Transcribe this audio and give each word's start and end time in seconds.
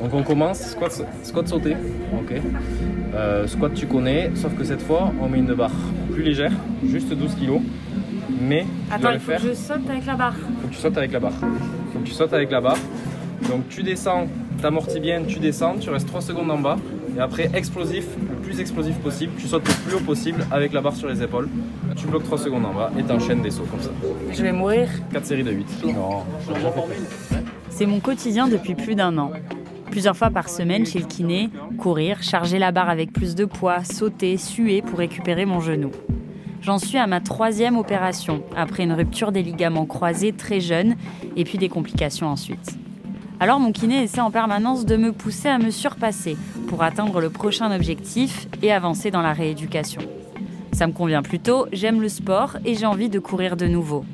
Donc 0.00 0.12
on 0.14 0.22
commence, 0.22 0.60
squat, 0.60 1.02
squat 1.22 1.48
sauté. 1.48 1.76
Ok. 2.12 2.34
Euh, 3.14 3.46
squat 3.46 3.72
tu 3.74 3.86
connais, 3.86 4.30
sauf 4.34 4.54
que 4.56 4.64
cette 4.64 4.82
fois 4.82 5.12
on 5.20 5.28
met 5.28 5.38
une 5.38 5.54
barre 5.54 5.70
plus 6.12 6.22
légère, 6.22 6.52
juste 6.86 7.12
12 7.12 7.34
kg. 7.34 7.60
Mais 8.40 8.66
Attends, 8.90 9.12
il 9.12 9.20
faut 9.20 9.32
que 9.32 9.38
je 9.48 9.54
saute 9.54 9.88
avec 9.88 10.04
la 10.06 10.14
barre. 10.14 10.34
Il 10.38 10.60
faut 10.60 10.68
que 10.68 10.74
tu 10.74 10.80
sautes 10.80 10.98
avec 10.98 11.12
la 11.12 11.20
barre. 11.20 11.32
Faut 11.92 11.98
que 11.98 12.04
tu 12.04 12.12
sautes 12.12 12.32
avec 12.32 12.50
la 12.50 12.60
barre. 12.60 12.78
Donc 13.48 13.68
tu 13.68 13.82
descends, 13.82 14.26
t'amortis 14.60 15.00
bien, 15.00 15.22
tu 15.26 15.38
descends, 15.38 15.76
tu 15.80 15.90
restes 15.90 16.08
3 16.08 16.20
secondes 16.20 16.50
en 16.50 16.58
bas. 16.58 16.76
Et 17.16 17.20
après, 17.20 17.50
explosif, 17.54 18.04
le 18.28 18.36
plus 18.36 18.60
explosif 18.60 18.96
possible, 18.98 19.32
tu 19.38 19.46
sautes 19.46 19.66
le 19.66 19.74
plus 19.86 19.96
haut 19.96 20.04
possible 20.04 20.44
avec 20.50 20.74
la 20.74 20.82
barre 20.82 20.94
sur 20.94 21.08
les 21.08 21.22
épaules. 21.22 21.48
Tu 21.96 22.06
bloques 22.06 22.24
3 22.24 22.36
secondes 22.38 22.66
en 22.66 22.74
bas 22.74 22.90
et 22.98 23.02
t'enchaînes 23.02 23.40
des 23.40 23.50
sauts 23.50 23.64
comme 23.70 23.80
ça. 23.80 23.90
Je 24.30 24.42
vais 24.42 24.52
mourir. 24.52 24.88
4 25.12 25.24
séries 25.24 25.44
de 25.44 25.52
8. 25.52 25.84
Non, 25.94 26.24
C'est 27.70 27.86
mon 27.86 28.00
quotidien 28.00 28.48
depuis 28.48 28.74
plus 28.74 28.94
d'un 28.94 29.16
an. 29.16 29.30
Plusieurs 29.96 30.14
fois 30.14 30.28
par 30.28 30.50
semaine 30.50 30.84
chez 30.84 30.98
le 30.98 31.06
kiné, 31.06 31.48
courir, 31.78 32.22
charger 32.22 32.58
la 32.58 32.70
barre 32.70 32.90
avec 32.90 33.14
plus 33.14 33.34
de 33.34 33.46
poids, 33.46 33.82
sauter, 33.82 34.36
suer 34.36 34.82
pour 34.82 34.98
récupérer 34.98 35.46
mon 35.46 35.58
genou. 35.58 35.90
J'en 36.60 36.76
suis 36.76 36.98
à 36.98 37.06
ma 37.06 37.22
troisième 37.22 37.78
opération, 37.78 38.42
après 38.54 38.82
une 38.82 38.92
rupture 38.92 39.32
des 39.32 39.42
ligaments 39.42 39.86
croisés 39.86 40.34
très 40.34 40.60
jeune 40.60 40.96
et 41.34 41.44
puis 41.44 41.56
des 41.56 41.70
complications 41.70 42.26
ensuite. 42.26 42.76
Alors 43.40 43.58
mon 43.58 43.72
kiné 43.72 44.02
essaie 44.02 44.20
en 44.20 44.30
permanence 44.30 44.84
de 44.84 44.98
me 44.98 45.12
pousser 45.12 45.48
à 45.48 45.56
me 45.56 45.70
surpasser 45.70 46.36
pour 46.68 46.82
atteindre 46.82 47.22
le 47.22 47.30
prochain 47.30 47.74
objectif 47.74 48.48
et 48.60 48.72
avancer 48.72 49.10
dans 49.10 49.22
la 49.22 49.32
rééducation. 49.32 50.02
Ça 50.72 50.86
me 50.86 50.92
convient 50.92 51.22
plutôt, 51.22 51.68
j'aime 51.72 52.02
le 52.02 52.10
sport 52.10 52.58
et 52.66 52.74
j'ai 52.74 52.84
envie 52.84 53.08
de 53.08 53.18
courir 53.18 53.56
de 53.56 53.66
nouveau. 53.66 54.04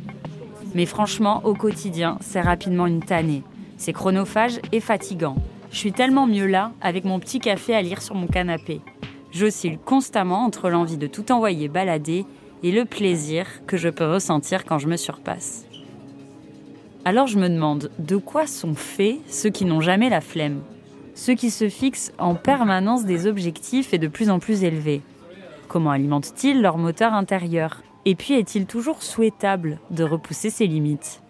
Mais 0.76 0.86
franchement, 0.86 1.40
au 1.42 1.54
quotidien, 1.54 2.18
c'est 2.20 2.40
rapidement 2.40 2.86
une 2.86 3.02
tannée. 3.02 3.42
C'est 3.78 3.92
chronophage 3.92 4.60
et 4.70 4.78
fatigant. 4.78 5.34
Je 5.72 5.78
suis 5.78 5.92
tellement 5.92 6.26
mieux 6.26 6.46
là, 6.46 6.72
avec 6.82 7.04
mon 7.04 7.18
petit 7.18 7.40
café 7.40 7.74
à 7.74 7.80
lire 7.80 8.02
sur 8.02 8.14
mon 8.14 8.26
canapé. 8.26 8.82
J'oscille 9.32 9.78
constamment 9.78 10.44
entre 10.44 10.68
l'envie 10.68 10.98
de 10.98 11.06
tout 11.06 11.32
envoyer 11.32 11.68
balader 11.68 12.26
et 12.62 12.70
le 12.70 12.84
plaisir 12.84 13.46
que 13.66 13.78
je 13.78 13.88
peux 13.88 14.06
ressentir 14.06 14.66
quand 14.66 14.78
je 14.78 14.86
me 14.86 14.98
surpasse. 14.98 15.64
Alors 17.06 17.26
je 17.26 17.38
me 17.38 17.48
demande, 17.48 17.90
de 17.98 18.16
quoi 18.16 18.46
sont 18.46 18.74
faits 18.74 19.16
ceux 19.26 19.48
qui 19.48 19.64
n'ont 19.64 19.80
jamais 19.80 20.10
la 20.10 20.20
flemme? 20.20 20.60
Ceux 21.14 21.34
qui 21.34 21.50
se 21.50 21.70
fixent 21.70 22.12
en 22.18 22.34
permanence 22.34 23.06
des 23.06 23.26
objectifs 23.26 23.94
et 23.94 23.98
de 23.98 24.08
plus 24.08 24.28
en 24.28 24.38
plus 24.38 24.64
élevés. 24.64 25.00
Comment 25.68 25.90
alimentent-ils 25.90 26.60
leur 26.60 26.76
moteur 26.76 27.14
intérieur? 27.14 27.82
Et 28.04 28.14
puis 28.14 28.34
est-il 28.34 28.66
toujours 28.66 29.02
souhaitable 29.02 29.78
de 29.90 30.04
repousser 30.04 30.50
ses 30.50 30.66
limites? 30.66 31.22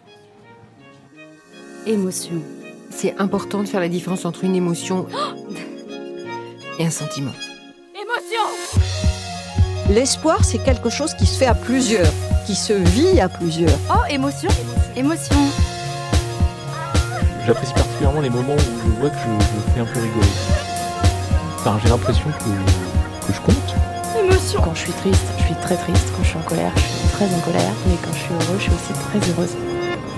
Émotion 1.86 2.42
c'est 2.94 3.14
important 3.18 3.62
de 3.62 3.68
faire 3.68 3.80
la 3.80 3.88
différence 3.88 4.24
entre 4.24 4.44
une 4.44 4.54
émotion 4.54 5.06
et 6.78 6.86
un 6.86 6.90
sentiment. 6.90 7.32
Émotion 7.94 8.42
L'espoir, 9.90 10.44
c'est 10.44 10.58
quelque 10.58 10.90
chose 10.90 11.14
qui 11.14 11.26
se 11.26 11.38
fait 11.38 11.46
à 11.46 11.54
plusieurs, 11.54 12.12
qui 12.46 12.54
se 12.54 12.72
vit 12.72 13.20
à 13.20 13.28
plusieurs. 13.28 13.78
Oh, 13.90 14.04
émotion 14.10 14.50
Émotion 14.96 15.36
J'apprécie 17.46 17.72
particulièrement 17.74 18.20
les 18.20 18.30
moments 18.30 18.54
où 18.54 18.58
je 18.58 19.00
vois 19.00 19.10
que 19.10 19.16
je, 19.16 19.72
fais 19.74 19.80
un 19.80 19.84
peu 19.84 19.98
rigoler. 19.98 20.26
Enfin, 21.56 21.78
j'ai 21.82 21.88
l'impression 21.88 22.26
que, 22.38 23.26
que 23.26 23.32
je 23.32 23.40
compte. 23.40 23.74
Émotion 24.18 24.60
Quand 24.62 24.74
je 24.74 24.80
suis 24.80 24.92
triste, 24.92 25.26
je 25.38 25.44
suis 25.44 25.54
très 25.54 25.76
triste. 25.76 26.12
Quand 26.16 26.22
je 26.22 26.28
suis 26.28 26.38
en 26.38 26.42
colère, 26.42 26.72
je 26.76 26.80
suis 26.80 27.08
très 27.08 27.24
en 27.24 27.40
colère. 27.40 27.72
Mais 27.88 27.96
quand 28.04 28.12
je 28.12 28.18
suis 28.18 28.32
heureux, 28.32 28.58
je 28.58 28.62
suis 28.62 28.72
aussi 28.72 28.92
très 28.92 29.18
heureuse. 29.30 29.56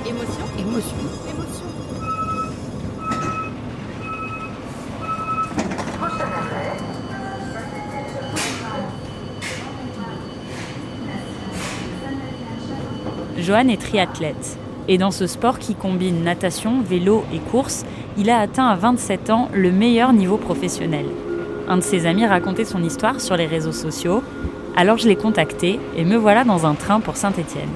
Émotion 0.07 0.45
Émotion. 0.59 0.97
Johan 13.45 13.69
est 13.69 13.81
triathlète. 13.81 14.57
Et 14.89 14.97
dans 14.97 15.11
ce 15.11 15.27
sport 15.27 15.59
qui 15.59 15.75
combine 15.75 16.25
natation, 16.25 16.81
vélo 16.81 17.25
et 17.33 17.39
course, 17.39 17.85
il 18.17 18.31
a 18.31 18.39
atteint 18.39 18.67
à 18.67 18.75
27 18.75 19.29
ans 19.31 19.49
le 19.53 19.71
meilleur 19.71 20.15
niveau 20.15 20.39
professionnel. 20.39 21.05
Un 21.69 21.77
de 21.77 21.83
ses 21.83 22.07
amis 22.07 22.27
racontait 22.27 22.65
son 22.65 22.83
histoire 22.83 23.21
sur 23.21 23.37
les 23.37 23.47
réseaux 23.47 23.73
sociaux, 23.73 24.23
alors 24.77 24.97
je 24.97 25.09
l'ai 25.09 25.17
contacté 25.17 25.79
et 25.97 26.05
me 26.05 26.17
voilà 26.17 26.45
dans 26.45 26.67
un 26.67 26.75
train 26.75 27.01
pour 27.01 27.17
Saint-Étienne. 27.17 27.69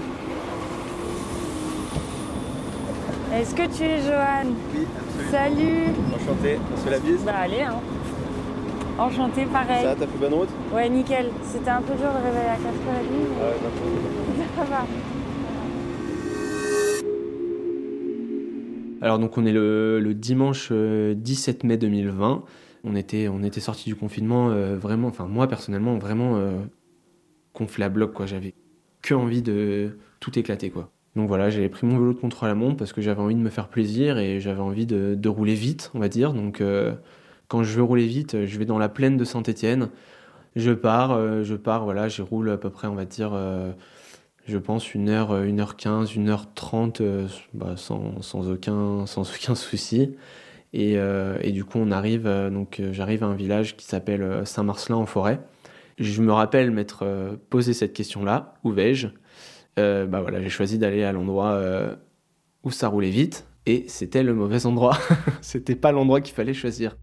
Est-ce 3.34 3.54
que 3.54 3.62
tu 3.62 3.84
es 3.84 4.00
Johan? 4.00 4.48
Oui, 4.74 4.86
absolument. 4.96 5.30
Salut 5.30 5.84
Enchanté, 6.14 6.58
on 6.72 6.76
se 6.78 6.82
fait 6.84 6.90
la 6.90 6.98
bise? 6.98 7.20
Bah 7.24 7.32
allez, 7.42 7.60
hein. 7.60 7.76
Enchanté, 8.98 9.44
pareil. 9.44 9.84
Ça, 9.84 9.94
t'as 9.94 10.06
fait 10.06 10.18
bonne 10.18 10.34
route? 10.34 10.48
Ouais, 10.74 10.88
nickel. 10.88 11.30
C'était 11.44 11.70
un 11.70 11.82
peu 11.82 11.94
dur 11.94 12.08
de 12.08 12.24
réveiller 12.24 12.50
à 12.50 12.56
4h30. 12.56 12.64
Ah 13.38 13.44
ouais, 13.44 13.56
d'accord. 13.62 14.46
Ça 14.56 14.64
va. 14.64 14.86
Alors 19.00 19.18
donc 19.18 19.38
on 19.38 19.46
est 19.46 19.52
le, 19.52 20.12
dimanche 20.14 20.68
euh, 20.72 21.14
17 21.14 21.64
mai 21.64 21.76
2020. 21.76 22.44
On 22.84 22.94
était, 22.96 23.28
on 23.28 23.42
était 23.42 23.60
sorti 23.60 23.88
du 23.88 23.96
confinement 23.96 24.50
euh, 24.50 24.76
vraiment, 24.76 25.08
enfin 25.08 25.26
moi 25.26 25.48
personnellement 25.48 25.98
vraiment 25.98 26.36
euh, 26.36 26.58
quoi. 27.52 28.26
J'avais 28.26 28.54
que 29.02 29.14
envie 29.14 29.42
de 29.42 29.98
tout 30.20 30.38
éclater 30.38 30.70
quoi. 30.70 30.90
Donc 31.16 31.28
voilà, 31.28 31.50
j'avais 31.50 31.68
pris 31.68 31.86
mon 31.86 31.98
vélo 31.98 32.12
de 32.12 32.18
contrôle 32.18 32.48
à 32.48 32.54
montre 32.54 32.76
parce 32.76 32.92
que 32.92 33.00
j'avais 33.00 33.20
envie 33.20 33.34
de 33.34 33.40
me 33.40 33.50
faire 33.50 33.68
plaisir 33.68 34.18
et 34.18 34.40
j'avais 34.40 34.60
envie 34.60 34.86
de, 34.86 35.28
rouler 35.28 35.54
vite, 35.54 35.90
on 35.94 35.98
va 35.98 36.08
dire. 36.08 36.32
Donc 36.32 36.60
euh, 36.60 36.94
quand 37.48 37.64
je 37.64 37.76
veux 37.76 37.82
rouler 37.82 38.06
vite, 38.06 38.44
je 38.46 38.58
vais 38.58 38.64
dans 38.64 38.78
la 38.78 38.88
plaine 38.88 39.16
de 39.16 39.24
Saint-Étienne. 39.24 39.90
Je 40.56 40.72
pars, 40.72 41.12
euh, 41.12 41.42
je 41.42 41.56
pars, 41.56 41.84
voilà, 41.84 42.08
je 42.08 42.22
roule 42.22 42.50
à 42.50 42.56
peu 42.56 42.70
près, 42.70 42.88
on 42.88 42.94
va 42.94 43.04
dire, 43.04 43.30
euh, 43.34 43.72
je 44.48 44.56
pense, 44.56 44.86
1h, 44.86 45.46
1h15, 45.46 46.18
1h30, 46.18 47.02
euh, 47.02 47.28
bah, 47.52 47.74
sans, 47.76 48.50
aucun, 48.50 49.04
sans 49.06 49.30
aucun 49.34 49.54
souci. 49.54 50.16
Et, 50.72 50.94
euh, 50.96 51.38
et 51.42 51.52
du 51.52 51.64
coup, 51.64 51.78
on 51.78 51.90
arrive, 51.90 52.26
euh, 52.26 52.50
donc 52.50 52.80
euh, 52.80 52.92
j'arrive 52.92 53.22
à 53.22 53.26
un 53.26 53.34
village 53.34 53.76
qui 53.76 53.86
s'appelle 53.86 54.42
Saint-Marcelin 54.44 54.96
en 54.96 55.06
forêt. 55.06 55.40
Je 55.98 56.22
me 56.22 56.32
rappelle 56.32 56.70
m'être 56.70 57.36
posé 57.50 57.72
cette 57.72 57.92
question-là, 57.92 58.54
où 58.62 58.70
vais-je? 58.70 59.08
Bah 59.76 60.20
voilà, 60.20 60.40
j'ai 60.40 60.48
choisi 60.48 60.78
d'aller 60.78 61.02
à 61.02 61.10
l'endroit 61.10 61.60
où 62.62 62.70
ça 62.70 62.86
roulait 62.86 63.10
vite, 63.10 63.48
et 63.66 63.84
c'était 63.88 64.22
le 64.22 64.32
mauvais 64.32 64.64
endroit. 64.64 64.96
c'était 65.40 65.74
pas 65.74 65.90
l'endroit 65.90 66.20
qu'il 66.20 66.36
fallait 66.36 66.54
choisir. 66.54 66.96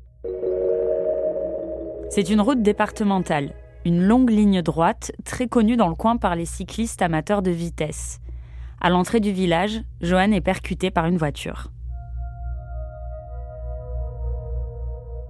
C'est 2.10 2.30
une 2.30 2.40
route 2.40 2.62
départementale, 2.62 3.54
une 3.86 4.02
longue 4.02 4.32
ligne 4.32 4.64
droite 4.64 5.12
très 5.24 5.48
connue 5.48 5.78
dans 5.78 5.88
le 5.88 5.96
coin 5.96 6.18
par 6.18 6.36
les 6.36 6.46
cyclistes 6.46 7.04
amateurs 7.04 7.44
de 7.44 7.52
vitesse. 7.52 8.20
À 8.82 8.90
l'entrée 8.90 9.20
du 9.20 9.32
village, 9.32 9.82
Johan 10.02 10.32
est 10.32 10.42
percuté 10.42 10.90
par 10.90 11.06
une 11.06 11.18
voiture. 11.18 11.72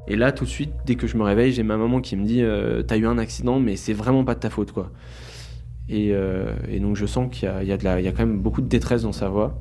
Et 0.07 0.15
là, 0.15 0.31
tout 0.31 0.45
de 0.45 0.49
suite, 0.49 0.71
dès 0.85 0.95
que 0.95 1.07
je 1.07 1.17
me 1.17 1.23
réveille, 1.23 1.51
j'ai 1.51 1.63
ma 1.63 1.77
maman 1.77 1.99
qui 1.99 2.15
me 2.15 2.25
dit 2.25 2.41
euh, 2.41 2.81
T'as 2.83 2.97
eu 2.97 3.07
un 3.07 3.17
accident, 3.17 3.59
mais 3.59 3.75
c'est 3.75 3.93
vraiment 3.93 4.23
pas 4.23 4.35
de 4.35 4.39
ta 4.39 4.49
faute, 4.49 4.71
quoi. 4.71 4.91
Et, 5.89 6.11
euh, 6.13 6.53
et 6.69 6.79
donc, 6.79 6.95
je 6.95 7.05
sens 7.05 7.29
qu'il 7.31 7.49
y 7.63 7.71
a, 7.71 7.77
quand 8.11 8.19
même 8.19 8.39
beaucoup 8.39 8.61
de 8.61 8.67
détresse 8.67 9.01
dans 9.01 9.11
sa 9.11 9.29
voix. 9.29 9.59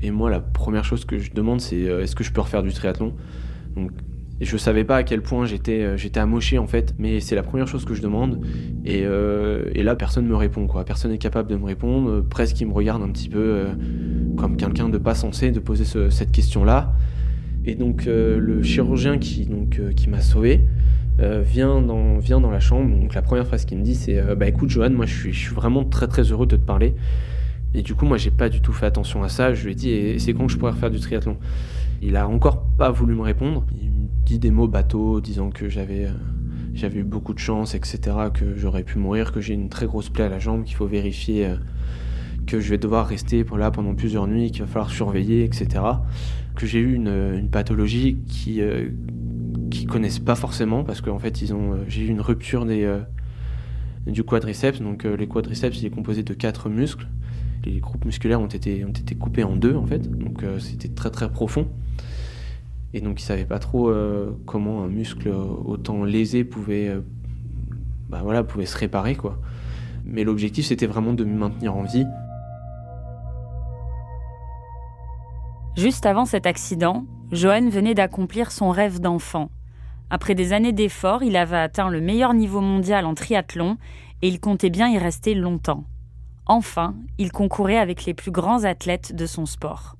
Et 0.00 0.10
moi, 0.10 0.30
la 0.30 0.40
première 0.40 0.84
chose 0.84 1.04
que 1.04 1.18
je 1.18 1.32
demande, 1.32 1.60
c'est 1.60 1.88
euh, 1.88 2.02
Est-ce 2.02 2.16
que 2.16 2.24
je 2.24 2.32
peux 2.32 2.40
refaire 2.40 2.62
du 2.62 2.72
triathlon? 2.72 3.14
Et 4.42 4.44
je 4.44 4.56
savais 4.56 4.82
pas 4.82 4.96
à 4.96 5.02
quel 5.04 5.22
point 5.22 5.46
j'étais 5.46 5.82
euh, 5.82 5.96
j'étais 5.96 6.18
amoché 6.18 6.58
en 6.58 6.66
fait, 6.66 6.96
mais 6.98 7.20
c'est 7.20 7.36
la 7.36 7.44
première 7.44 7.68
chose 7.68 7.84
que 7.84 7.94
je 7.94 8.02
demande. 8.02 8.40
Et, 8.84 9.02
euh, 9.04 9.62
et 9.72 9.84
là, 9.84 9.94
personne 9.94 10.26
me 10.26 10.34
répond 10.34 10.66
quoi. 10.66 10.84
Personne 10.84 11.12
n'est 11.12 11.18
capable 11.18 11.48
de 11.48 11.54
me 11.54 11.64
répondre. 11.64 12.22
Presque, 12.28 12.60
ils 12.60 12.66
me 12.66 12.72
regardent 12.72 13.04
un 13.04 13.10
petit 13.10 13.28
peu 13.28 13.38
euh, 13.38 13.72
comme 14.36 14.56
quelqu'un 14.56 14.88
de 14.88 14.98
pas 14.98 15.14
censé 15.14 15.52
de 15.52 15.60
poser 15.60 15.84
ce- 15.84 16.10
cette 16.10 16.32
question-là. 16.32 16.92
Et 17.64 17.76
donc 17.76 18.06
le 18.06 18.60
chirurgien 18.64 19.18
qui 19.18 19.46
donc 19.46 19.80
qui 19.94 20.10
m'a 20.10 20.20
sauvé 20.20 20.66
vient 21.20 21.80
dans 21.80 22.18
vient 22.18 22.40
dans 22.40 22.50
la 22.50 22.58
chambre. 22.58 22.90
Donc 22.98 23.14
la 23.14 23.22
première 23.22 23.46
phrase 23.46 23.64
qu'il 23.64 23.78
me 23.78 23.84
dit 23.84 23.94
c'est 23.94 24.20
bah 24.34 24.48
écoute 24.48 24.68
Johan, 24.70 24.90
moi 24.90 25.06
je 25.06 25.14
suis 25.14 25.32
je 25.32 25.38
suis 25.38 25.54
vraiment 25.54 25.84
très 25.84 26.08
très 26.08 26.24
heureux 26.32 26.46
de 26.46 26.56
te 26.56 26.60
parler. 26.66 26.96
Et 27.74 27.82
du 27.82 27.94
coup 27.94 28.04
moi 28.04 28.16
j'ai 28.18 28.32
pas 28.32 28.48
du 28.48 28.60
tout 28.60 28.72
fait 28.72 28.86
attention 28.86 29.22
à 29.22 29.28
ça. 29.28 29.54
Je 29.54 29.64
lui 29.64 29.72
ai 29.72 29.74
dit 29.76 30.14
c'est 30.18 30.32
quand 30.34 30.46
que 30.46 30.52
je 30.52 30.58
pourrais 30.58 30.72
refaire 30.72 30.90
du 30.90 30.98
triathlon? 30.98 31.36
Il 32.02 32.16
a 32.16 32.28
encore 32.28 32.64
pas 32.76 32.90
voulu 32.90 33.14
me 33.14 33.22
répondre. 33.22 33.64
Il 33.80 33.90
me 33.90 34.08
dit 34.26 34.38
des 34.38 34.50
mots 34.50 34.68
bateaux, 34.68 35.20
disant 35.20 35.50
que 35.50 35.68
j'avais 35.68 36.06
euh, 36.06 36.90
eu 36.94 37.04
beaucoup 37.04 37.32
de 37.32 37.38
chance, 37.38 37.74
etc. 37.74 38.00
Que 38.34 38.56
j'aurais 38.56 38.82
pu 38.82 38.98
mourir, 38.98 39.32
que 39.32 39.40
j'ai 39.40 39.54
une 39.54 39.68
très 39.68 39.86
grosse 39.86 40.08
plaie 40.08 40.24
à 40.24 40.28
la 40.28 40.38
jambe, 40.38 40.64
qu'il 40.64 40.76
faut 40.76 40.86
vérifier, 40.86 41.46
euh, 41.46 41.56
que 42.46 42.60
je 42.60 42.68
vais 42.68 42.78
devoir 42.78 43.06
rester 43.06 43.44
là 43.56 43.70
pendant 43.70 43.94
plusieurs 43.94 44.26
nuits, 44.26 44.50
qu'il 44.50 44.62
va 44.62 44.66
falloir 44.66 44.90
surveiller, 44.90 45.44
etc. 45.44 45.84
Que 46.56 46.66
j'ai 46.66 46.80
eu 46.80 46.94
une, 46.94 47.08
une 47.08 47.48
pathologie 47.48 48.18
qui 48.26 48.60
euh, 48.60 48.88
qui 49.72 49.86
connaissent 49.86 50.18
pas 50.18 50.34
forcément 50.34 50.84
parce 50.84 51.00
qu'en 51.00 51.18
fait 51.18 51.42
ils 51.42 51.54
ont 51.54 51.72
euh, 51.72 51.76
j'ai 51.88 52.02
eu 52.02 52.08
une 52.08 52.20
rupture 52.20 52.64
euh, 52.68 53.00
du 54.06 54.22
quadriceps. 54.22 54.80
Donc 54.80 55.04
euh, 55.04 55.16
les 55.16 55.26
quadriceps 55.26 55.80
il 55.80 55.86
est 55.86 55.90
composé 55.90 56.22
de 56.22 56.34
quatre 56.34 56.68
muscles. 56.68 57.08
Les 57.64 57.78
groupes 57.78 58.04
musculaires 58.04 58.40
ont 58.40 58.46
été 58.46 58.84
coupés 59.18 59.44
en 59.44 59.56
deux 59.56 59.76
en 59.76 59.86
fait. 59.86 60.10
Donc 60.10 60.42
euh, 60.42 60.58
c'était 60.58 60.88
très 60.88 61.10
très 61.10 61.30
profond. 61.30 61.68
Et 62.94 63.00
donc 63.00 63.20
ils 63.20 63.24
savaient 63.24 63.46
pas 63.46 63.58
trop 63.58 63.88
euh, 63.88 64.32
comment 64.46 64.82
un 64.82 64.88
muscle 64.88 65.28
autant 65.28 66.04
lésé 66.04 66.44
pouvait, 66.44 66.88
euh, 66.88 67.00
bah 68.10 68.20
voilà, 68.22 68.42
pouvait 68.44 68.66
se 68.66 68.76
réparer 68.76 69.14
quoi. 69.14 69.38
Mais 70.04 70.24
l'objectif 70.24 70.66
c'était 70.66 70.86
vraiment 70.86 71.14
de 71.14 71.24
me 71.24 71.38
maintenir 71.38 71.76
en 71.76 71.84
vie. 71.84 72.06
Juste 75.76 76.04
avant 76.04 76.26
cet 76.26 76.46
accident, 76.46 77.06
Johan 77.30 77.70
venait 77.70 77.94
d'accomplir 77.94 78.52
son 78.52 78.70
rêve 78.70 79.00
d'enfant. 79.00 79.50
Après 80.10 80.34
des 80.34 80.52
années 80.52 80.72
d'efforts, 80.72 81.22
il 81.22 81.36
avait 81.36 81.56
atteint 81.56 81.88
le 81.88 82.02
meilleur 82.02 82.34
niveau 82.34 82.60
mondial 82.60 83.06
en 83.06 83.14
triathlon 83.14 83.78
et 84.20 84.28
il 84.28 84.38
comptait 84.38 84.68
bien 84.68 84.90
y 84.90 84.98
rester 84.98 85.34
longtemps. 85.34 85.84
Enfin, 86.46 86.94
il 87.18 87.30
concourait 87.30 87.78
avec 87.78 88.04
les 88.04 88.14
plus 88.14 88.30
grands 88.30 88.64
athlètes 88.64 89.14
de 89.14 89.26
son 89.26 89.46
sport. 89.46 89.96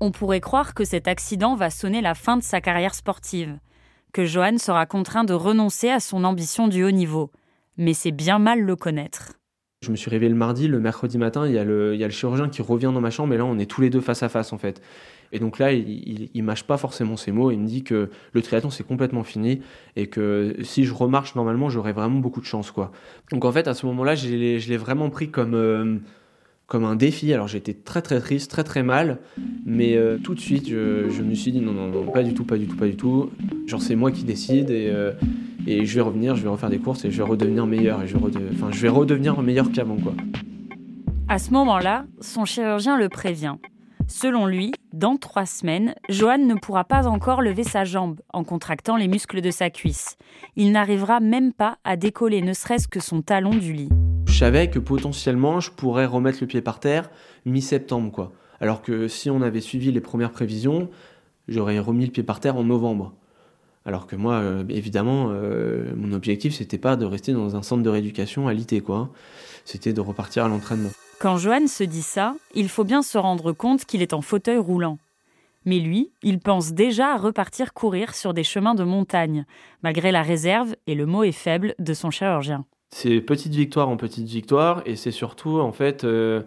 On 0.00 0.10
pourrait 0.10 0.40
croire 0.40 0.74
que 0.74 0.84
cet 0.84 1.08
accident 1.08 1.54
va 1.54 1.70
sonner 1.70 2.00
la 2.00 2.14
fin 2.14 2.36
de 2.36 2.42
sa 2.42 2.60
carrière 2.60 2.94
sportive, 2.94 3.58
que 4.12 4.24
Johan 4.24 4.58
sera 4.58 4.86
contraint 4.86 5.24
de 5.24 5.34
renoncer 5.34 5.90
à 5.90 6.00
son 6.00 6.24
ambition 6.24 6.68
du 6.68 6.84
haut 6.84 6.90
niveau. 6.90 7.30
Mais 7.76 7.94
c'est 7.94 8.10
bien 8.10 8.38
mal 8.38 8.60
le 8.60 8.76
connaître. 8.76 9.34
Je 9.82 9.90
me 9.90 9.96
suis 9.96 10.10
réveillé 10.10 10.30
le 10.30 10.36
mardi, 10.36 10.68
le 10.68 10.80
mercredi 10.80 11.16
matin, 11.16 11.46
il 11.46 11.54
y, 11.54 11.58
a 11.58 11.64
le, 11.64 11.96
chirurgien 12.10 12.48
qui 12.48 12.60
revient 12.60 12.90
dans 12.92 13.00
ma 13.00 13.10
chambre 13.10 13.32
et 13.32 13.38
là 13.38 13.46
on 13.46 13.58
est 13.58 13.70
tous 13.70 13.80
les 13.80 13.88
deux 13.88 14.02
face 14.02 14.22
à 14.22 14.28
face 14.28 14.52
en 14.52 14.58
fait. 14.58 14.82
Et 15.32 15.38
donc 15.38 15.58
là, 15.58 15.72
il, 15.72 15.88
il, 15.88 16.30
il 16.34 16.42
mâche 16.42 16.64
pas 16.64 16.76
forcément 16.76 17.16
ses 17.16 17.30
mots, 17.32 17.50
il 17.50 17.58
me 17.58 17.66
dit 17.66 17.82
que 17.84 18.10
le 18.32 18.42
triathlon 18.42 18.70
c'est 18.70 18.86
complètement 18.86 19.22
fini 19.22 19.60
et 19.96 20.08
que 20.08 20.56
si 20.62 20.84
je 20.84 20.92
remarche 20.92 21.34
normalement, 21.36 21.68
j'aurais 21.70 21.92
vraiment 21.92 22.18
beaucoup 22.18 22.40
de 22.40 22.46
chance 22.46 22.70
quoi. 22.70 22.90
Donc 23.30 23.44
en 23.44 23.52
fait, 23.52 23.68
à 23.68 23.74
ce 23.74 23.86
moment-là, 23.86 24.14
je 24.16 24.28
l'ai 24.28 24.76
vraiment 24.76 25.08
pris 25.08 25.30
comme, 25.30 25.54
euh, 25.54 25.96
comme 26.66 26.84
un 26.84 26.96
défi. 26.96 27.32
Alors 27.32 27.46
j'étais 27.48 27.74
très 27.74 28.02
très 28.02 28.18
triste, 28.20 28.50
très 28.50 28.64
très 28.64 28.82
mal, 28.82 29.18
mais 29.64 29.96
euh, 29.96 30.18
tout 30.18 30.34
de 30.34 30.40
suite, 30.40 30.68
je, 30.68 31.22
me 31.22 31.34
suis 31.34 31.52
dit 31.52 31.60
non, 31.60 31.72
non, 31.72 31.88
non, 31.88 32.10
pas 32.10 32.22
du 32.24 32.34
tout, 32.34 32.44
pas 32.44 32.58
du 32.58 32.66
tout, 32.66 32.76
pas 32.76 32.86
du 32.86 32.96
tout. 32.96 33.30
Genre 33.66 33.80
c'est 33.82 33.96
moi 33.96 34.10
qui 34.10 34.24
décide 34.24 34.70
et, 34.70 34.88
euh, 34.90 35.12
et 35.66 35.86
je 35.86 35.94
vais 35.94 36.00
revenir, 36.00 36.34
je 36.34 36.42
vais 36.42 36.48
refaire 36.48 36.70
des 36.70 36.78
courses 36.78 37.04
et 37.04 37.10
je 37.10 37.16
vais 37.18 37.28
redevenir 37.28 37.66
meilleur 37.66 38.02
et 38.02 38.08
je 38.08 38.16
rede- 38.16 38.38
enfin, 38.52 38.70
je 38.72 38.80
vais 38.80 38.88
redevenir 38.88 39.40
meilleur 39.42 39.70
qu'avant 39.70 39.96
quoi. 39.96 40.14
À 41.28 41.38
ce 41.38 41.52
moment-là, 41.52 42.06
son 42.20 42.44
chirurgien 42.44 42.96
le 42.98 43.08
prévient. 43.08 43.54
Selon 44.08 44.46
lui, 44.46 44.72
dans 45.00 45.16
trois 45.16 45.46
semaines, 45.46 45.94
Johan 46.10 46.36
ne 46.36 46.54
pourra 46.54 46.84
pas 46.84 47.08
encore 47.08 47.40
lever 47.40 47.64
sa 47.64 47.84
jambe 47.84 48.20
en 48.34 48.44
contractant 48.44 48.98
les 48.98 49.08
muscles 49.08 49.40
de 49.40 49.50
sa 49.50 49.70
cuisse. 49.70 50.18
Il 50.56 50.72
n'arrivera 50.72 51.20
même 51.20 51.54
pas 51.54 51.78
à 51.84 51.96
décoller 51.96 52.42
ne 52.42 52.52
serait-ce 52.52 52.86
que 52.86 53.00
son 53.00 53.22
talon 53.22 53.54
du 53.54 53.72
lit. 53.72 53.88
Je 54.26 54.38
savais 54.38 54.68
que 54.68 54.78
potentiellement 54.78 55.58
je 55.58 55.70
pourrais 55.70 56.04
remettre 56.04 56.38
le 56.42 56.46
pied 56.46 56.60
par 56.60 56.80
terre 56.80 57.10
mi-septembre 57.46 58.12
quoi. 58.12 58.32
Alors 58.60 58.82
que 58.82 59.08
si 59.08 59.30
on 59.30 59.40
avait 59.40 59.62
suivi 59.62 59.90
les 59.90 60.02
premières 60.02 60.32
prévisions, 60.32 60.90
j'aurais 61.48 61.78
remis 61.78 62.04
le 62.04 62.12
pied 62.12 62.22
par 62.22 62.38
terre 62.38 62.56
en 62.56 62.64
novembre. 62.64 63.14
Alors 63.86 64.06
que 64.06 64.16
moi, 64.16 64.34
euh, 64.34 64.64
évidemment, 64.68 65.28
euh, 65.30 65.94
mon 65.96 66.12
objectif 66.12 66.54
c'était 66.54 66.76
pas 66.76 66.96
de 66.96 67.06
rester 67.06 67.32
dans 67.32 67.56
un 67.56 67.62
centre 67.62 67.82
de 67.82 67.88
rééducation 67.88 68.48
à 68.48 68.52
l'IT 68.52 68.82
quoi. 68.82 69.08
C'était 69.64 69.94
de 69.94 70.00
repartir 70.02 70.44
à 70.44 70.48
l'entraînement. 70.48 70.90
Quand 71.20 71.36
Johan 71.36 71.66
se 71.66 71.84
dit 71.84 72.00
ça, 72.00 72.34
il 72.54 72.70
faut 72.70 72.82
bien 72.82 73.02
se 73.02 73.18
rendre 73.18 73.52
compte 73.52 73.84
qu'il 73.84 74.00
est 74.00 74.14
en 74.14 74.22
fauteuil 74.22 74.56
roulant. 74.56 74.96
Mais 75.66 75.78
lui, 75.78 76.12
il 76.22 76.38
pense 76.38 76.72
déjà 76.72 77.12
à 77.12 77.18
repartir 77.18 77.74
courir 77.74 78.14
sur 78.14 78.32
des 78.32 78.42
chemins 78.42 78.74
de 78.74 78.84
montagne, 78.84 79.44
malgré 79.82 80.12
la 80.12 80.22
réserve, 80.22 80.74
et 80.86 80.94
le 80.94 81.04
mot 81.04 81.22
est 81.22 81.32
faible, 81.32 81.74
de 81.78 81.92
son 81.92 82.10
chirurgien. 82.10 82.64
C'est 82.88 83.20
petite 83.20 83.52
victoire 83.52 83.90
en 83.90 83.98
petite 83.98 84.28
victoire 84.28 84.82
et 84.86 84.96
c'est 84.96 85.10
surtout 85.10 85.60
en 85.60 85.72
fait 85.72 86.04
euh, 86.04 86.40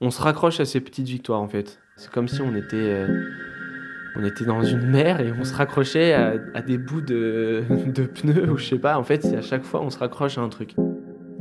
on 0.00 0.12
se 0.12 0.22
raccroche 0.22 0.60
à 0.60 0.66
ces 0.66 0.80
petites 0.80 1.08
victoires 1.08 1.40
en 1.40 1.48
fait. 1.48 1.80
C'est 1.96 2.08
comme 2.08 2.28
si 2.28 2.40
on 2.42 2.54
était 2.54 2.76
euh, 2.76 3.28
on 4.14 4.24
était 4.24 4.44
dans 4.44 4.62
une 4.62 4.86
mer 4.86 5.20
et 5.20 5.32
on 5.32 5.42
se 5.42 5.52
raccrochait 5.52 6.12
à, 6.12 6.62
des 6.62 6.78
bouts 6.78 7.00
de, 7.00 7.64
de 7.86 8.04
pneus 8.04 8.52
ou 8.52 8.56
je 8.56 8.66
sais 8.66 8.78
pas. 8.78 8.96
En 8.98 9.02
fait, 9.02 9.24
c'est 9.24 9.36
à 9.36 9.42
chaque 9.42 9.64
fois 9.64 9.82
on 9.82 9.90
se 9.90 9.98
raccroche 9.98 10.38
à 10.38 10.42
un 10.42 10.48
truc. 10.48 10.76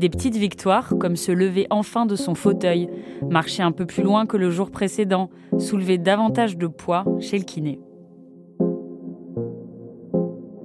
Des 0.02 0.10
petites 0.10 0.36
victoires 0.36 0.96
comme 1.00 1.16
se 1.16 1.32
lever 1.32 1.68
enfin 1.70 2.08
de 2.08 2.16
son 2.16 2.34
fauteuil, 2.34 2.90
marcher 3.30 3.62
un 3.62 3.72
peu 3.72 3.86
plus 3.86 4.02
loin 4.02 4.26
que 4.26 4.36
le 4.36 4.50
jour 4.50 4.72
précédent, 4.72 5.30
soulever 5.60 6.00
davantage 6.00 6.58
de 6.58 6.66
poids 6.66 7.06
chez 7.20 7.38
le 7.38 7.44
kiné. 7.44 7.80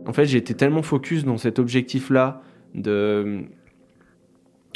En 0.06 0.14
fait, 0.14 0.24
j'étais 0.24 0.54
tellement 0.54 0.80
focus 0.80 1.26
dans 1.26 1.36
cet 1.36 1.58
objectif-là 1.58 2.40
de, 2.72 3.42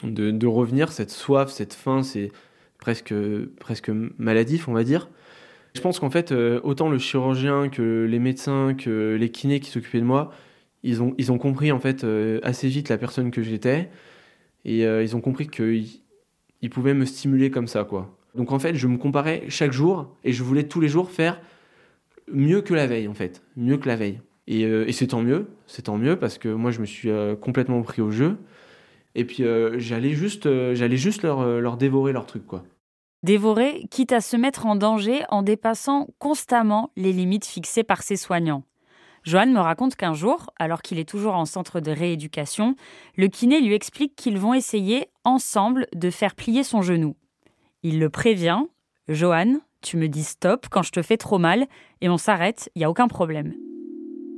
de, 0.03 0.47
revenir, 0.47 0.93
cette 0.93 1.11
soif, 1.11 1.49
cette 1.49 1.73
faim, 1.73 2.03
c'est 2.03 2.31
presque, 2.77 3.15
presque 3.61 3.91
maladif, 4.19 4.69
on 4.69 4.75
va 4.75 4.85
dire. 4.85 5.09
Je 5.75 5.81
pense 5.81 6.01
qu'en 6.01 6.11
fait, 6.11 6.33
euh, 6.33 6.61
autant 6.65 6.91
le 6.91 6.99
chirurgien 6.99 7.71
que 7.71 8.07
les 8.07 8.19
médecins, 8.19 8.75
que 8.75 9.17
les 9.19 9.31
kinés 9.31 9.61
qui 9.61 9.71
s'occupaient 9.71 10.01
de 10.01 10.05
moi, 10.05 10.33
ils 10.83 11.03
ont, 11.03 11.15
ils 11.17 11.33
ont 11.33 11.39
compris 11.39 11.73
en 11.73 11.81
fait 11.81 12.05
euh, 12.05 12.41
assez 12.43 12.69
vite 12.69 12.91
la 12.91 12.99
personne 12.99 13.31
que 13.31 13.43
j'étais 13.43 13.89
et 14.65 14.87
euh, 14.87 15.03
ils 15.03 15.17
ont 15.17 15.21
compris 15.21 15.49
qu'ils 15.49 15.89
ils 16.63 16.71
pouvaient 16.71 16.95
me 16.95 17.05
stimuler 17.05 17.51
comme 17.51 17.67
ça, 17.67 17.85
quoi. 17.85 18.17
Donc 18.35 18.53
en 18.53 18.59
fait, 18.59 18.75
je 18.75 18.87
me 18.87 18.99
comparais 18.99 19.45
chaque 19.49 19.73
jour 19.73 20.15
et 20.25 20.33
je 20.33 20.43
voulais 20.43 20.65
tous 20.65 20.81
les 20.81 20.89
jours 20.89 21.11
faire 21.11 21.41
mieux 22.33 22.61
que 22.63 22.75
la 22.75 22.87
veille, 22.87 23.09
en 23.09 23.15
fait, 23.15 23.43
mieux 23.57 23.77
que 23.77 23.89
la 23.89 23.97
veille. 23.97 24.21
Et, 24.47 24.65
euh, 24.65 24.91
c'est 24.93 25.09
tant 25.09 25.23
mieux, 25.23 25.49
c'est 25.67 25.83
tant 25.83 25.99
mieux 25.99 26.17
parce 26.17 26.39
que 26.39 26.49
moi 26.49 26.71
je 26.71 26.81
me 26.81 26.87
suis 26.87 27.11
euh, 27.11 27.37
complètement 27.37 27.83
pris 27.83 28.03
au 28.03 28.11
jeu. 28.11 28.37
Et 29.17 29.25
puis 29.25 29.43
j'allais 29.79 30.13
juste, 30.13 30.49
j'allais 30.75 30.97
juste 30.97 31.23
leur, 31.23 31.45
leur 31.45 31.77
dévorer 31.77 32.13
leur 32.13 32.27
truc, 32.27 32.47
quoi. 32.47 32.63
Dévorer, 33.25 33.87
quitte 33.91 34.13
à 34.13 34.21
se 34.21 34.37
mettre 34.37 34.67
en 34.67 34.77
danger 34.77 35.25
en 35.31 35.43
dépassant 35.43 36.07
constamment 36.19 36.93
les 36.97 37.13
limites 37.13 37.45
fixées 37.45 37.83
par 37.83 38.05
ses 38.05 38.15
soignants. 38.17 38.63
Johan 39.25 39.47
me 39.47 39.59
raconte 39.59 39.97
qu'un 39.97 40.15
jour, 40.15 40.51
alors 40.59 40.83
qu'il 40.83 40.99
est 40.99 41.09
toujours 41.09 41.35
en 41.35 41.45
centre 41.45 41.81
de 41.81 41.91
rééducation, 41.91 42.75
le 43.17 43.29
kiné 43.29 43.61
lui 43.61 43.75
explique 43.75 44.17
qu'ils 44.17 44.39
vont 44.39 44.55
essayer 44.55 45.09
ensemble 45.25 45.87
de 45.95 46.11
faire 46.11 46.35
plier 46.35 46.63
son 46.63 46.83
genou. 46.83 47.17
Il 47.83 47.99
le 47.99 48.09
prévient 48.09 48.63
Johan, 49.09 49.61
tu 49.83 49.97
me 49.97 50.09
dis 50.09 50.23
stop 50.23 50.67
quand 50.71 50.83
je 50.83 50.93
te 50.93 51.03
fais 51.03 51.17
trop 51.17 51.39
mal 51.39 51.67
et 52.01 52.09
on 52.09 52.17
s'arrête, 52.17 52.71
il 52.75 52.81
n'y 52.81 52.85
a 52.85 52.91
aucun 52.91 53.09
problème. 53.09 53.55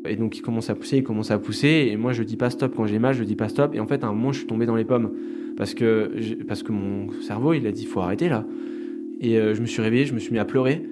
Et 0.05 0.17
donc 0.17 0.37
il 0.37 0.43
commence 0.43 0.69
à 0.69 0.75
pousser, 0.75 0.99
il 0.99 1.05
commence 1.05 1.31
à 1.31 1.39
pousser, 1.39 1.89
et 1.91 1.97
moi 1.97 2.13
je 2.13 2.25
dis 2.25 2.37
pas 2.37 2.51
stop 2.51 2.75
quand 2.75 2.87
j'ai 2.87 2.99
mal, 2.99 3.15
je 3.15 3.23
dis 3.23 3.37
pas 3.37 3.49
stop, 3.49 3.75
et 3.75 3.81
en 3.81 3.87
fait 3.87 4.03
à 4.03 4.09
un 4.09 4.13
moment 4.13 4.33
je 4.33 4.39
suis 4.39 4.47
tombé 4.49 4.67
dans 4.67 4.75
les 4.75 4.85
pommes 4.85 5.13
parce 5.57 5.75
que 5.75 6.11
parce 6.49 6.63
que 6.65 6.73
mon 6.73 7.13
cerveau 7.21 7.53
il 7.53 7.67
a 7.67 7.73
dit 7.73 7.85
faut 7.85 8.01
arrêter 8.01 8.29
là, 8.29 8.45
et 9.21 9.39
euh, 9.39 9.55
je 9.55 9.61
me 9.61 9.67
suis 9.67 9.81
réveillé, 9.81 10.07
je 10.07 10.15
me 10.15 10.19
suis 10.19 10.33
mis 10.33 10.41
à 10.41 10.45
pleurer, 10.45 10.85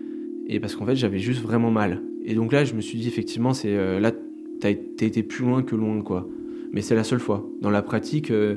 et 0.46 0.60
parce 0.60 0.76
qu'en 0.76 0.86
fait 0.86 0.94
j'avais 0.94 1.18
juste 1.18 1.42
vraiment 1.42 1.72
mal. 1.72 2.00
Et 2.24 2.34
donc 2.34 2.52
là 2.52 2.64
je 2.64 2.74
me 2.74 2.80
suis 2.80 2.98
dit 2.98 3.08
effectivement 3.08 3.54
c'est 3.54 3.74
euh, 3.76 4.00
là 4.00 4.12
t'as 4.60 4.70
été 4.70 5.22
plus 5.22 5.44
loin 5.44 5.62
que 5.62 5.74
loin 5.74 6.02
quoi, 6.02 6.28
mais 6.72 6.82
c'est 6.82 6.94
la 6.94 7.04
seule 7.04 7.20
fois. 7.20 7.46
Dans 7.60 7.70
la 7.70 7.82
pratique 7.82 8.30
euh, 8.30 8.56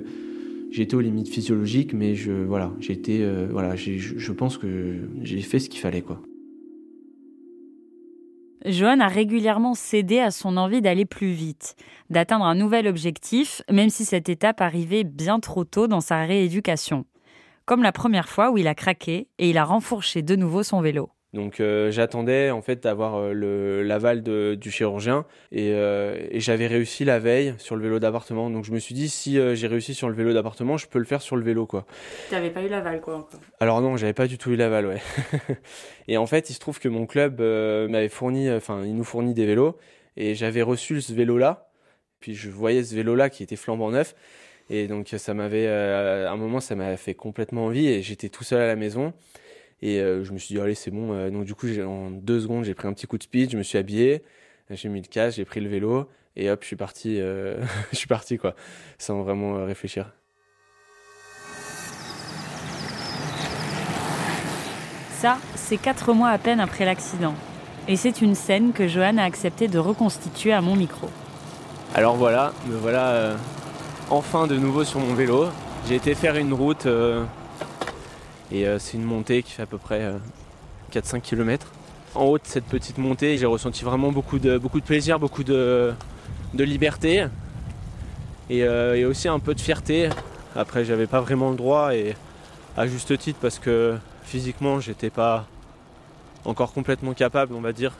j'ai 0.71 0.83
été 0.83 0.95
aux 0.95 1.01
limites 1.01 1.29
physiologiques, 1.29 1.93
mais 1.93 2.15
je 2.15 2.31
voilà 2.31 2.71
euh, 3.09 3.47
voilà 3.51 3.75
j'ai- 3.75 3.97
je 3.99 4.17
je 4.17 4.31
pense 4.31 4.57
que 4.57 4.97
j'ai 5.21 5.41
fait 5.41 5.59
ce 5.59 5.69
qu'il 5.69 5.79
fallait 5.79 6.01
quoi. 6.01 6.21
Johan 8.65 8.99
a 9.01 9.07
régulièrement 9.07 9.73
cédé 9.73 10.19
à 10.19 10.31
son 10.31 10.55
envie 10.55 10.81
d'aller 10.81 11.05
plus 11.05 11.31
vite, 11.31 11.75
d'atteindre 12.09 12.45
un 12.45 12.55
nouvel 12.55 12.87
objectif, 12.87 13.61
même 13.69 13.89
si 13.89 14.05
cette 14.05 14.29
étape 14.29 14.61
arrivait 14.61 15.03
bien 15.03 15.41
trop 15.41 15.65
tôt 15.65 15.87
dans 15.87 15.99
sa 15.99 16.23
rééducation. 16.23 17.05
Comme 17.65 17.83
la 17.83 17.91
première 17.91 18.29
fois 18.29 18.51
où 18.51 18.57
il 18.57 18.67
a 18.67 18.75
craqué 18.75 19.27
et 19.37 19.49
il 19.49 19.57
a 19.57 19.65
renfourché 19.65 20.21
de 20.21 20.35
nouveau 20.37 20.63
son 20.63 20.81
vélo. 20.81 21.09
Donc 21.33 21.59
euh, 21.59 21.89
j'attendais 21.89 22.51
en 22.51 22.61
fait 22.61 22.83
d'avoir 22.83 23.15
euh, 23.15 23.33
le 23.33 23.81
l'aval 23.81 24.21
du 24.21 24.71
chirurgien 24.71 25.25
et, 25.51 25.71
euh, 25.73 26.15
et 26.29 26.39
j'avais 26.39 26.67
réussi 26.67 27.05
la 27.05 27.17
veille 27.17 27.55
sur 27.57 27.75
le 27.75 27.81
vélo 27.81 27.99
d'appartement. 27.99 28.51
Donc 28.51 28.65
je 28.65 28.71
me 28.71 28.79
suis 28.79 28.93
dit 28.93 29.09
si 29.09 29.39
euh, 29.39 29.55
j'ai 29.55 29.67
réussi 29.67 29.95
sur 29.95 30.09
le 30.09 30.15
vélo 30.15 30.33
d'appartement, 30.33 30.77
je 30.77 30.87
peux 30.87 30.99
le 30.99 31.05
faire 31.05 31.21
sur 31.21 31.35
le 31.35 31.43
vélo 31.43 31.65
quoi. 31.65 31.85
T'avais 32.29 32.49
pas 32.49 32.61
eu 32.61 32.67
l'aval, 32.67 33.01
quoi, 33.01 33.17
encore. 33.17 33.39
Alors 33.59 33.81
non, 33.81 33.97
j'avais 33.97 34.13
pas 34.13 34.27
du 34.27 34.37
tout 34.37 34.51
eu 34.51 34.55
l'aval, 34.55 34.85
ouais. 34.87 35.01
et 36.07 36.17
en 36.17 36.25
fait, 36.25 36.49
il 36.49 36.53
se 36.53 36.59
trouve 36.59 36.79
que 36.79 36.89
mon 36.89 37.05
club 37.05 37.41
euh, 37.41 37.87
m'avait 37.87 38.09
fourni, 38.09 38.51
enfin, 38.51 38.83
il 38.83 38.95
nous 38.95 39.03
fournit 39.03 39.33
des 39.33 39.45
vélos, 39.45 39.77
et 40.17 40.35
j'avais 40.35 40.61
reçu 40.61 41.01
ce 41.01 41.13
vélo-là. 41.13 41.69
Puis 42.19 42.35
je 42.35 42.49
voyais 42.49 42.83
ce 42.83 42.95
vélo-là 42.95 43.29
qui 43.29 43.43
était 43.43 43.55
flambant 43.55 43.91
neuf, 43.91 44.15
et 44.69 44.87
donc 44.87 45.09
ça 45.17 45.33
m'avait, 45.33 45.67
euh, 45.67 46.27
à 46.27 46.31
un 46.31 46.37
moment, 46.37 46.59
ça 46.59 46.75
m'a 46.75 46.95
fait 46.97 47.13
complètement 47.13 47.65
envie, 47.65 47.87
et 47.87 48.01
j'étais 48.01 48.29
tout 48.29 48.43
seul 48.43 48.61
à 48.61 48.67
la 48.67 48.75
maison, 48.75 49.13
et 49.85 49.99
euh, 49.99 50.23
je 50.23 50.31
me 50.31 50.37
suis 50.37 50.55
dit 50.55 50.61
allez, 50.61 50.75
c'est 50.75 50.91
bon. 50.91 51.11
Euh, 51.13 51.29
donc 51.29 51.43
du 51.43 51.53
coup, 51.53 51.67
j'ai- 51.67 51.83
en 51.83 52.09
deux 52.09 52.39
secondes, 52.39 52.63
j'ai 52.63 52.73
pris 52.73 52.87
un 52.87 52.93
petit 52.93 53.05
coup 53.05 53.17
de 53.17 53.23
speed, 53.23 53.51
je 53.51 53.57
me 53.57 53.63
suis 53.63 53.77
habillé, 53.77 54.23
j'ai 54.69 54.87
mis 54.87 55.01
le 55.01 55.07
casque, 55.07 55.35
j'ai 55.37 55.43
pris 55.45 55.59
le 55.59 55.67
vélo, 55.69 56.07
et 56.37 56.49
hop, 56.49 56.59
je 56.61 56.67
suis 56.67 56.75
parti, 56.77 57.19
euh, 57.19 57.57
je 57.91 57.97
suis 57.97 58.07
parti 58.07 58.37
quoi, 58.37 58.55
sans 58.97 59.21
vraiment 59.23 59.57
euh, 59.57 59.65
réfléchir. 59.65 60.13
Ça, 65.19 65.37
c'est 65.55 65.77
quatre 65.77 66.13
mois 66.13 66.29
à 66.29 66.37
peine 66.37 66.59
après 66.61 66.85
l'accident. 66.85 67.35
Et 67.89 67.97
c'est 67.97 68.21
une 68.21 68.35
scène 68.35 68.71
que 68.71 68.87
Johan 68.87 69.17
a 69.17 69.23
accepté 69.23 69.67
de 69.67 69.79
reconstituer 69.79 70.53
à 70.53 70.61
mon 70.61 70.75
micro. 70.77 71.09
Alors 71.93 72.15
voilà, 72.15 72.53
me 72.67 72.75
voilà 72.75 73.09
euh, 73.09 73.35
enfin 74.09 74.47
de 74.47 74.55
nouveau 74.55 74.85
sur 74.85 74.99
mon 75.01 75.13
vélo. 75.13 75.47
J'ai 75.87 75.95
été 75.95 76.15
faire 76.15 76.37
une 76.37 76.53
route 76.53 76.85
euh, 76.85 77.23
et 78.51 78.67
euh, 78.67 78.79
c'est 78.79 78.97
une 78.97 79.03
montée 79.03 79.43
qui 79.43 79.51
fait 79.51 79.63
à 79.63 79.65
peu 79.65 79.77
près 79.77 80.01
euh, 80.01 80.17
4-5 80.91 81.21
km. 81.21 81.67
En 82.15 82.25
haut 82.25 82.37
de 82.37 82.45
cette 82.45 82.65
petite 82.65 82.97
montée, 82.97 83.37
j'ai 83.37 83.45
ressenti 83.45 83.83
vraiment 83.83 84.11
beaucoup 84.11 84.39
de, 84.39 84.57
beaucoup 84.57 84.79
de 84.79 84.85
plaisir, 84.85 85.19
beaucoup 85.19 85.43
de, 85.43 85.93
de 86.53 86.63
liberté 86.63 87.25
et, 88.49 88.63
euh, 88.63 88.95
et 88.95 89.05
aussi 89.05 89.27
un 89.27 89.39
peu 89.39 89.55
de 89.55 89.61
fierté. 89.61 90.09
Après, 90.55 90.85
j'avais 90.85 91.07
pas 91.07 91.21
vraiment 91.21 91.49
le 91.49 91.55
droit 91.55 91.95
et 91.95 92.15
à 92.77 92.85
juste 92.85 93.17
titre 93.17 93.39
parce 93.41 93.57
que 93.57 93.97
physiquement, 94.23 94.79
j'étais 94.79 95.09
pas 95.09 95.47
encore 96.45 96.73
complètement 96.73 97.13
capable, 97.13 97.55
on 97.55 97.61
va 97.61 97.73
dire, 97.73 97.93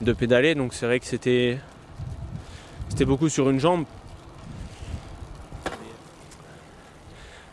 de 0.00 0.12
pédaler. 0.12 0.54
Donc 0.54 0.74
c'est 0.74 0.86
vrai 0.86 1.00
que 1.00 1.06
c'était 1.06 1.58
beaucoup 3.06 3.28
sur 3.28 3.48
une 3.48 3.60
jambe. 3.60 3.84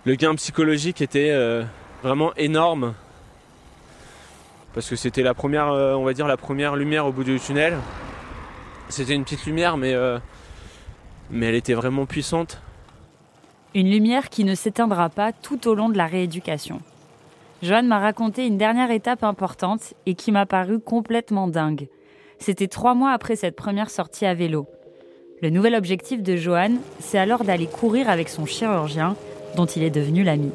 Le 0.07 0.15
gain 0.15 0.35
psychologique 0.35 1.01
était 1.01 1.31
euh, 1.31 1.65
vraiment 2.01 2.33
énorme. 2.35 2.93
Parce 4.73 4.89
que 4.89 4.95
c'était 4.95 5.21
la 5.21 5.33
première, 5.33 5.67
euh, 5.67 5.95
on 5.95 6.05
va 6.05 6.13
dire, 6.13 6.27
la 6.27 6.37
première 6.37 6.77
lumière 6.77 7.05
au 7.05 7.11
bout 7.11 7.25
du 7.25 7.37
tunnel. 7.41 7.75
C'était 8.87 9.15
une 9.15 9.25
petite 9.25 9.45
lumière, 9.45 9.75
mais, 9.75 9.93
euh, 9.93 10.17
mais 11.29 11.47
elle 11.47 11.55
était 11.55 11.73
vraiment 11.73 12.05
puissante. 12.05 12.61
Une 13.75 13.91
lumière 13.91 14.29
qui 14.29 14.45
ne 14.45 14.55
s'éteindra 14.55 15.09
pas 15.09 15.33
tout 15.33 15.67
au 15.67 15.75
long 15.75 15.89
de 15.89 15.97
la 15.97 16.05
rééducation. 16.05 16.79
Johan 17.61 17.83
m'a 17.83 17.99
raconté 17.99 18.47
une 18.47 18.57
dernière 18.57 18.91
étape 18.91 19.25
importante 19.25 19.93
et 20.05 20.15
qui 20.15 20.31
m'a 20.31 20.45
paru 20.45 20.79
complètement 20.79 21.49
dingue. 21.49 21.89
C'était 22.39 22.69
trois 22.69 22.93
mois 22.93 23.11
après 23.11 23.35
cette 23.35 23.57
première 23.57 23.89
sortie 23.89 24.25
à 24.25 24.33
vélo. 24.33 24.67
Le 25.41 25.49
nouvel 25.49 25.75
objectif 25.75 26.23
de 26.23 26.37
Johan, 26.37 26.75
c'est 27.01 27.19
alors 27.19 27.43
d'aller 27.43 27.67
courir 27.67 28.09
avec 28.09 28.29
son 28.29 28.45
chirurgien, 28.45 29.17
dont 29.57 29.65
il 29.65 29.83
est 29.83 29.89
devenu 29.89 30.23
l'ami. 30.23 30.51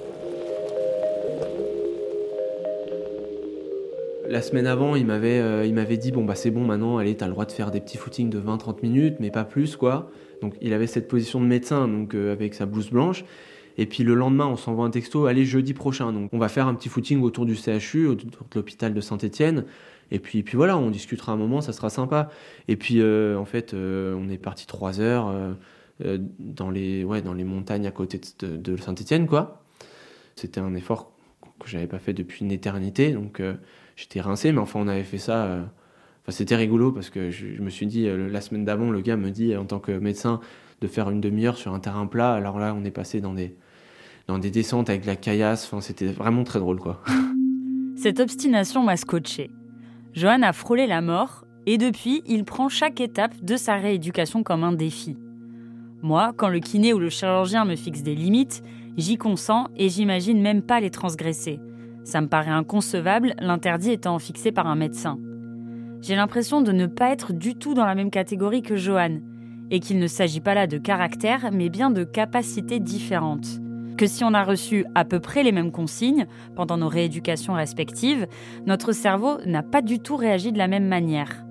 La 4.29 4.41
semaine 4.41 4.67
avant, 4.67 4.95
il 4.95 5.05
m'avait 5.05 5.41
euh, 5.41 5.67
il 5.67 5.75
m'avait 5.75 5.99
dit 5.99 6.13
bon 6.13 6.25
bah 6.25 6.37
c'est 6.37 6.53
bon 6.53 6.65
maintenant, 6.65 6.97
allez, 6.97 7.17
t'as 7.17 7.27
le 7.27 7.33
droit 7.33 7.45
de 7.45 7.53
faire 7.53 7.71
des 7.71 7.81
petits 7.81 7.99
footings 7.99 8.31
de 8.31 8.41
20-30 8.41 8.77
minutes, 8.83 9.17
mais 9.21 9.31
pas 9.31 9.45
plus 9.45 9.77
quoi. 9.77 10.11
Donc 10.41 10.55
il 10.63 10.73
avait 10.73 10.87
cette 10.87 11.09
position 11.09 11.41
de 11.41 11.47
médecin 11.47 11.87
donc 11.89 12.15
euh, 12.15 12.33
avec 12.33 12.55
sa 12.55 12.65
blouse 12.65 12.91
blanche. 12.91 13.25
Et 13.77 13.87
puis 13.87 14.05
le 14.05 14.15
lendemain, 14.15 14.47
on 14.47 14.57
s'envoie 14.57 14.87
un 14.87 14.91
texto, 14.91 15.27
allez 15.27 15.45
jeudi 15.45 15.75
prochain. 15.75 16.13
Donc 16.13 16.31
on 16.33 16.39
va 16.39 16.49
faire 16.49 16.69
un 16.69 16.75
petit 16.75 16.89
footing 16.89 17.21
autour 17.23 17.45
du 17.45 17.57
CHU, 17.57 18.07
autour 18.07 18.31
de 18.31 18.55
l'hôpital 18.55 18.95
de 18.95 19.01
Saint-Étienne. 19.01 19.65
Et 20.11 20.19
puis, 20.19 20.43
puis 20.43 20.57
voilà, 20.57 20.77
on 20.79 20.91
discutera 20.91 21.33
un 21.33 21.37
moment, 21.37 21.61
ça 21.61 21.73
sera 21.73 21.91
sympa. 21.91 22.31
Et 22.69 22.77
puis 22.77 23.01
euh, 23.01 23.37
en 23.37 23.47
fait, 23.47 23.75
on 23.75 24.29
est 24.31 24.39
parti 24.39 24.67
trois 24.67 25.01
heures 25.01 25.35
dans 26.01 26.71
les 26.71 27.05
ouais 27.05 27.23
dans 27.23 27.35
les 27.35 27.45
montagnes 27.45 27.87
à 27.87 27.91
côté 27.91 28.21
de, 28.41 28.77
Saint-Étienne 28.77 29.27
quoi. 29.27 29.65
C'était 30.37 30.61
un 30.61 30.75
effort 30.75 31.13
que 31.61 31.69
j'avais 31.69 31.87
pas 31.87 31.99
fait 31.99 32.13
depuis 32.13 32.45
une 32.45 32.53
éternité, 32.53 33.13
donc 33.13 33.41
euh, 33.41 33.55
j'étais 33.97 34.21
rincé. 34.21 34.53
Mais 34.53 34.59
enfin, 34.59 34.81
on 34.81 34.89
avait 34.89 35.05
fait 35.05 35.19
ça. 35.19 35.45
euh, 35.45 35.63
c'était 36.29 36.57
rigolo 36.57 36.93
parce 36.93 37.11
que 37.11 37.31
je, 37.31 37.61
me 37.61 37.71
suis 37.71 37.87
dit 37.87 38.07
euh, 38.09 38.29
la 38.29 38.41
semaine 38.41 38.65
d'avant, 38.65 38.91
le 38.91 39.01
gars 39.01 39.17
me 39.17 39.31
dit 39.31 39.57
en 39.57 39.65
tant 39.65 39.79
que 39.79 39.93
médecin 39.93 40.41
de 40.81 40.87
faire 40.89 41.11
une 41.11 41.21
demi-heure 41.21 41.57
sur 41.57 41.73
un 41.75 41.81
terrain 41.81 42.07
plat. 42.07 42.33
Alors 42.33 42.59
là, 42.59 42.75
on 42.77 42.85
est 42.85 42.91
passé 42.91 43.21
dans 43.21 43.35
des 43.35 43.55
dans 44.29 44.39
des 44.39 44.51
descentes 44.51 44.89
avec 44.89 45.05
la 45.05 45.17
caillasse. 45.17 45.67
Enfin, 45.67 45.81
c'était 45.81 46.07
vraiment 46.07 46.45
très 46.45 46.59
drôle 46.59 46.81
quoi. 46.81 47.03
Cette 47.97 48.21
obstination 48.21 48.83
m'a 48.83 48.97
scotché. 48.97 49.51
Johan 50.13 50.43
a 50.43 50.53
frôlé 50.53 50.87
la 50.87 51.01
mort 51.01 51.45
et 51.67 51.79
depuis, 51.79 52.23
il 52.27 52.45
prend 52.45 52.69
chaque 52.69 53.01
étape 53.01 53.41
de 53.43 53.57
sa 53.57 53.77
rééducation 53.77 54.43
comme 54.43 54.65
un 54.65 54.73
défi. 54.73 55.17
Moi, 56.03 56.33
quand 56.37 56.49
le 56.49 56.59
kiné 56.59 56.93
ou 56.93 56.99
le 56.99 57.11
chirurgien 57.11 57.65
me 57.65 57.77
fixe 57.77 58.03
des 58.03 58.17
limites, 58.17 58.63
j'y 58.97 59.17
consens 59.17 59.69
et 59.77 59.89
j'imagine 59.89 60.43
même 60.43 60.63
pas 60.63 60.81
les 60.81 60.91
transgresser. 60.91 61.61
Ça 62.03 62.21
me 62.21 62.27
paraît 62.27 62.51
inconcevable, 62.51 63.35
l'interdit 63.39 63.93
étant 63.93 64.19
fixé 64.19 64.51
par 64.51 64.67
un 64.67 64.75
médecin. 64.75 65.19
J'ai 66.01 66.17
l'impression 66.17 66.61
de 66.61 66.73
ne 66.73 66.87
pas 66.87 67.11
être 67.11 67.33
du 67.33 67.55
tout 67.55 67.75
dans 67.75 67.87
la 67.87 67.95
même 67.95 68.11
catégorie 68.11 68.63
que 68.63 68.75
Johan, 68.75 69.21
et 69.71 69.79
qu'il 69.79 70.01
ne 70.01 70.09
s'agit 70.09 70.41
pas 70.41 70.55
là 70.55 70.67
de 70.67 70.77
caractère, 70.77 71.51
mais 71.53 71.69
bien 71.69 71.91
de 71.91 72.03
capacités 72.03 72.81
différentes. 72.81 73.61
Que 73.97 74.09
si 74.09 74.25
on 74.25 74.35
a 74.35 74.43
reçu 74.43 74.85
à 74.97 75.05
peu 75.05 75.21
près 75.21 75.45
les 75.45 75.53
mêmes 75.53 75.71
consignes 75.71 76.27
pendant 76.57 76.77
nos 76.77 76.89
rééducations 76.89 77.55
respectives, 77.55 78.27
notre 78.67 78.91
cerveau 78.91 79.39
n'a 79.47 79.63
pas 79.63 79.83
du 79.83 80.01
tout 80.01 80.17
réagi 80.17 80.51
de 80.51 80.59
la 80.59 80.67
même 80.67 80.89
manière. 80.89 81.45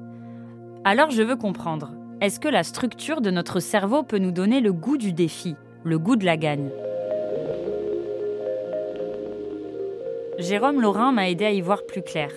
Alors 0.83 1.09
je 1.09 1.23
veux 1.23 1.37
comprendre, 1.37 1.93
est-ce 2.21 2.39
que 2.39 2.47
la 2.47 2.63
structure 2.63 3.19
de 3.19 3.31
notre 3.31 3.59
cerveau 3.59 4.03
peut 4.03 4.19
nous 4.19 4.31
donner 4.31 4.61
le 4.61 4.71
goût 4.71 4.97
du 4.97 5.11
défi, 5.11 5.55
le 5.83 5.97
goût 5.97 6.15
de 6.15 6.25
la 6.25 6.37
gagne? 6.37 6.69
Jérôme 10.37 10.81
Laurin 10.81 11.11
m'a 11.11 11.29
aidé 11.31 11.45
à 11.45 11.51
y 11.51 11.61
voir 11.61 11.85
plus 11.87 12.03
clair. 12.03 12.31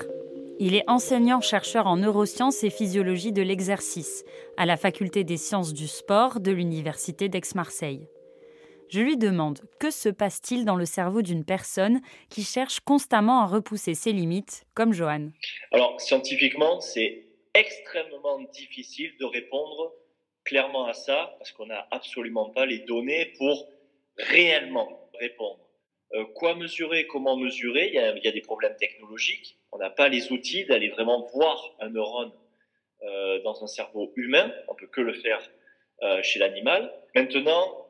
Il 0.58 0.74
est 0.74 0.88
enseignant-chercheur 0.88 1.86
en 1.86 1.98
neurosciences 1.98 2.64
et 2.64 2.70
physiologie 2.70 3.32
de 3.32 3.42
l'exercice 3.42 4.24
à 4.56 4.64
la 4.64 4.78
faculté 4.78 5.22
des 5.22 5.36
sciences 5.36 5.74
du 5.74 5.86
sport 5.86 6.40
de 6.40 6.50
l'Université 6.50 7.28
d'Aix-Marseille. 7.28 8.08
Je 8.88 9.00
lui 9.00 9.18
demande 9.18 9.60
que 9.80 9.90
se 9.90 10.08
passe-t-il 10.08 10.64
dans 10.64 10.76
le 10.76 10.86
cerveau 10.86 11.20
d'une 11.20 11.44
personne 11.44 12.00
qui 12.30 12.42
cherche 12.42 12.80
constamment 12.80 13.40
à 13.40 13.46
repousser 13.46 13.94
ses 13.94 14.12
limites, 14.12 14.64
comme 14.74 14.92
Johan? 14.92 15.28
Alors, 15.72 16.00
scientifiquement, 16.00 16.80
c'est 16.80 17.24
extrêmement 17.54 18.40
difficile 18.52 19.16
de 19.18 19.24
répondre 19.24 19.94
clairement 20.44 20.86
à 20.86 20.92
ça, 20.92 21.34
parce 21.38 21.52
qu'on 21.52 21.66
n'a 21.66 21.86
absolument 21.90 22.50
pas 22.50 22.66
les 22.66 22.80
données 22.80 23.32
pour 23.38 23.68
réellement 24.18 25.10
répondre. 25.18 25.60
Euh, 26.12 26.24
quoi 26.26 26.54
mesurer, 26.54 27.06
comment 27.06 27.36
mesurer? 27.36 27.88
Il 27.88 27.94
y, 27.94 28.28
a, 28.28 28.32
des 28.32 28.40
problèmes 28.40 28.76
technologiques. 28.76 29.58
On 29.72 29.78
n'a 29.78 29.90
pas 29.90 30.08
les 30.08 30.30
outils 30.30 30.64
d'aller 30.64 30.90
vraiment 30.90 31.26
voir 31.34 31.74
un 31.80 31.90
neurone 31.90 32.32
euh, 33.02 33.40
dans 33.42 33.64
un 33.64 33.66
cerveau 33.66 34.12
humain. 34.16 34.52
On 34.68 34.74
peut 34.74 34.86
que 34.86 35.00
le 35.00 35.14
faire 35.14 35.40
euh, 36.02 36.22
chez 36.22 36.38
l'animal. 36.38 36.92
Maintenant, 37.14 37.86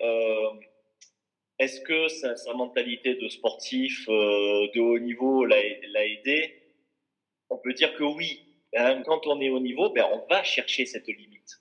est-ce 1.58 1.80
que 1.80 2.08
sa, 2.08 2.54
mentalité 2.54 3.14
de 3.14 3.28
sportif 3.28 4.06
de 4.08 4.80
haut 4.80 4.98
niveau 4.98 5.44
l'a 5.44 6.06
aidé? 6.06 6.62
On 7.50 7.58
peut 7.58 7.72
dire 7.72 7.94
que 7.94 8.04
oui. 8.04 8.53
Hein, 8.76 9.02
quand 9.06 9.26
on 9.26 9.40
est 9.40 9.50
au 9.50 9.60
niveau, 9.60 9.92
ben, 9.94 10.04
on 10.12 10.22
va 10.28 10.42
chercher 10.42 10.84
cette 10.86 11.06
limite. 11.06 11.60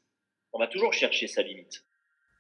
On 0.52 0.60
va 0.60 0.68
toujours 0.68 0.94
chercher 0.94 1.28
sa 1.28 1.44
limite. 1.44 1.86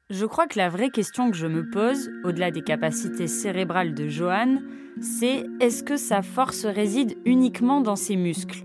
Je 0.09 0.25
crois 0.25 0.47
que 0.47 0.57
la 0.57 0.69
vraie 0.69 0.89
question 0.89 1.31
que 1.31 1.37
je 1.37 1.47
me 1.47 1.69
pose, 1.69 2.11
au-delà 2.23 2.51
des 2.51 2.61
capacités 2.61 3.27
cérébrales 3.27 3.93
de 3.93 4.07
Johan, 4.07 4.57
c'est 5.01 5.43
est-ce 5.59 5.83
que 5.83 5.97
sa 5.97 6.21
force 6.21 6.65
réside 6.65 7.17
uniquement 7.25 7.81
dans 7.81 7.95
ses 7.95 8.15
muscles? 8.15 8.63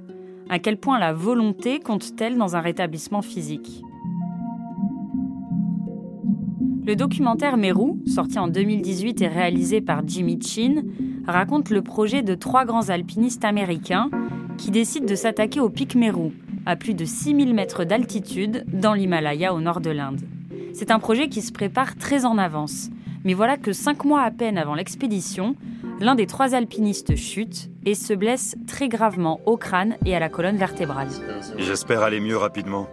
À 0.51 0.59
quel 0.59 0.79
point 0.79 0.99
la 0.99 1.13
volonté 1.13 1.79
compte-t-elle 1.79 2.37
dans 2.39 2.57
un 2.57 2.61
rétablissement 2.61 3.23
physique? 3.23 3.83
Le 6.87 6.97
documentaire 6.97 7.59
Meru, 7.59 7.93
sorti 8.07 8.39
en 8.39 8.49
2018 8.49 9.21
et 9.21 9.29
réalisé 9.29 9.83
par 9.83 10.07
Jimmy 10.07 10.41
Chin, 10.41 10.85
raconte 11.27 11.69
le 11.69 11.83
projet 11.83 12.23
de 12.23 12.35
trois 12.35 12.65
grands 12.65 12.89
alpinistes 12.89 13.45
américains 13.45 14.11
qui 14.59 14.71
décident 14.71 15.07
de 15.07 15.15
s'attaquer 15.15 15.61
au 15.61 15.71
pic 15.71 15.95
Meru, 15.95 16.33
à 16.67 16.77
plus 16.77 16.93
de 16.93 17.05
6000 17.07 17.55
mètres 17.55 17.85
d'altitude, 17.85 18.65
dans 18.67 18.93
l'Himalaya 18.93 19.55
au 19.55 19.61
nord 19.61 19.81
de 19.81 19.91
l'Inde. 19.91 20.21
C'est 20.75 20.91
un 20.91 20.99
projet 20.99 21.29
qui 21.29 21.41
se 21.41 21.53
prépare 21.53 21.97
très 21.97 22.27
en 22.27 22.37
avance. 22.37 22.91
Mais 23.25 23.35
voilà 23.35 23.57
que 23.57 23.73
cinq 23.73 24.05
mois 24.05 24.23
à 24.23 24.31
peine 24.31 24.59
avant 24.59 24.75
l'expédition, 24.75 25.57
l'un 26.01 26.15
des 26.15 26.27
trois 26.27 26.55
alpinistes 26.55 27.17
chute 27.17 27.71
et 27.87 27.95
se 27.95 28.13
blesse 28.13 28.57
très 28.67 28.89
gravement 28.89 29.41
au 29.47 29.57
crâne 29.57 29.97
et 30.05 30.15
à 30.15 30.21
la 30.21 30.29
colonne 30.29 30.57
vertébrale. 30.57 31.09
J'espère 31.57 32.03
aller 32.03 32.21
mieux 32.21 32.37
rapidement. 32.37 32.87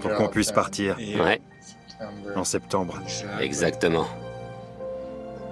Pour 0.00 0.12
qu'on 0.14 0.28
puisse 0.28 0.52
partir. 0.52 0.96
Ouais. 0.98 1.40
En 2.36 2.44
septembre. 2.44 3.00
Exactement. 3.40 4.06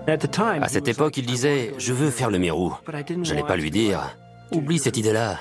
À 0.07 0.69
cette 0.69 0.89
époque, 0.89 1.17
il 1.17 1.25
disait 1.25 1.73
Je 1.79 1.95
veux 1.95 2.11
faire 2.11 2.31
le 2.31 2.39
Mérou. 2.39 2.75
J'allais 3.23 3.43
pas 3.43 3.57
lui 3.57 3.71
dire 3.71 4.17
Oublie 4.53 4.79
cette 4.79 4.99
idée-là. 4.99 5.41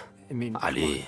Allez. 0.61 1.03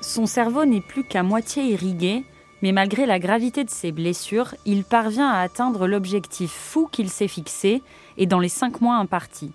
Son 0.00 0.26
cerveau 0.26 0.64
n'est 0.64 0.80
plus 0.80 1.02
qu'à 1.02 1.22
moitié 1.22 1.64
irrigué, 1.64 2.24
mais 2.62 2.70
malgré 2.70 3.06
la 3.06 3.18
gravité 3.18 3.64
de 3.64 3.70
ses 3.70 3.90
blessures, 3.90 4.54
il 4.64 4.84
parvient 4.84 5.28
à 5.28 5.40
atteindre 5.40 5.88
l'objectif 5.88 6.52
fou 6.52 6.88
qu'il 6.90 7.10
s'est 7.10 7.28
fixé 7.28 7.82
et 8.18 8.26
dans 8.26 8.38
les 8.38 8.48
cinq 8.48 8.80
mois 8.80 8.96
impartis. 8.96 9.52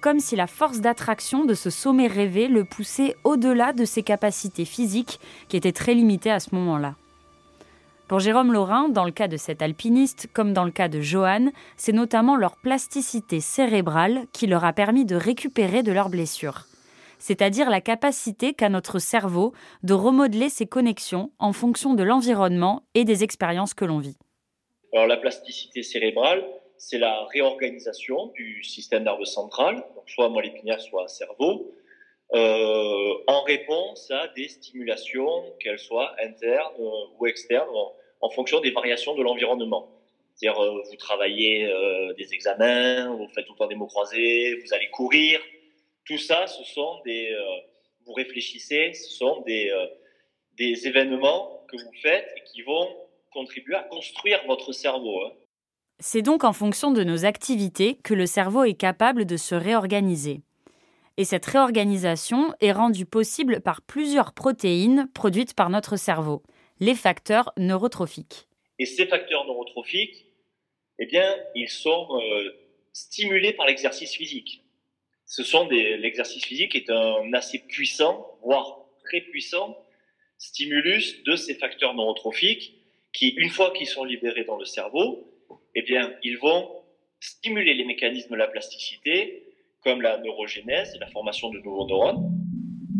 Comme 0.00 0.20
si 0.20 0.34
la 0.34 0.46
force 0.46 0.80
d'attraction 0.80 1.44
de 1.44 1.54
ce 1.54 1.70
sommet 1.70 2.08
rêvé 2.08 2.48
le 2.48 2.64
poussait 2.64 3.16
au-delà 3.22 3.72
de 3.72 3.84
ses 3.84 4.02
capacités 4.02 4.64
physiques 4.64 5.20
qui 5.48 5.56
étaient 5.56 5.72
très 5.72 5.94
limitées 5.94 6.32
à 6.32 6.40
ce 6.40 6.54
moment-là. 6.54 6.96
Pour 8.06 8.20
Jérôme 8.20 8.52
Laurin, 8.52 8.90
dans 8.90 9.04
le 9.04 9.12
cas 9.12 9.28
de 9.28 9.38
cet 9.38 9.62
alpiniste, 9.62 10.28
comme 10.34 10.52
dans 10.52 10.64
le 10.64 10.70
cas 10.70 10.88
de 10.88 11.00
Johan, 11.00 11.50
c'est 11.78 11.92
notamment 11.92 12.36
leur 12.36 12.56
plasticité 12.58 13.40
cérébrale 13.40 14.26
qui 14.34 14.46
leur 14.46 14.62
a 14.66 14.74
permis 14.74 15.06
de 15.06 15.16
récupérer 15.16 15.82
de 15.82 15.90
leurs 15.90 16.10
blessures. 16.10 16.66
C'est-à-dire 17.18 17.70
la 17.70 17.80
capacité 17.80 18.52
qu'a 18.52 18.68
notre 18.68 18.98
cerveau 18.98 19.54
de 19.84 19.94
remodeler 19.94 20.50
ses 20.50 20.66
connexions 20.66 21.30
en 21.38 21.54
fonction 21.54 21.94
de 21.94 22.02
l'environnement 22.02 22.82
et 22.92 23.04
des 23.04 23.24
expériences 23.24 23.72
que 23.72 23.86
l'on 23.86 24.00
vit. 24.00 24.18
Alors 24.92 25.06
la 25.06 25.16
plasticité 25.16 25.82
cérébrale, 25.82 26.44
c'est 26.76 26.98
la 26.98 27.24
réorganisation 27.32 28.32
du 28.34 28.62
système 28.62 29.04
nerveux 29.04 29.24
central, 29.24 29.76
donc 29.96 30.10
soit 30.10 30.28
moelle 30.28 30.48
épinière, 30.48 30.82
soit 30.82 31.08
cerveau, 31.08 31.72
euh, 32.34 33.14
en 33.28 33.42
réponse 33.42 34.10
à 34.10 34.26
des 34.28 34.48
stimulations, 34.48 35.44
qu'elles 35.60 35.78
soient 35.78 36.16
internes 36.20 36.74
euh, 36.80 37.06
ou 37.18 37.26
externes, 37.26 37.68
en, 38.20 38.30
fonction 38.30 38.60
des 38.60 38.72
variations 38.72 39.14
de 39.14 39.22
l'environnement. 39.22 39.88
C'est-à-dire, 40.34 40.60
euh, 40.60 40.82
vous 40.90 40.96
travaillez 40.96 41.70
des 42.18 42.34
examens, 42.34 43.14
vous 43.14 43.28
faites 43.28 43.46
tout 43.46 43.52
le 43.52 43.58
temps 43.58 43.68
des 43.68 43.76
mots 43.76 43.86
croisés, 43.86 44.58
vous 44.64 44.74
allez 44.74 44.88
courir. 44.90 45.40
Tout 46.04 46.18
ça, 46.18 46.46
ce 46.46 46.64
sont 46.64 47.00
des, 47.04 47.36
vous 48.04 48.12
réfléchissez, 48.12 48.92
ce 48.94 49.10
sont 49.10 49.42
des, 49.42 49.72
des 50.58 50.88
événements 50.88 51.64
que 51.68 51.76
vous 51.76 51.92
faites 52.02 52.26
et 52.36 52.42
qui 52.50 52.62
vont 52.62 52.88
contribuer 53.32 53.76
à 53.76 53.82
construire 53.84 54.44
votre 54.46 54.72
cerveau. 54.72 55.22
Hein. 55.22 55.32
C'est 56.00 56.22
donc 56.22 56.42
en 56.42 56.52
fonction 56.52 56.90
de 56.90 57.04
nos 57.04 57.24
activités 57.24 57.96
que 58.02 58.14
le 58.14 58.26
cerveau 58.26 58.64
est 58.64 58.74
capable 58.74 59.24
de 59.26 59.36
se 59.36 59.54
réorganiser. 59.54 60.40
Et 61.16 61.24
cette 61.24 61.46
réorganisation 61.46 62.54
est 62.60 62.72
rendue 62.72 63.06
possible 63.06 63.60
par 63.60 63.82
plusieurs 63.82 64.34
protéines 64.34 65.08
produites 65.14 65.54
par 65.54 65.70
notre 65.70 65.96
cerveau, 65.96 66.42
les 66.80 66.94
facteurs 66.94 67.52
neurotrophiques. 67.56 68.48
Et 68.80 68.86
ces 68.86 69.06
facteurs 69.06 69.46
neurotrophiques, 69.46 70.26
eh 70.98 71.06
bien, 71.06 71.36
ils 71.54 71.68
sont 71.68 72.08
euh, 72.20 72.50
stimulés 72.92 73.52
par 73.52 73.66
l'exercice 73.66 74.14
physique. 74.14 74.64
Ce 75.26 75.42
sont 75.42 75.68
l'exercice 75.68 76.44
physique 76.44 76.74
est 76.74 76.90
un 76.90 77.32
assez 77.32 77.58
puissant, 77.60 78.38
voire 78.42 78.80
très 79.04 79.20
puissant, 79.20 79.78
stimulus 80.38 81.22
de 81.22 81.36
ces 81.36 81.54
facteurs 81.54 81.94
neurotrophiques 81.94 82.74
qui, 83.12 83.28
une 83.28 83.50
fois 83.50 83.72
qu'ils 83.72 83.86
sont 83.86 84.04
libérés 84.04 84.44
dans 84.44 84.56
le 84.56 84.64
cerveau, 84.64 85.30
eh 85.74 85.82
bien, 85.82 86.12
ils 86.22 86.38
vont 86.38 86.82
stimuler 87.20 87.74
les 87.74 87.84
mécanismes 87.84 88.32
de 88.32 88.36
la 88.36 88.48
plasticité, 88.48 89.43
comme 89.84 90.00
la 90.00 90.18
neurogénèse, 90.18 90.96
la 90.98 91.06
formation 91.08 91.50
de 91.50 91.58
nouveaux 91.58 91.86
neurones. 91.86 92.30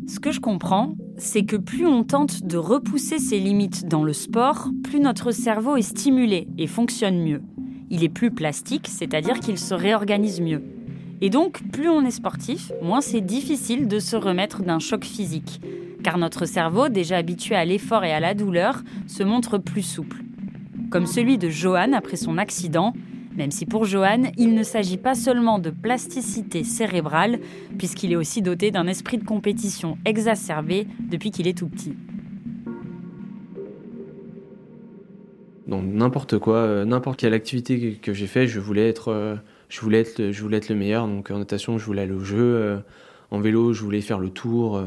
Ce 0.06 0.20
que 0.20 0.32
je 0.32 0.40
comprends, 0.40 0.96
c'est 1.16 1.44
que 1.44 1.56
plus 1.56 1.86
on 1.86 2.04
tente 2.04 2.42
de 2.44 2.58
repousser 2.58 3.18
ses 3.18 3.40
limites 3.40 3.88
dans 3.88 4.04
le 4.04 4.12
sport, 4.12 4.68
plus 4.82 5.00
notre 5.00 5.32
cerveau 5.32 5.76
est 5.76 5.82
stimulé 5.82 6.46
et 6.58 6.66
fonctionne 6.66 7.22
mieux. 7.22 7.42
Il 7.88 8.04
est 8.04 8.10
plus 8.10 8.30
plastique, 8.30 8.86
c'est-à-dire 8.88 9.40
qu'il 9.40 9.58
se 9.58 9.72
réorganise 9.72 10.42
mieux. 10.42 10.62
Et 11.22 11.30
donc, 11.30 11.62
plus 11.72 11.88
on 11.88 12.04
est 12.04 12.10
sportif, 12.10 12.70
moins 12.82 13.00
c'est 13.00 13.22
difficile 13.22 13.88
de 13.88 13.98
se 13.98 14.16
remettre 14.16 14.62
d'un 14.62 14.78
choc 14.78 15.04
physique, 15.04 15.60
car 16.02 16.18
notre 16.18 16.44
cerveau, 16.44 16.90
déjà 16.90 17.16
habitué 17.16 17.54
à 17.54 17.64
l'effort 17.64 18.04
et 18.04 18.12
à 18.12 18.20
la 18.20 18.34
douleur, 18.34 18.82
se 19.06 19.22
montre 19.22 19.56
plus 19.56 19.82
souple. 19.82 20.22
Comme 20.90 21.06
celui 21.06 21.38
de 21.38 21.48
Johan 21.48 21.92
après 21.94 22.16
son 22.16 22.36
accident, 22.36 22.92
même 23.36 23.50
si 23.50 23.66
pour 23.66 23.84
Johan, 23.84 24.22
il 24.36 24.54
ne 24.54 24.62
s'agit 24.62 24.96
pas 24.96 25.14
seulement 25.14 25.58
de 25.58 25.70
plasticité 25.70 26.62
cérébrale, 26.62 27.38
puisqu'il 27.78 28.12
est 28.12 28.16
aussi 28.16 28.42
doté 28.42 28.70
d'un 28.70 28.86
esprit 28.86 29.18
de 29.18 29.24
compétition 29.24 29.98
exacerbé 30.04 30.86
depuis 31.10 31.30
qu'il 31.30 31.48
est 31.48 31.58
tout 31.58 31.68
petit. 31.68 31.96
Dans 35.66 35.82
n'importe 35.82 36.38
quoi, 36.38 36.56
euh, 36.56 36.84
n'importe 36.84 37.18
quelle 37.18 37.34
activité 37.34 37.98
que, 38.00 38.12
j'ai 38.12 38.26
fait, 38.26 38.46
je 38.46 38.60
voulais 38.60 38.88
être, 38.88 39.08
euh, 39.08 39.34
je 39.68 39.80
voulais 39.80 40.00
être, 40.00 40.30
je 40.30 40.42
voulais 40.42 40.58
être 40.58 40.68
le 40.68 40.76
meilleur. 40.76 41.08
Donc 41.08 41.30
en 41.30 41.38
natation, 41.38 41.78
je 41.78 41.86
voulais 41.86 42.02
aller 42.02 42.12
au 42.12 42.24
jeu. 42.24 42.38
Euh, 42.38 42.78
en 43.30 43.40
vélo, 43.40 43.72
je 43.72 43.82
voulais 43.82 44.02
faire 44.02 44.18
le 44.18 44.28
tour. 44.28 44.80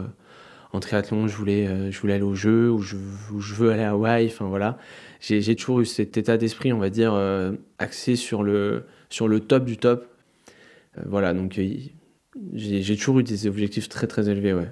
En 0.71 0.79
triathlon, 0.79 1.27
je 1.27 1.35
voulais, 1.35 1.91
je 1.91 1.99
voulais 1.99 2.13
aller 2.13 2.23
au 2.23 2.35
jeu, 2.35 2.71
ou 2.71 2.81
je, 2.81 2.95
veux 3.55 3.71
aller 3.71 3.83
à 3.83 3.91
Hawaï. 3.91 4.27
Enfin 4.27 4.45
voilà 4.45 4.77
j'ai 5.19 5.55
toujours 5.55 5.81
eu 5.81 5.85
cet 5.85 6.17
état 6.17 6.37
d'esprit, 6.37 6.73
on 6.73 6.79
va 6.79 6.89
dire, 6.89 7.13
euh, 7.13 7.53
axé 7.79 8.15
sur 8.15 8.43
le, 8.43 8.85
sur 9.09 9.27
le 9.27 9.39
top 9.39 9.65
du 9.65 9.77
top. 9.77 10.07
Euh, 10.97 11.01
voilà, 11.05 11.33
donc 11.33 11.57
euh, 11.57 11.69
j'ai 12.53 12.95
toujours 12.95 13.19
eu 13.19 13.23
des 13.23 13.47
objectifs 13.47 13.89
très 13.89 14.07
très 14.07 14.29
élevés, 14.29 14.53
ouais. 14.53 14.69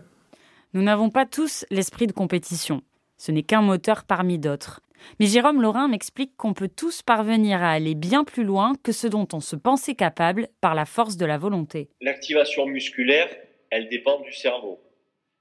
Nous 0.73 0.81
n'avons 0.81 1.10
pas 1.10 1.25
tous 1.25 1.65
l'esprit 1.71 2.05
de 2.05 2.12
compétition. 2.12 2.81
Ce 3.17 3.31
n'est 3.31 3.43
qu'un 3.43 3.62
moteur 3.62 4.03
parmi 4.03 4.38
d'autres. 4.38 4.81
Mais 5.19 5.25
Jérôme 5.25 5.62
Laurin 5.62 5.88
m'explique 5.88 6.36
qu'on 6.36 6.53
peut 6.53 6.69
tous 6.73 7.01
parvenir 7.01 7.63
à 7.63 7.71
aller 7.71 7.95
bien 7.95 8.23
plus 8.23 8.43
loin 8.43 8.73
que 8.84 8.91
ce 8.91 9.08
dont 9.08 9.27
on 9.34 9.39
se 9.39 9.55
pensait 9.55 9.95
capable 9.95 10.49
par 10.62 10.75
la 10.75 10.86
force 10.86 11.15
de 11.15 11.25
la 11.25 11.38
volonté. 11.38 11.89
L'activation 12.01 12.65
musculaire, 12.65 13.29
elle 13.69 13.88
dépend 13.89 14.19
du 14.19 14.34
cerveau. 14.34 14.79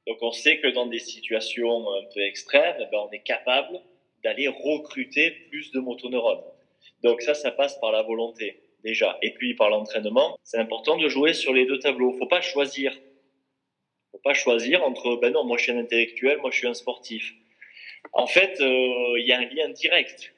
Donc 0.07 0.19
on 0.21 0.33
sait 0.33 0.61
que 0.61 0.69
dans 0.69 0.87
des 0.87 0.99
situations 0.99 1.81
un 1.81 2.05
peu 2.14 2.21
extrêmes, 2.21 2.77
eh 2.79 2.87
ben 2.93 2.99
on 3.09 3.11
est 3.11 3.23
capable 3.23 3.81
d'aller 4.25 4.49
recruter 4.49 5.31
plus 5.51 5.71
de 5.71 5.81
motoneurones. 5.81 6.43
Donc 7.03 7.21
ça, 7.23 7.35
ça 7.35 7.51
passe 7.51 7.79
par 7.79 7.93
la 7.93 8.03
volonté 8.03 8.61
déjà. 8.83 9.19
Et 9.23 9.33
puis 9.35 9.55
par 9.55 9.71
l'entraînement, 9.71 10.39
c'est 10.43 10.59
important 10.59 10.97
de 10.97 11.09
jouer 11.09 11.35
sur 11.35 11.53
les 11.53 11.67
deux 11.67 11.79
tableaux. 11.79 12.13
Faut 12.19 12.27
pas 12.27 12.41
choisir. 12.41 12.93
Faut 14.11 14.21
pas 14.25 14.35
choisir 14.35 14.83
entre 14.83 15.17
ben 15.17 15.33
non, 15.33 15.45
moi 15.45 15.59
je 15.59 15.65
suis 15.65 15.73
un 15.73 15.79
intellectuel, 15.79 16.39
moi 16.39 16.51
je 16.51 16.59
suis 16.59 16.69
un 16.69 16.75
sportif. 16.75 17.35
En 18.13 18.27
fait, 18.27 18.61
euh, 18.61 19.19
il 19.19 19.27
y 19.27 19.33
a 19.33 19.39
un 19.39 19.47
lien 19.47 19.69
direct 19.71 20.35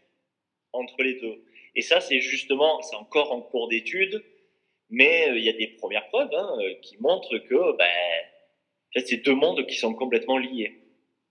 entre 0.73 1.03
les 1.03 1.15
deux. 1.15 1.43
Et 1.75 1.83
ça, 1.83 2.01
c'est 2.01 2.21
justement, 2.21 2.81
c'est 2.83 2.97
encore 2.97 3.33
en 3.33 3.41
cours 3.41 3.69
d'étude, 3.69 4.25
mais 4.89 5.29
euh, 5.29 5.39
il 5.39 5.45
y 5.45 5.49
a 5.49 5.53
des 5.53 5.67
premières 5.67 6.09
preuves 6.09 6.33
hein, 6.33 6.57
euh, 6.61 6.75
qui 6.83 6.97
montrent 6.99 7.37
que 7.39 7.77
ben, 7.77 9.03
c'est 9.05 9.19
deux 9.19 9.35
mondes 9.35 9.67
qui 9.67 9.77
sont 9.77 9.95
complètement 9.95 10.39
liés. 10.39 10.81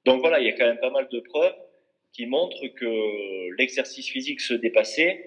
Donc 0.05 0.21
voilà, 0.21 0.39
il 0.39 0.45
y 0.45 0.49
a 0.49 0.53
quand 0.53 0.65
même 0.65 0.79
pas 0.79 0.91
mal 0.91 1.07
de 1.09 1.19
preuves 1.19 1.55
qui 2.15 2.25
montre 2.27 2.55
que 2.79 3.57
l'exercice 3.57 4.07
physique 4.07 4.39
se 4.39 4.53
dépasser 4.53 5.25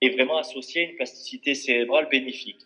est 0.00 0.10
vraiment 0.10 0.38
associé 0.38 0.82
à 0.82 0.90
une 0.90 0.96
plasticité 0.96 1.54
cérébrale 1.56 2.08
bénéfique. 2.10 2.60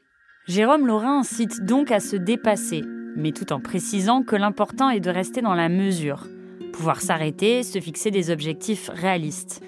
Jérôme 0.46 0.86
Laurin 0.86 1.20
incite 1.20 1.64
donc 1.64 1.90
à 1.90 2.00
se 2.00 2.16
dépasser, 2.16 2.82
mais 3.16 3.32
tout 3.32 3.50
en 3.52 3.60
précisant 3.60 4.22
que 4.22 4.36
l'important 4.36 4.90
est 4.90 5.00
de 5.00 5.10
rester 5.10 5.40
dans 5.40 5.54
la 5.54 5.70
mesure, 5.70 6.26
pouvoir 6.72 7.00
s'arrêter, 7.00 7.62
se 7.62 7.80
fixer 7.80 8.10
des 8.10 8.30
objectifs 8.30 8.90
réalistes. 8.92 9.62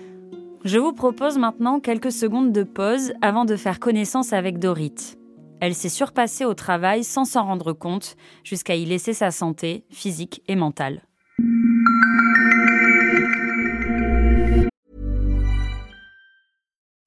Je 0.65 0.79
vous 0.79 0.93
propose 0.93 1.39
maintenant 1.39 1.81
quelques 1.81 2.13
secondes 2.13 2.53
de 2.53 2.63
pause 2.63 3.13
avant 3.23 3.47
de 3.47 3.57
faire 3.57 3.81
connaissance 3.81 4.35
avec 4.35 4.59
Dorit. 4.59 5.17
Elle 5.61 5.75
s'est 5.75 5.89
surpassée 5.89 6.45
au 6.45 6.55
travail 6.55 7.05
sans 7.05 7.25
s'en 7.25 7.45
rendre 7.45 7.73
compte, 7.73 8.17
jusqu'à 8.43 8.75
y 8.75 8.85
laisser 8.85 9.15
sa 9.15 9.31
santé 9.31 9.85
physique 9.91 10.43
et 10.47 10.57
mentale. 10.57 11.03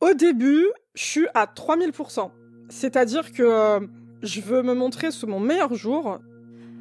Au 0.00 0.14
début, 0.14 0.66
je 0.94 1.04
suis 1.04 1.26
à 1.34 1.44
3000%. 1.46 2.30
C'est-à-dire 2.68 3.32
que 3.32 3.42
euh, 3.42 3.80
je 4.22 4.40
veux 4.40 4.62
me 4.62 4.74
montrer 4.74 5.10
sous 5.10 5.26
mon 5.26 5.40
meilleur 5.40 5.74
jour. 5.74 6.18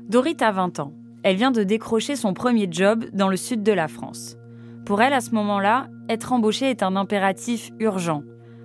Dorit 0.08 0.38
a 0.40 0.52
20 0.52 0.80
ans. 0.80 0.94
Elle 1.24 1.36
vient 1.36 1.52
de 1.52 1.64
décrocher 1.64 2.16
son 2.16 2.34
premier 2.34 2.68
job 2.72 3.06
dans 3.12 3.28
le 3.28 3.38
sud 3.38 3.62
de 3.62 3.74
la 3.74 3.88
France. 3.88 4.38
Pour 4.86 5.02
elle, 5.02 5.14
à 5.14 5.22
ce 5.22 5.32
moment-là, 5.32 5.88
être 6.08 6.32
embauchée 6.32 6.70
est 6.70 6.82
un 6.82 6.96
impératif 6.96 7.70
urgent. 7.80 8.24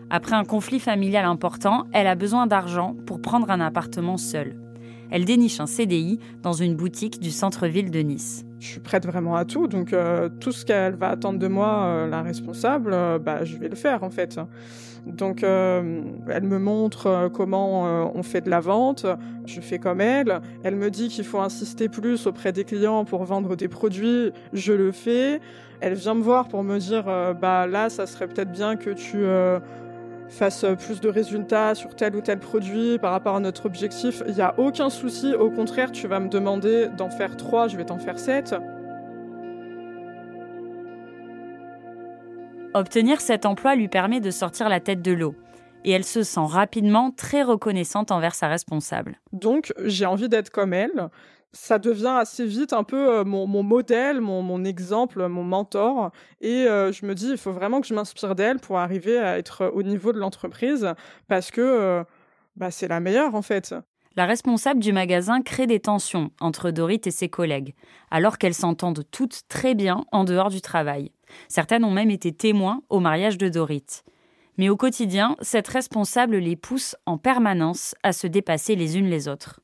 Après 0.08 0.36
un 0.36 0.44
conflit 0.44 0.80
familial 0.80 1.24
important, 1.24 1.84
elle 1.92 2.06
a 2.06 2.14
besoin 2.14 2.46
d'argent 2.46 2.94
pour 3.06 3.20
prendre 3.20 3.50
un 3.50 3.60
appartement 3.60 4.16
seule. 4.16 4.63
Elle 5.14 5.24
déniche 5.24 5.60
un 5.60 5.66
CDI 5.66 6.18
dans 6.42 6.54
une 6.54 6.74
boutique 6.74 7.20
du 7.20 7.30
centre-ville 7.30 7.92
de 7.92 8.00
Nice. 8.00 8.44
Je 8.58 8.66
suis 8.66 8.80
prête 8.80 9.06
vraiment 9.06 9.36
à 9.36 9.44
tout, 9.44 9.68
donc 9.68 9.92
euh, 9.92 10.28
tout 10.40 10.50
ce 10.50 10.64
qu'elle 10.64 10.96
va 10.96 11.10
attendre 11.10 11.38
de 11.38 11.46
moi, 11.46 11.84
euh, 11.84 12.08
la 12.08 12.20
responsable, 12.22 12.90
euh, 12.92 13.20
bah, 13.20 13.44
je 13.44 13.56
vais 13.56 13.68
le 13.68 13.76
faire 13.76 14.02
en 14.02 14.10
fait. 14.10 14.40
Donc 15.06 15.44
elle 15.44 16.42
me 16.42 16.58
montre 16.58 17.30
comment 17.32 17.82
on 18.14 18.22
fait 18.22 18.40
de 18.40 18.48
la 18.48 18.60
vente, 18.60 19.04
je 19.44 19.60
fais 19.60 19.78
comme 19.78 20.00
elle, 20.00 20.40
elle 20.62 20.76
me 20.76 20.90
dit 20.90 21.08
qu'il 21.08 21.24
faut 21.24 21.40
insister 21.40 21.90
plus 21.90 22.26
auprès 22.26 22.52
des 22.52 22.64
clients 22.64 23.04
pour 23.04 23.22
vendre 23.24 23.54
des 23.54 23.68
produits, 23.68 24.32
je 24.54 24.72
le 24.72 24.92
fais. 24.92 25.40
Elle 25.80 25.92
vient 25.92 26.14
me 26.14 26.22
voir 26.22 26.48
pour 26.48 26.64
me 26.64 26.78
dire 26.78 27.04
bah 27.38 27.66
là 27.66 27.90
ça 27.90 28.06
serait 28.06 28.26
peut-être 28.26 28.50
bien 28.50 28.76
que 28.76 28.88
tu 28.88 29.26
fasse 30.28 30.64
plus 30.78 31.00
de 31.00 31.08
résultats 31.08 31.74
sur 31.74 31.94
tel 31.94 32.16
ou 32.16 32.20
tel 32.20 32.38
produit 32.38 32.98
par 32.98 33.12
rapport 33.12 33.36
à 33.36 33.40
notre 33.40 33.66
objectif, 33.66 34.22
il 34.26 34.34
n'y 34.34 34.40
a 34.40 34.54
aucun 34.58 34.90
souci. 34.90 35.34
Au 35.34 35.50
contraire, 35.50 35.92
tu 35.92 36.06
vas 36.06 36.20
me 36.20 36.28
demander 36.28 36.88
d'en 36.88 37.10
faire 37.10 37.36
3, 37.36 37.68
je 37.68 37.76
vais 37.76 37.84
t'en 37.84 37.98
faire 37.98 38.18
7. 38.18 38.54
Obtenir 42.74 43.20
cet 43.20 43.46
emploi 43.46 43.76
lui 43.76 43.86
permet 43.86 44.20
de 44.20 44.32
sortir 44.32 44.68
la 44.68 44.80
tête 44.80 45.00
de 45.00 45.12
l'eau. 45.12 45.36
Et 45.84 45.92
elle 45.92 46.04
se 46.04 46.22
sent 46.22 46.40
rapidement 46.44 47.10
très 47.10 47.42
reconnaissante 47.42 48.10
envers 48.10 48.34
sa 48.34 48.48
responsable. 48.48 49.20
Donc 49.32 49.72
j'ai 49.84 50.06
envie 50.06 50.28
d'être 50.28 50.50
comme 50.50 50.72
elle 50.72 51.10
ça 51.54 51.78
devient 51.78 52.16
assez 52.18 52.44
vite 52.44 52.72
un 52.72 52.84
peu 52.84 53.08
euh, 53.08 53.24
mon, 53.24 53.62
modèle, 53.62 54.20
mon, 54.20 54.64
exemple, 54.64 55.26
mon 55.28 55.44
mentor. 55.44 56.10
Et 56.40 56.66
euh, 56.66 56.92
je 56.92 57.06
me 57.06 57.14
dis, 57.14 57.30
il 57.30 57.38
faut 57.38 57.52
vraiment 57.52 57.80
que 57.80 57.86
je 57.86 57.94
m'inspire 57.94 58.34
d'elle 58.34 58.58
pour 58.58 58.78
arriver 58.78 59.18
à 59.18 59.38
être 59.38 59.70
au 59.72 59.82
niveau 59.82 60.12
de 60.12 60.18
l'entreprise 60.18 60.92
parce 61.28 61.50
que 61.50 61.60
euh, 61.60 62.04
bah, 62.56 62.70
c'est 62.70 62.88
la 62.88 63.00
meilleure 63.00 63.34
en 63.34 63.42
fait. 63.42 63.74
La 64.16 64.26
responsable 64.26 64.80
du 64.80 64.92
magasin 64.92 65.42
crée 65.42 65.66
des 65.66 65.80
tensions 65.80 66.30
entre 66.40 66.70
Dorit 66.70 67.00
et 67.06 67.10
ses 67.10 67.28
collègues, 67.28 67.74
alors 68.12 68.38
qu'elles 68.38 68.54
s'entendent 68.54 69.02
toutes 69.10 69.42
très 69.48 69.74
bien 69.74 70.04
en 70.12 70.22
dehors 70.22 70.50
du 70.50 70.60
travail. 70.60 71.10
Certaines 71.48 71.84
ont 71.84 71.90
même 71.90 72.10
été 72.10 72.32
témoins 72.32 72.82
au 72.90 73.00
mariage 73.00 73.38
de 73.38 73.48
Dorit. 73.48 74.02
Mais 74.56 74.68
au 74.68 74.76
quotidien, 74.76 75.34
cette 75.40 75.66
responsable 75.66 76.36
les 76.36 76.54
pousse 76.54 76.94
en 77.06 77.18
permanence 77.18 77.96
à 78.04 78.12
se 78.12 78.28
dépasser 78.28 78.76
les 78.76 78.96
unes 78.98 79.08
les 79.08 79.26
autres. 79.26 79.60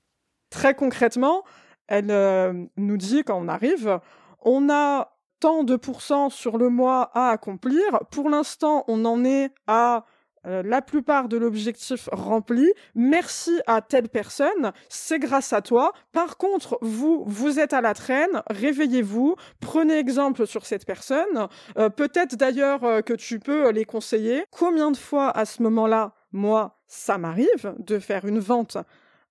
Très 0.50 0.74
concrètement, 0.74 1.44
elle 1.90 2.10
euh, 2.10 2.52
nous 2.76 2.96
dit 2.96 3.24
quand 3.24 3.38
on 3.38 3.48
arrive, 3.48 4.00
on 4.40 4.70
a 4.70 5.12
tant 5.40 5.64
de 5.64 5.76
pourcents 5.76 6.30
sur 6.30 6.56
le 6.56 6.70
mois 6.70 7.10
à 7.14 7.30
accomplir. 7.30 7.82
Pour 8.10 8.30
l'instant, 8.30 8.84
on 8.88 9.04
en 9.04 9.24
est 9.24 9.50
à 9.66 10.04
euh, 10.46 10.62
la 10.64 10.80
plupart 10.82 11.28
de 11.28 11.36
l'objectif 11.36 12.08
rempli. 12.12 12.72
Merci 12.94 13.60
à 13.66 13.82
telle 13.82 14.08
personne, 14.08 14.72
c'est 14.88 15.18
grâce 15.18 15.52
à 15.52 15.62
toi. 15.62 15.92
Par 16.12 16.36
contre, 16.36 16.78
vous, 16.80 17.24
vous 17.26 17.58
êtes 17.58 17.72
à 17.74 17.80
la 17.80 17.92
traîne, 17.92 18.42
réveillez-vous, 18.48 19.34
prenez 19.60 19.98
exemple 19.98 20.46
sur 20.46 20.64
cette 20.64 20.86
personne. 20.86 21.48
Euh, 21.76 21.90
peut-être 21.90 22.36
d'ailleurs 22.36 23.02
que 23.04 23.14
tu 23.14 23.40
peux 23.40 23.70
les 23.70 23.84
conseiller. 23.84 24.44
Combien 24.50 24.92
de 24.92 24.96
fois 24.96 25.36
à 25.36 25.44
ce 25.44 25.62
moment-là, 25.62 26.14
moi, 26.32 26.78
ça 26.86 27.18
m'arrive 27.18 27.74
de 27.78 27.98
faire 27.98 28.24
une 28.24 28.38
vente 28.38 28.78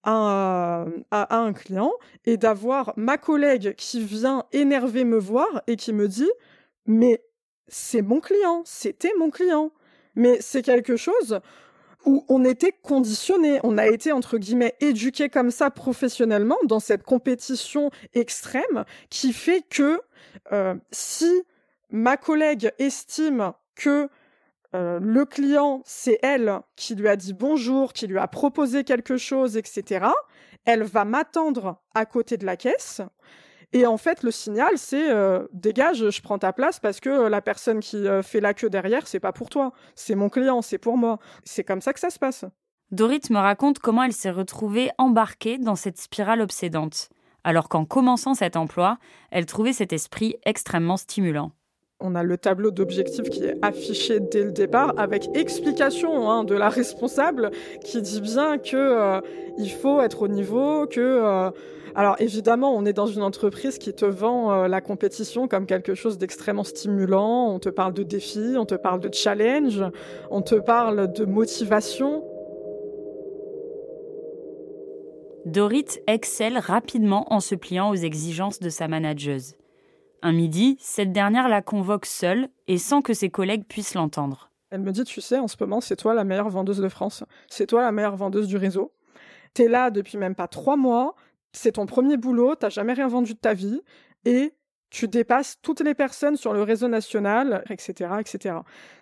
à, 0.04 0.86
un 1.12 1.54
client 1.54 1.92
et 2.26 2.38
d'avoir 2.38 2.94
ma 2.96 3.18
collègue 3.18 3.76
qui 3.76 4.04
vient 4.04 4.46
énervé 4.52 5.04
me 5.04 5.18
voir 5.18 5.62
et 5.68 5.76
qui 5.76 5.94
me 5.94 6.08
dit 6.08 6.30
mais 6.86 7.22
c'est 7.68 8.02
mon 8.02 8.20
client, 8.20 8.64
c'était 8.66 9.14
mon 9.18 9.30
client. 9.30 9.72
Mais 10.16 10.38
c'est 10.42 10.64
quelque 10.64 10.98
chose 10.98 11.40
où 12.06 12.26
on 12.30 12.44
était 12.46 12.72
conditionné, 12.72 13.60
on 13.64 13.78
a 13.78 13.88
été 13.88 14.12
entre 14.12 14.38
guillemets 14.38 14.76
éduqué 14.80 15.30
comme 15.30 15.52
ça 15.52 15.70
professionnellement 15.70 16.58
dans 16.64 16.80
cette 16.80 17.04
compétition 17.04 17.92
extrême 18.14 18.86
qui 19.10 19.34
fait 19.34 19.64
que 19.70 20.00
euh, 20.52 20.76
si 20.92 21.44
ma 21.90 22.18
collègue 22.18 22.72
estime 22.80 23.52
que 23.76 24.10
euh, 24.76 25.00
le 25.02 25.26
client, 25.26 25.82
c'est 25.86 26.20
elle 26.22 26.60
qui 26.76 26.96
lui 26.96 27.08
a 27.08 27.16
dit 27.16 27.34
bonjour, 27.34 27.94
qui 27.94 28.08
lui 28.08 28.20
a 28.20 28.28
proposé 28.28 28.84
quelque 28.84 29.18
chose, 29.18 29.58
etc. 29.58 30.08
Elle 30.66 30.84
va 30.84 31.06
m'attendre 31.06 31.82
à 31.96 32.06
côté 32.06 32.38
de 32.38 32.46
la 32.46 32.56
caisse. 32.56 33.02
Et 33.72 33.86
en 33.86 33.98
fait, 33.98 34.24
le 34.24 34.32
signal, 34.32 34.72
c'est 34.78 35.12
euh, 35.12 35.48
dégage, 35.54 36.10
je 36.10 36.22
prends 36.22 36.40
ta 36.40 36.54
place 36.54 36.80
parce 36.80 37.00
que 37.00 37.28
la 37.28 37.42
personne 37.42 37.80
qui 37.80 37.98
euh, 37.98 38.24
fait 38.24 38.40
la 38.40 38.54
queue 38.54 38.70
derrière, 38.70 39.08
c'est 39.08 39.20
pas 39.20 39.32
pour 39.32 39.50
toi, 39.50 39.74
c'est 39.96 40.16
mon 40.16 40.30
client, 40.30 40.62
c'est 40.62 40.80
pour 40.80 40.98
moi. 40.98 41.20
C'est 41.44 41.64
comme 41.64 41.82
ça 41.82 41.94
que 41.94 42.00
ça 42.00 42.10
se 42.10 42.20
passe. 42.20 42.46
Dorit 42.92 43.22
me 43.30 43.38
raconte 43.38 43.78
comment 43.78 44.04
elle 44.04 44.14
s'est 44.14 44.32
retrouvée 44.32 44.90
embarquée 44.98 45.60
dans 45.60 45.76
cette 45.76 46.00
spirale 46.00 46.42
obsédante, 46.42 47.10
alors 47.44 47.70
qu'en 47.70 47.86
commençant 47.86 48.34
cet 48.34 48.56
emploi, 48.56 48.98
elle 49.30 49.46
trouvait 49.46 49.74
cet 49.74 49.94
esprit 49.94 50.36
extrêmement 50.46 50.98
stimulant 50.98 51.52
on 52.00 52.16
a 52.16 52.24
le 52.24 52.38
tableau 52.38 52.72
d'objectifs 52.72 53.30
qui 53.30 53.44
est 53.44 53.58
affiché 53.62 54.20
dès 54.20 54.44
le 54.44 54.52
départ 54.52 54.94
avec 54.98 55.30
explication 55.36 56.30
hein, 56.30 56.44
de 56.44 56.56
la 56.56 56.70
responsable 56.70 57.52
qui 57.84 58.02
dit 58.02 58.22
bien 58.22 58.58
que 58.58 58.76
euh, 58.76 59.22
il 59.58 59.70
faut 59.70 60.00
être 60.00 60.22
au 60.22 60.28
niveau, 60.30 60.88
que 60.88 61.00
euh, 61.02 61.52
alors 61.96 62.16
évidemment 62.20 62.74
on 62.74 62.86
est 62.86 62.94
dans 62.94 63.08
une 63.08 63.22
entreprise 63.22 63.78
qui 63.78 63.94
te 63.94 64.06
vend 64.06 64.52
euh, 64.54 64.68
la 64.68 64.80
compétition 64.80 65.48
comme 65.50 65.66
quelque 65.66 65.94
chose 65.94 66.18
d'extrêmement 66.18 66.64
stimulant. 66.64 67.54
On 67.54 67.60
te 67.60 67.70
parle 67.70 67.94
de 67.94 68.04
défis, 68.04 68.56
on 68.58 68.66
te 68.66 68.76
parle 68.76 69.02
de 69.02 69.14
challenge, 69.14 69.84
on 70.32 70.42
te 70.42 70.56
parle 70.56 71.12
de 71.12 71.26
motivation. 71.26 72.24
Dorit 75.46 76.00
excelle 76.08 76.60
rapidement 76.60 77.34
en 77.34 77.40
se 77.40 77.56
pliant 77.56 77.90
aux 77.90 77.96
exigences 77.96 78.60
de 78.60 78.70
sa 78.70 78.88
manageuse. 78.88 79.59
Un 80.22 80.34
midi, 80.34 80.78
cette 80.80 81.12
dernière 81.12 81.48
la 81.48 81.62
convoque 81.62 82.06
seule 82.06 82.50
et 82.68 82.78
sans 82.78 83.02
que 83.02 83.14
ses 83.14 83.30
collègues 83.30 83.66
puissent 83.66 83.94
l'entendre. 83.94 84.52
Elle 84.70 84.82
me 84.82 84.92
dit, 84.92 85.04
tu 85.04 85.22
sais, 85.22 85.40
en 85.40 85.48
ce 85.48 85.56
moment, 85.60 85.82
c'est 85.82 85.96
toi 85.96 86.14
la 86.14 86.24
meilleure 86.24 86.50
vendeuse 86.50 86.80
de 86.80 86.90
France. 86.90 87.24
C'est 87.48 87.68
toi 87.68 87.82
la 87.82 87.92
meilleure 87.92 88.18
vendeuse 88.18 88.48
du 88.48 88.58
réseau. 88.58 88.94
T'es 89.54 89.68
là 89.68 89.90
depuis 89.90 90.18
même 90.18 90.36
pas 90.36 90.48
trois 90.48 90.76
mois. 90.76 91.16
C'est 91.54 91.74
ton 91.74 91.86
premier 91.86 92.18
boulot. 92.18 92.56
T'as 92.56 92.70
jamais 92.70 92.94
rien 92.94 93.08
vendu 93.08 93.34
de 93.34 93.40
ta 93.40 93.54
vie. 93.54 93.82
Et 94.26 94.54
tu 94.90 95.08
dépasses 95.08 95.58
toutes 95.62 95.82
les 95.82 95.94
personnes 95.94 96.36
sur 96.36 96.54
le 96.54 96.64
réseau 96.64 96.88
national, 96.88 97.64
etc., 97.70 98.12
etc. 98.20 98.56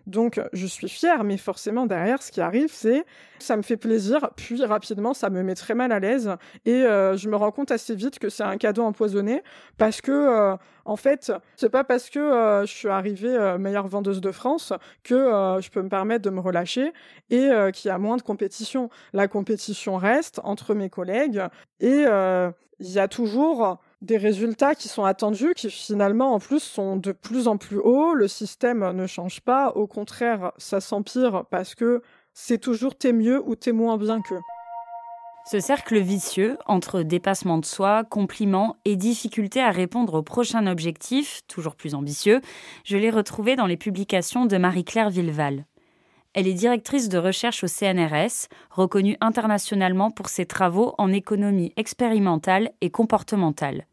Donc, 0.05 0.41
je 0.53 0.65
suis 0.65 0.89
fière, 0.89 1.23
mais 1.23 1.37
forcément, 1.37 1.85
derrière, 1.85 2.21
ce 2.21 2.31
qui 2.31 2.41
arrive, 2.41 2.71
c'est, 2.71 3.05
ça 3.39 3.57
me 3.57 3.61
fait 3.61 3.77
plaisir, 3.77 4.29
puis 4.35 4.63
rapidement, 4.63 5.13
ça 5.13 5.29
me 5.29 5.43
met 5.43 5.55
très 5.55 5.75
mal 5.75 5.91
à 5.91 5.99
l'aise, 5.99 6.31
et 6.65 6.83
euh, 6.83 7.15
je 7.17 7.29
me 7.29 7.35
rends 7.35 7.51
compte 7.51 7.71
assez 7.71 7.95
vite 7.95 8.19
que 8.19 8.29
c'est 8.29 8.43
un 8.43 8.57
cadeau 8.57 8.83
empoisonné, 8.83 9.43
parce 9.77 10.01
que, 10.01 10.11
euh, 10.11 10.55
en 10.85 10.95
fait, 10.95 11.31
c'est 11.55 11.69
pas 11.69 11.83
parce 11.83 12.09
que 12.09 12.19
euh, 12.19 12.65
je 12.65 12.73
suis 12.73 12.87
arrivée 12.87 13.57
meilleure 13.59 13.87
vendeuse 13.87 14.21
de 14.21 14.31
France 14.31 14.73
que 15.03 15.15
je 15.59 15.69
peux 15.69 15.81
me 15.81 15.89
permettre 15.89 16.23
de 16.23 16.29
me 16.29 16.39
relâcher 16.39 16.93
et 17.29 17.49
qu'il 17.73 17.89
y 17.89 17.91
a 17.91 17.97
moins 17.97 18.17
de 18.17 18.21
compétition. 18.21 18.89
La 19.11 19.27
compétition 19.27 19.97
reste 19.97 20.39
entre 20.43 20.73
mes 20.73 20.89
collègues, 20.89 21.43
et 21.81 22.05
il 22.79 22.91
y 22.91 22.99
a 22.99 23.07
toujours 23.07 23.79
des 24.01 24.17
résultats 24.17 24.75
qui 24.75 24.87
sont 24.87 25.03
attendus, 25.03 25.53
qui 25.55 25.69
finalement 25.69 26.33
en 26.33 26.39
plus 26.39 26.59
sont 26.59 26.97
de 26.97 27.11
plus 27.11 27.47
en 27.47 27.57
plus 27.57 27.77
hauts. 27.77 28.13
Le 28.13 28.27
système 28.27 28.91
ne 28.91 29.07
change 29.07 29.41
pas, 29.41 29.71
au 29.71 29.87
contraire, 29.87 30.51
ça 30.57 30.79
s'empire 30.81 31.45
parce 31.49 31.75
que 31.75 32.01
c'est 32.33 32.59
toujours 32.59 32.95
t'es 32.95 33.13
mieux 33.13 33.41
ou 33.45 33.55
t'es 33.55 33.71
moins 33.71 33.97
bien 33.97 34.21
qu'eux. 34.21 34.41
Ce 35.49 35.61
cercle 35.61 35.97
vicieux 35.99 36.57
entre 36.65 37.03
dépassement 37.03 37.57
de 37.57 37.65
soi, 37.65 38.03
compliments 38.03 38.75
et 38.83 38.97
difficulté 38.97 39.61
à 39.61 39.71
répondre 39.71 40.15
au 40.15 40.21
prochain 40.21 40.67
objectif, 40.67 41.41
toujours 41.47 41.75
plus 41.75 41.95
ambitieux, 41.95 42.41
je 42.83 42.97
l'ai 42.97 43.09
retrouvé 43.09 43.55
dans 43.55 43.65
les 43.65 43.77
publications 43.77 44.45
de 44.45 44.57
Marie-Claire 44.57 45.09
Villeval. 45.09 45.65
Elle 46.37 46.47
est 46.47 46.53
directrice 46.53 47.09
de 47.09 47.17
recherche 47.17 47.63
au 47.63 47.67
CNRS, 47.67 48.47
reconnue 48.69 49.17
internationalement 49.21 50.11
pour 50.11 50.29
ses 50.29 50.45
travaux 50.45 50.93
en 50.99 51.11
économie 51.11 51.73
expérimentale 51.77 52.69
et 52.79 52.91
comportementale. 52.91 53.87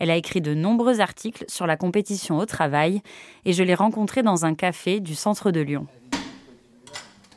Elle 0.00 0.10
a 0.10 0.16
écrit 0.16 0.40
de 0.40 0.52
nombreux 0.52 0.98
articles 1.00 1.44
sur 1.46 1.64
la 1.64 1.76
compétition 1.76 2.38
au 2.38 2.44
travail 2.44 3.02
et 3.44 3.52
je 3.52 3.62
l'ai 3.62 3.76
rencontrée 3.76 4.24
dans 4.24 4.44
un 4.44 4.56
café 4.56 4.98
du 4.98 5.14
centre 5.14 5.52
de 5.52 5.60
Lyon. 5.60 5.86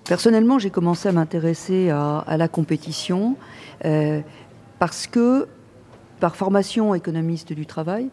Personnellement, 0.05 0.57
j'ai 0.57 0.71
commencé 0.71 1.07
à 1.07 1.11
m'intéresser 1.11 1.91
à, 1.91 2.35
la 2.35 2.47
compétition 2.47 3.35
euh, 3.85 4.19
parce 4.79 5.05
que, 5.05 5.47
par 6.19 6.35
formation 6.35 6.95
économiste 6.95 7.53
du 7.53 7.67
travail, 7.67 8.09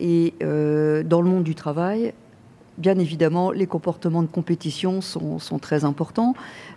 et 0.00 0.34
euh, 0.42 1.02
dans 1.02 1.22
le 1.22 1.30
monde 1.30 1.44
du 1.44 1.54
travail, 1.54 2.12
bien 2.78 2.98
évidemment, 2.98 3.50
les 3.50 3.66
comportements 3.66 4.22
de 4.22 4.28
compétition 4.28 5.00
sont, 5.00 5.58
très 5.60 5.84
importants. 5.84 6.34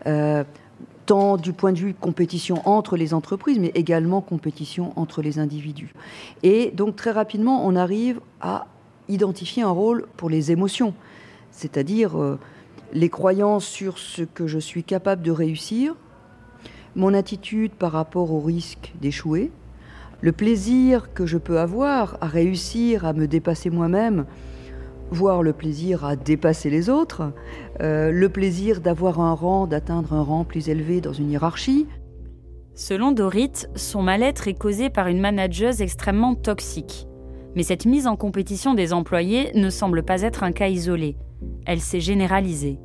Euh, 0.07 0.43
tant 1.05 1.37
du 1.37 1.53
point 1.53 1.71
de 1.71 1.77
vue 1.77 1.93
compétition 1.93 2.67
entre 2.67 2.97
les 2.97 3.13
entreprises, 3.13 3.59
mais 3.59 3.71
également 3.75 4.21
compétition 4.21 4.91
entre 4.95 5.21
les 5.21 5.37
individus. 5.37 5.93
Et 6.41 6.71
donc 6.71 6.95
très 6.95 7.11
rapidement, 7.11 7.65
on 7.65 7.75
arrive 7.75 8.19
à 8.41 8.65
identifier 9.07 9.61
un 9.61 9.69
rôle 9.69 10.07
pour 10.17 10.29
les 10.29 10.51
émotions, 10.51 10.93
c'est-à-dire 11.51 12.19
euh, 12.19 12.39
les 12.93 13.09
croyances 13.09 13.65
sur 13.65 13.99
ce 13.99 14.23
que 14.23 14.47
je 14.47 14.57
suis 14.57 14.83
capable 14.83 15.21
de 15.21 15.31
réussir, 15.31 15.95
mon 16.95 17.13
attitude 17.13 17.71
par 17.71 17.91
rapport 17.91 18.31
au 18.31 18.39
risque 18.39 18.93
d'échouer, 18.99 19.51
le 20.21 20.31
plaisir 20.31 21.13
que 21.13 21.25
je 21.25 21.37
peux 21.37 21.59
avoir 21.59 22.17
à 22.21 22.27
réussir 22.27 23.05
à 23.05 23.13
me 23.13 23.27
dépasser 23.27 23.69
moi-même, 23.69 24.25
voire 25.11 25.43
le 25.43 25.53
plaisir 25.53 26.05
à 26.05 26.15
dépasser 26.15 26.69
les 26.69 26.89
autres, 26.89 27.33
euh, 27.81 28.11
le 28.11 28.29
plaisir 28.29 28.81
d'avoir 28.81 29.19
un 29.19 29.33
rang, 29.33 29.67
d'atteindre 29.67 30.13
un 30.13 30.21
rang 30.21 30.43
plus 30.43 30.69
élevé 30.69 31.01
dans 31.01 31.13
une 31.13 31.31
hiérarchie. 31.31 31.87
Selon 32.73 33.11
Dorit, 33.11 33.67
son 33.75 34.01
mal-être 34.01 34.47
est 34.47 34.57
causé 34.57 34.89
par 34.89 35.07
une 35.07 35.21
manageuse 35.21 35.81
extrêmement 35.81 36.35
toxique. 36.35 37.07
Mais 37.55 37.63
cette 37.63 37.85
mise 37.85 38.05
en 38.05 38.17
compétition 38.17 38.73
des 38.73 38.91
employés 38.91 39.51
ne 39.55 39.69
semble 39.69 40.03
pas 40.03 40.23
être 40.23 40.43
un 40.43 40.51
cas 40.51 40.67
isolé. 40.67 41.15
Elle 41.65 41.79
s'est 41.79 42.01
généralisée. 42.01 42.79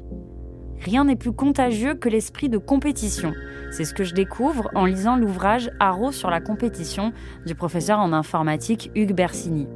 Rien 0.79 1.05
n'est 1.05 1.17
plus 1.17 1.33
contagieux 1.33 1.95
que 1.95 2.09
l'esprit 2.09 2.49
de 2.49 2.57
compétition. 2.57 3.33
C'est 3.71 3.85
ce 3.85 3.93
que 3.93 4.05
je 4.05 4.15
découvre 4.15 4.71
en 4.75 4.87
lisant 4.87 5.17
l'ouvrage 5.17 5.71
Haro 5.79 6.13
sur 6.13 6.31
la 6.31 6.41
compétition 6.41 7.13
du 7.45 7.55
professeur 7.55 7.99
en 7.99 8.13
informatique 8.13 8.91
Hugues 8.95 9.15
Bersini. 9.15 9.67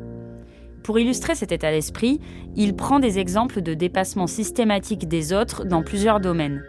Pour 0.84 0.98
illustrer 0.98 1.34
cet 1.34 1.50
état 1.50 1.70
d'esprit, 1.70 2.20
il 2.56 2.76
prend 2.76 3.00
des 3.00 3.18
exemples 3.18 3.62
de 3.62 3.72
dépassement 3.72 4.26
systématique 4.26 5.08
des 5.08 5.32
autres 5.32 5.64
dans 5.64 5.82
plusieurs 5.82 6.20
domaines. 6.20 6.62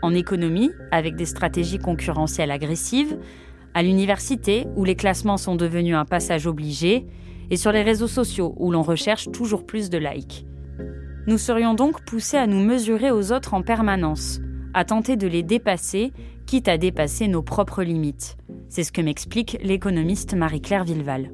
En 0.00 0.14
économie, 0.14 0.70
avec 0.90 1.14
des 1.14 1.26
stratégies 1.26 1.78
concurrentielles 1.78 2.50
agressives, 2.50 3.18
à 3.74 3.82
l'université, 3.82 4.66
où 4.76 4.84
les 4.84 4.94
classements 4.94 5.36
sont 5.36 5.56
devenus 5.56 5.94
un 5.94 6.06
passage 6.06 6.46
obligé, 6.46 7.06
et 7.50 7.56
sur 7.56 7.70
les 7.70 7.82
réseaux 7.82 8.08
sociaux, 8.08 8.54
où 8.56 8.72
l'on 8.72 8.80
recherche 8.80 9.30
toujours 9.30 9.66
plus 9.66 9.90
de 9.90 9.98
likes. 9.98 10.46
Nous 11.26 11.36
serions 11.36 11.74
donc 11.74 12.02
poussés 12.06 12.38
à 12.38 12.46
nous 12.46 12.64
mesurer 12.64 13.10
aux 13.10 13.30
autres 13.30 13.52
en 13.52 13.60
permanence, 13.60 14.40
à 14.72 14.86
tenter 14.86 15.16
de 15.16 15.26
les 15.26 15.42
dépasser, 15.42 16.12
quitte 16.46 16.68
à 16.68 16.78
dépasser 16.78 17.28
nos 17.28 17.42
propres 17.42 17.82
limites. 17.82 18.38
C'est 18.70 18.84
ce 18.84 18.92
que 18.92 19.02
m'explique 19.02 19.58
l'économiste 19.62 20.32
Marie-Claire 20.32 20.84
Villeval. 20.84 21.30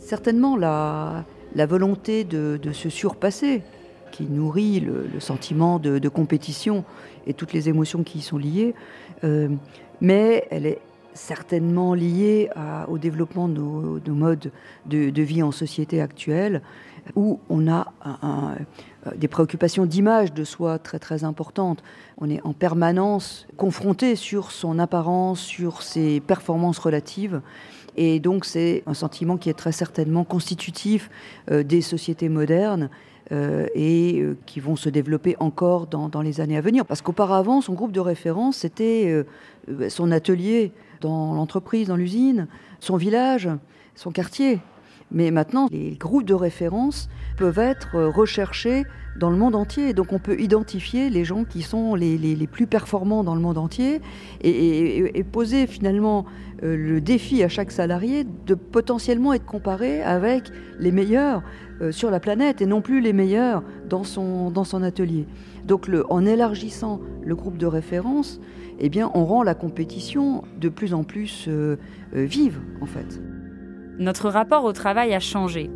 Certainement 0.00 0.56
la, 0.56 1.24
volonté 1.66 2.24
de, 2.24 2.58
se 2.72 2.88
surpasser, 2.88 3.62
qui 4.10 4.24
nourrit 4.24 4.80
le, 4.80 5.20
sentiment 5.20 5.78
de, 5.78 6.08
compétition 6.08 6.84
et 7.26 7.34
toutes 7.34 7.52
les 7.52 7.68
émotions 7.68 8.02
qui 8.02 8.18
y 8.18 8.22
sont 8.22 8.38
liées, 8.38 8.74
euh, 9.24 9.48
mais 10.00 10.46
elle 10.50 10.66
est 10.66 10.80
certainement 11.12 11.94
liée 11.94 12.48
au 12.88 12.98
développement 12.98 13.48
de 13.48 13.60
nos, 13.60 14.14
modes 14.14 14.50
de, 14.86 15.22
vie 15.22 15.42
en 15.42 15.52
société 15.52 16.00
actuelle, 16.00 16.62
où 17.14 17.40
on 17.48 17.68
a 17.68 17.92
euh, 18.06 19.14
des 19.16 19.28
préoccupations 19.28 19.86
d'image 19.86 20.32
de 20.32 20.44
soi 20.44 20.78
très 20.78 20.98
très 20.98 21.24
importantes. 21.24 21.82
On 22.18 22.28
est 22.28 22.40
en 22.44 22.52
permanence 22.52 23.46
confronté 23.56 24.16
sur 24.16 24.50
son 24.50 24.78
apparence, 24.78 25.40
sur 25.40 25.82
ses 25.82 26.20
performances 26.20 26.78
relatives. 26.78 27.40
Et 27.96 28.20
donc 28.20 28.44
c'est 28.44 28.82
un 28.86 28.94
sentiment 28.94 29.36
qui 29.36 29.50
est 29.50 29.54
très 29.54 29.72
certainement 29.72 30.24
constitutif 30.24 31.10
euh, 31.50 31.62
des 31.62 31.80
sociétés 31.80 32.28
modernes 32.28 32.90
euh, 33.32 33.66
et 33.74 34.24
qui 34.46 34.60
vont 34.60 34.76
se 34.76 34.88
développer 34.88 35.36
encore 35.38 35.86
dans, 35.86 36.08
dans, 36.08 36.22
les 36.22 36.40
années 36.40 36.56
à 36.56 36.60
venir. 36.60 36.84
Parce 36.84 37.02
qu'auparavant, 37.02 37.60
son 37.60 37.74
groupe 37.74 37.92
de 37.92 38.00
référence, 38.00 38.58
c'était 38.58 39.24
son 39.88 40.10
atelier 40.10 40.72
dans 41.00 41.34
l'entreprise, 41.34 41.88
dans 41.88 41.96
l'usine, 41.96 42.48
son 42.80 42.96
village, 42.96 43.48
son 43.94 44.10
quartier. 44.10 44.58
Mais 45.12 45.30
maintenant, 45.30 45.68
les 45.70 45.92
groupes 45.92 46.24
de 46.24 46.34
référence 46.34 47.08
peuvent 47.36 47.58
être 47.58 48.00
recherchés 48.02 48.84
dans 49.20 49.30
le 49.30 49.36
monde 49.36 49.54
entier. 49.54 49.92
Donc 49.92 50.12
on 50.12 50.18
peut 50.18 50.40
identifier 50.40 51.10
les 51.10 51.24
gens 51.24 51.44
qui 51.44 51.62
sont 51.62 51.94
les, 51.94 52.18
les, 52.18 52.46
plus 52.46 52.66
performants 52.66 53.22
dans 53.22 53.36
le 53.36 53.40
monde 53.40 53.58
entier 53.58 54.00
et, 54.42 55.22
poser 55.30 55.68
finalement 55.68 56.24
euh, 56.64 56.76
le 56.76 57.00
défi 57.00 57.44
à 57.44 57.48
chaque 57.48 57.70
salarié 57.70 58.24
de 58.46 58.54
potentiellement 58.54 59.32
être 59.32 59.44
comparé 59.44 60.02
avec 60.02 60.50
les 60.80 60.90
meilleurs 60.90 61.42
euh, 61.80 61.92
sur 61.92 62.10
la 62.10 62.18
planète 62.18 62.60
et 62.62 62.66
non 62.66 62.80
plus 62.80 63.00
les 63.00 63.12
meilleurs 63.12 63.62
dans 63.88 64.02
son, 64.02 64.50
dans 64.50 64.64
son 64.64 64.82
atelier. 64.82 65.26
Donc 65.66 65.88
en 66.08 66.24
élargissant 66.24 67.00
le 67.22 67.36
groupe 67.36 67.58
de 67.58 67.66
référence, 67.66 68.40
eh 68.80 68.88
bien, 68.88 69.10
on 69.14 69.26
rend 69.26 69.42
la 69.42 69.54
compétition 69.54 70.42
de 70.58 70.70
plus 70.70 70.94
en 70.94 71.04
plus 71.04 71.44
euh, 71.48 71.76
vive 72.12 72.58
en 72.80 72.86
fait. 72.86 73.20
Notre 73.98 74.30
rapport 74.30 74.64
au 74.64 74.72
travail 74.72 75.12
a 75.12 75.20
changé. 75.20 75.70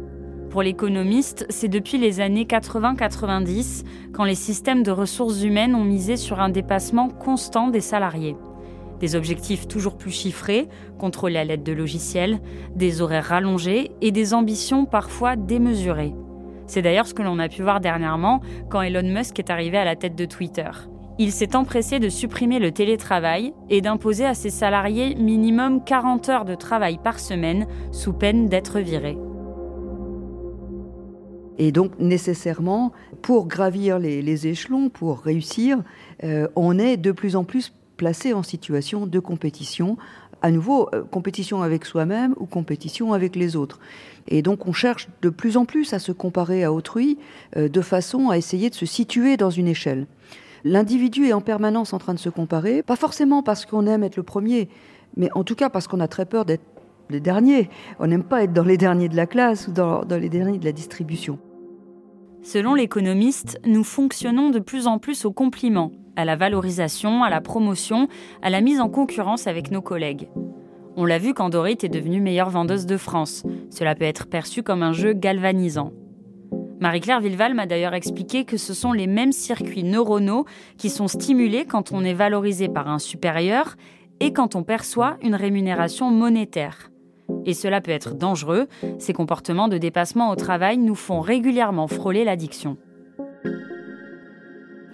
Pour 0.55 0.63
l'économiste, 0.63 1.47
c'est 1.49 1.67
depuis 1.67 1.99
les 1.99 2.21
années 2.21 2.45
80-90 2.45 3.83
quand 4.13 4.23
les 4.23 4.37
systèmes 4.37 4.85
de 4.85 4.93
ressources 4.93 5.43
humaines 5.43 5.75
ont 5.75 5.83
misé 5.83 6.17
sur 6.17 6.39
un 6.39 6.49
dépassement 6.49 7.09
constant 7.09 7.71
des 7.71 7.81
salariés. 7.81 8.37
Des 9.01 9.17
objectifs 9.17 9.67
toujours 9.67 9.97
plus 9.97 10.13
chiffrés, 10.13 10.69
contrôlés 10.97 11.39
à 11.39 11.45
l'aide 11.45 11.65
de 11.65 11.73
logiciels, 11.73 12.39
des 12.77 13.03
horaires 13.03 13.25
rallongés 13.25 13.91
et 14.01 14.13
des 14.13 14.33
ambitions 14.33 14.85
parfois 14.85 15.35
démesurées. 15.35 16.15
C'est 16.69 16.83
d'ailleurs 16.83 17.09
ce 17.09 17.15
que 17.15 17.23
l'on 17.23 17.41
a 17.41 17.49
pu 17.49 17.63
voir 17.63 17.81
dernièrement 17.81 18.41
quand 18.71 18.81
Elon 18.81 19.13
Musk 19.13 19.41
est 19.41 19.51
arrivé 19.51 19.77
à 19.77 19.85
la 19.85 19.97
tête 19.97 20.15
de 20.15 20.25
Twitter. 20.25 20.71
Il 21.19 21.33
s'est 21.33 21.57
empressé 21.57 21.99
de 21.99 22.09
supprimer 22.09 22.61
le 22.61 22.71
télétravail 22.71 23.53
et 23.71 23.81
d'imposer 23.81 24.25
à 24.25 24.35
ses 24.35 24.51
salariés 24.51 25.17
minimum 25.17 25.83
40 25.83 26.29
heures 26.29 26.45
de 26.45 26.55
travail 26.55 27.01
par 27.03 27.19
semaine 27.19 27.67
sous 27.91 28.13
peine 28.13 28.49
d'être 28.49 28.79
virés. 28.79 29.19
Et 31.59 31.73
donc 31.73 31.93
nécessairement, 31.99 32.93
pour 33.23 33.47
gravir 33.47 33.99
les, 33.99 34.47
échelons, 34.47 34.89
pour 34.89 35.21
réussir, 35.21 35.83
euh, 36.25 36.49
on 36.57 36.79
est 36.79 36.97
de 36.97 37.13
plus 37.13 37.37
en 37.37 37.45
plus 37.45 37.73
placé 37.97 38.33
en 38.33 38.43
situation 38.43 39.07
de 39.07 39.19
compétition, 39.21 39.97
à 40.43 40.51
nouveau 40.51 40.89
euh, 40.95 41.05
compétition 41.05 41.63
avec 41.63 41.85
soi-même 41.85 42.35
ou 42.39 42.47
compétition 42.47 43.13
avec 43.13 43.37
les 43.37 43.57
autres. 43.57 43.79
Et 44.29 44.43
donc 44.43 44.67
on 44.67 44.73
cherche 44.73 45.09
de 45.23 45.31
plus 45.31 45.57
en 45.57 45.65
plus 45.65 45.93
à 45.93 45.99
se 45.99 46.13
comparer 46.13 46.65
à 46.65 46.73
autrui 46.73 47.19
euh, 47.57 47.69
de 47.69 47.81
façon 47.81 48.31
à 48.31 48.37
essayer 48.37 48.69
de 48.69 48.75
se 48.75 48.87
situer 48.87 49.37
dans 49.37 49.51
une 49.51 49.69
échelle. 49.69 50.07
L'individu 50.65 51.27
est 51.27 51.33
en 51.33 51.41
permanence 51.41 51.93
en 51.93 51.99
train 51.99 52.15
de 52.15 52.19
se 52.19 52.31
comparer, 52.31 52.83
pas 52.83 52.97
forcément 52.97 53.43
parce 53.43 53.65
qu'on 53.65 53.87
aime 53.87 54.03
être 54.03 54.17
le 54.17 54.23
premier, 54.23 54.69
mais 55.17 55.31
en 55.35 55.45
tout 55.45 55.55
cas 55.55 55.71
parce 55.71 55.87
qu'on 55.87 56.01
a 56.01 56.09
très 56.09 56.27
peur 56.27 56.45
d'être 56.45 56.65
le 57.11 57.21
dernier. 57.21 57.69
On 57.99 58.07
n'aime 58.07 58.25
pas 58.25 58.43
être 58.45 58.53
dans 58.53 58.65
les 58.65 58.79
derniers 58.79 59.11
de 59.11 59.17
la 59.17 59.27
classe 59.27 59.69
ou 59.69 59.73
dans 59.73 60.05
les 60.11 60.31
derniers 60.31 60.59
de 60.59 60.65
la 60.65 60.73
distribution. 60.73 61.39
Selon 62.45 62.75
l'économiste, 62.75 63.59
nous 63.65 63.85
fonctionnons 63.85 64.51
de 64.51 64.59
plus 64.59 64.87
en 64.87 64.99
plus 64.99 65.25
au 65.25 65.33
compliment, 65.33 65.93
à 66.15 66.27
la 66.27 66.37
valorisation, 66.37 67.25
à 67.25 67.31
la 67.31 67.41
promotion, 67.41 68.07
à 68.43 68.51
la 68.51 68.61
mise 68.61 68.83
en 68.83 68.91
concurrence 68.91 69.47
avec 69.47 69.71
nos 69.71 69.81
collègues. 69.81 70.29
On 70.95 71.07
l'a 71.07 71.17
vu 71.17 71.33
quand 71.33 71.49
Dorit 71.49 71.79
est 71.83 71.89
devenue 71.89 72.21
meilleure 72.21 72.51
vendeuse 72.51 72.85
de 72.85 72.99
France. 72.99 73.45
Cela 73.71 73.95
peut 73.95 74.05
être 74.05 74.27
perçu 74.27 74.63
comme 74.63 74.83
un 74.83 74.93
jeu 74.93 75.15
galvanisant. 75.15 75.95
Marie-Claire 76.81 77.23
Villeval 77.23 77.55
m'a 77.55 77.65
d'ailleurs 77.65 77.95
expliqué 77.95 78.45
que 78.45 78.59
ce 78.59 78.75
sont 78.75 78.93
les 78.93 79.07
mêmes 79.07 79.33
circuits 79.33 79.83
neuronaux 79.83 80.45
qui 80.77 80.91
sont 80.91 81.09
stimulés 81.09 81.65
quand 81.65 81.93
on 81.93 82.05
est 82.05 82.13
valorisé 82.13 82.69
par 82.69 82.89
un 82.91 82.99
supérieur 82.99 83.77
et 84.21 84.35
quand 84.35 84.55
on 84.55 84.65
perçoit 84.65 85.17
une 85.23 85.35
rémunération 85.35 86.11
monétaire. 86.11 86.91
Et 87.47 87.55
cela 87.55 87.81
peut 87.81 87.91
être 87.91 88.15
dangereux, 88.15 88.67
ces 88.99 89.13
comportements 89.13 89.69
de 89.69 89.79
dépassement 89.79 90.31
au 90.31 90.37
travail 90.37 90.79
nous 90.79 90.95
font 90.95 91.21
régulièrement 91.21 91.89
frôler 91.89 92.25
l'addiction 92.25 92.77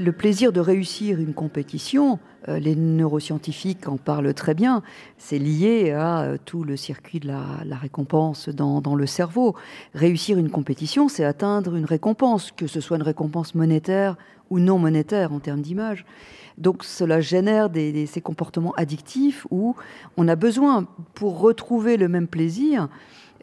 le 0.01 0.13
plaisir 0.13 0.51
de 0.51 0.61
réussir 0.61 1.21
une 1.21 1.35
compétition, 1.35 2.19
euh, 2.49 2.59
les 2.59 2.75
neuroscientifiques 2.75 3.87
en 3.87 3.99
parlent 3.99 4.33
très 4.33 4.55
bien, 4.55 4.83
c'est 5.19 5.39
lié 5.39 5.91
à 5.91 6.23
euh, 6.23 6.39
tout 6.43 6.65
le 6.65 6.79
circuit 6.79 7.21
de 7.21 7.29
la, 7.29 7.77
récompense 7.77 8.49
dans, 8.49 8.95
le 8.95 9.07
cerveau. 9.07 9.55
Réussir 9.95 10.39
une 10.39 10.49
compétition, 10.49 11.09
c'est 11.11 11.25
atteindre 11.25 11.77
une 11.77 11.85
récompense, 11.85 12.51
que 12.51 12.67
ce 12.67 12.81
soit 12.81 12.97
une 12.97 13.03
récompense 13.03 13.55
monétaire 13.55 14.17
ou 14.49 14.59
non 14.59 14.79
monétaire 14.79 15.35
en 15.35 15.39
termes 15.39 15.61
d'image. 15.61 16.07
Donc 16.57 16.83
cela 16.83 17.21
génère 17.21 17.69
ces 18.07 18.21
comportements 18.23 18.73
addictifs 18.73 19.47
où 19.51 19.77
on 20.17 20.29
a 20.29 20.35
besoin, 20.35 20.89
pour 21.13 21.41
retrouver 21.41 21.99
le 21.99 22.09
même 22.09 22.27
plaisir, 22.27 22.89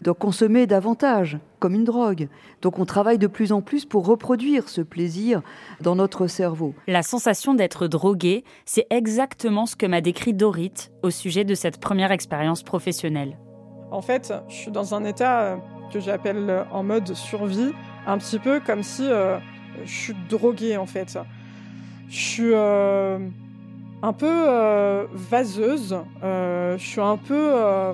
donc 0.02 0.20
consommer 0.20 0.68
davantage, 0.68 1.38
comme 1.60 1.74
une 1.74 1.84
drogue. 1.84 2.28
Donc 2.62 2.80
on 2.80 2.86
travaille 2.86 3.18
de 3.18 3.28
plus 3.28 3.52
en 3.52 3.62
plus 3.62 3.86
pour 3.86 4.06
reproduire 4.06 4.70
ce 4.70 4.82
plaisir 4.82 5.42
dans 5.82 5.96
notre 5.96 6.28
cerveau. 6.28 6.74
La 6.88 7.04
sensation 7.04 7.54
d'être 7.54 7.88
drogué, 7.88 8.44
c'est 8.66 8.88
exactement 8.90 9.66
ce 9.66 9.76
que 9.76 9.86
m'a 9.86 10.02
décrit 10.02 10.34
Dorit 10.34 10.90
au 11.04 11.10
sujet 11.10 11.44
de 11.44 11.56
cette 11.56 11.80
première 11.80 12.12
expérience 12.12 12.64
professionnelle. 12.64 13.38
En 13.92 14.02
fait, 14.02 14.34
je 14.50 14.56
suis 14.56 14.72
dans 14.72 14.94
un 14.94 15.04
état 15.06 15.42
euh, 15.42 15.56
que 15.92 16.00
j'appelle 16.00 16.66
en 16.72 16.84
mode 16.84 17.14
survie, 17.14 17.72
un 18.06 18.18
petit 18.18 18.40
peu 18.40 18.60
comme 18.60 18.84
si 18.84 19.08
je 19.08 19.92
suis 19.92 20.16
droguée 20.30 20.78
en 20.78 20.86
fait. 20.86 21.18
Je 22.10 22.18
suis 22.18 22.56
un 22.56 24.14
peu 24.14 25.08
vaseuse, 25.14 25.98
je 26.22 26.76
suis 26.78 27.02
un 27.02 27.18
peu 27.18 27.94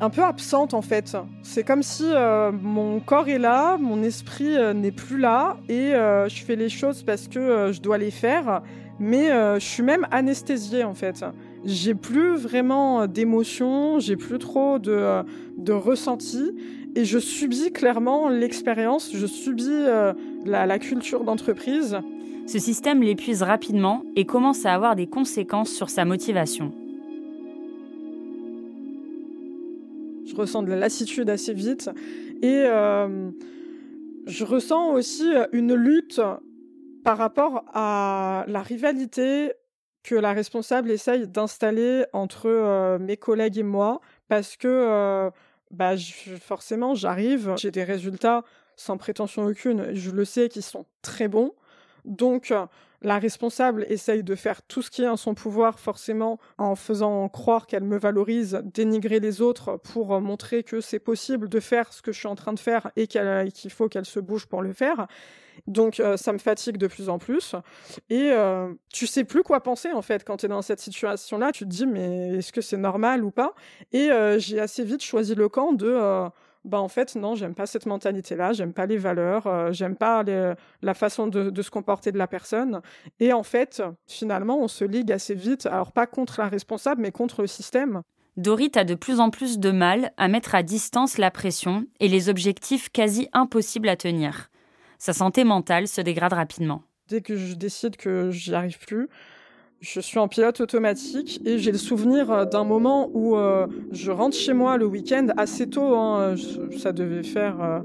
un 0.00 0.10
peu 0.10 0.22
absente 0.22 0.74
en 0.74 0.82
fait. 0.82 1.16
C'est 1.42 1.64
comme 1.64 1.82
si 1.82 2.04
euh, 2.06 2.52
mon 2.52 3.00
corps 3.00 3.28
est 3.28 3.38
là, 3.38 3.76
mon 3.78 4.02
esprit 4.02 4.56
euh, 4.56 4.72
n'est 4.72 4.92
plus 4.92 5.18
là 5.18 5.56
et 5.68 5.94
euh, 5.94 6.28
je 6.28 6.42
fais 6.44 6.56
les 6.56 6.68
choses 6.68 7.02
parce 7.02 7.28
que 7.28 7.70
je 7.72 7.80
dois 7.80 7.98
les 7.98 8.10
faire, 8.10 8.62
mais 8.98 9.28
je 9.28 9.64
suis 9.64 9.82
même 9.82 10.06
anesthésiée 10.10 10.84
en 10.84 10.94
fait. 10.94 11.24
J'ai 11.64 11.94
plus 11.94 12.36
vraiment 12.36 13.06
d'émotions, 13.06 13.98
j'ai 13.98 14.16
plus 14.16 14.38
trop 14.38 14.78
de, 14.78 15.22
de 15.56 15.72
ressenti 15.72 16.52
et 16.94 17.04
je 17.04 17.18
subis 17.18 17.72
clairement 17.72 18.28
l'expérience, 18.28 19.10
je 19.14 19.26
subis 19.26 19.84
la 20.44 20.78
culture 20.78 21.24
d'entreprise. 21.24 21.98
Ce 22.46 22.58
système 22.58 23.02
l'épuise 23.02 23.42
rapidement 23.42 24.04
et 24.16 24.26
commence 24.26 24.66
à 24.66 24.74
avoir 24.74 24.94
des 24.94 25.06
conséquences 25.06 25.70
sur 25.70 25.88
sa 25.88 26.04
motivation. 26.04 26.72
Je 30.34 30.40
ressens 30.40 30.62
de 30.62 30.70
la 30.70 30.76
lassitude 30.76 31.30
assez 31.30 31.54
vite. 31.54 31.90
Et 32.42 32.64
euh, 32.66 33.30
je 34.26 34.44
ressens 34.44 34.92
aussi 34.92 35.30
une 35.52 35.74
lutte 35.74 36.20
par 37.04 37.18
rapport 37.18 37.64
à 37.72 38.44
la 38.48 38.62
rivalité 38.62 39.52
que 40.02 40.14
la 40.14 40.32
responsable 40.32 40.90
essaye 40.90 41.26
d'installer 41.26 42.04
entre 42.12 42.46
euh, 42.46 42.98
mes 42.98 43.16
collègues 43.16 43.58
et 43.58 43.62
moi, 43.62 44.00
parce 44.28 44.56
que 44.56 44.68
euh, 44.68 45.30
bah, 45.70 45.94
forcément, 46.40 46.94
j'arrive, 46.94 47.54
j'ai 47.56 47.70
des 47.70 47.84
résultats 47.84 48.42
sans 48.76 48.98
prétention 48.98 49.46
aucune, 49.46 49.94
je 49.94 50.10
le 50.10 50.24
sais, 50.24 50.48
qui 50.48 50.60
sont 50.60 50.84
très 51.00 51.28
bons. 51.28 51.52
Donc, 52.04 52.52
la 53.04 53.18
responsable 53.18 53.86
essaye 53.88 54.24
de 54.24 54.34
faire 54.34 54.62
tout 54.62 54.82
ce 54.82 54.90
qui 54.90 55.02
est 55.02 55.08
en 55.08 55.16
son 55.16 55.34
pouvoir, 55.34 55.78
forcément, 55.78 56.40
en 56.58 56.74
faisant 56.74 57.28
croire 57.28 57.66
qu'elle 57.66 57.84
me 57.84 57.98
valorise, 57.98 58.60
dénigrer 58.64 59.20
les 59.20 59.42
autres 59.42 59.76
pour 59.76 60.20
montrer 60.20 60.64
que 60.64 60.80
c'est 60.80 60.98
possible 60.98 61.48
de 61.48 61.60
faire 61.60 61.92
ce 61.92 62.02
que 62.02 62.12
je 62.12 62.18
suis 62.18 62.28
en 62.28 62.34
train 62.34 62.54
de 62.54 62.58
faire 62.58 62.90
et 62.96 63.06
qu'il 63.06 63.70
faut 63.70 63.88
qu'elle 63.88 64.06
se 64.06 64.20
bouge 64.20 64.46
pour 64.46 64.62
le 64.62 64.72
faire. 64.72 65.06
Donc 65.66 66.00
euh, 66.00 66.16
ça 66.16 66.32
me 66.32 66.38
fatigue 66.38 66.78
de 66.78 66.86
plus 66.86 67.08
en 67.08 67.18
plus. 67.18 67.54
Et 68.10 68.30
euh, 68.32 68.72
tu 68.92 69.06
sais 69.06 69.24
plus 69.24 69.42
quoi 69.42 69.62
penser 69.62 69.92
en 69.92 70.02
fait 70.02 70.24
quand 70.24 70.38
tu 70.38 70.46
es 70.46 70.48
dans 70.48 70.62
cette 70.62 70.80
situation-là. 70.80 71.52
Tu 71.52 71.64
te 71.64 71.70
dis 71.70 71.86
mais 71.86 72.38
est-ce 72.38 72.52
que 72.52 72.60
c'est 72.60 72.76
normal 72.76 73.24
ou 73.24 73.30
pas? 73.30 73.54
Et 73.92 74.10
euh, 74.10 74.38
j'ai 74.38 74.60
assez 74.60 74.84
vite 74.84 75.02
choisi 75.02 75.34
le 75.34 75.48
camp 75.48 75.72
de 75.72 76.28
bah 76.64 76.80
en 76.80 76.88
fait 76.88 77.14
non 77.14 77.34
j'aime 77.34 77.54
pas 77.54 77.66
cette 77.66 77.86
mentalité 77.86 78.36
là 78.36 78.52
j'aime 78.52 78.72
pas 78.72 78.86
les 78.86 78.96
valeurs 78.96 79.46
euh, 79.46 79.72
j'aime 79.72 79.96
pas 79.96 80.24
la 80.82 80.94
façon 80.94 81.26
de, 81.26 81.62
se 81.62 81.70
comporter 81.70 82.12
de 82.12 82.18
la 82.18 82.26
personne 82.26 82.80
et 83.20 83.32
en 83.32 83.42
fait 83.42 83.82
finalement 84.06 84.58
on 84.58 84.68
se 84.68 84.84
ligue 84.84 85.12
assez 85.12 85.34
vite 85.34 85.66
alors 85.66 85.92
pas 85.92 86.06
contre 86.06 86.40
la 86.40 86.48
responsable 86.48 87.02
mais 87.02 87.12
contre 87.12 87.42
le 87.42 87.46
système 87.46 88.02
Dorit 88.36 88.72
a 88.74 88.82
de 88.82 88.96
plus 88.96 89.20
en 89.20 89.30
plus 89.30 89.58
de 89.60 89.70
mal 89.70 90.12
à 90.16 90.26
mettre 90.26 90.56
à 90.56 90.64
distance 90.64 91.18
la 91.18 91.30
pression 91.30 91.86
et 92.00 92.08
les 92.08 92.28
objectifs 92.28 92.88
quasi 92.88 93.28
impossibles 93.32 93.88
à 93.88 93.94
tenir. 93.94 94.50
Sa 94.98 95.12
santé 95.12 95.44
mentale 95.44 95.86
se 95.86 96.00
dégrade 96.00 96.32
rapidement. 96.32 96.82
Dès 97.08 97.20
que 97.20 97.36
je 97.36 97.54
décide 97.54 97.96
que 97.96 98.32
j'y 98.32 98.52
arrive 98.52 98.78
plus, 98.78 99.08
je 99.80 100.00
suis 100.00 100.18
en 100.18 100.28
pilote 100.28 100.60
automatique 100.60 101.40
et 101.44 101.58
j'ai 101.58 101.70
le 101.70 101.78
souvenir 101.78 102.30
euh, 102.30 102.44
d'un 102.46 102.64
moment 102.64 103.10
où 103.12 103.36
euh, 103.36 103.66
je 103.92 104.10
rentre 104.10 104.36
chez 104.36 104.54
moi 104.54 104.78
le 104.78 104.86
week-end 104.86 105.26
assez 105.36 105.68
tôt. 105.68 105.94
Hein, 105.94 106.36
ça 106.78 106.92
devait 106.92 107.22
faire 107.22 107.60
euh, 107.62 107.80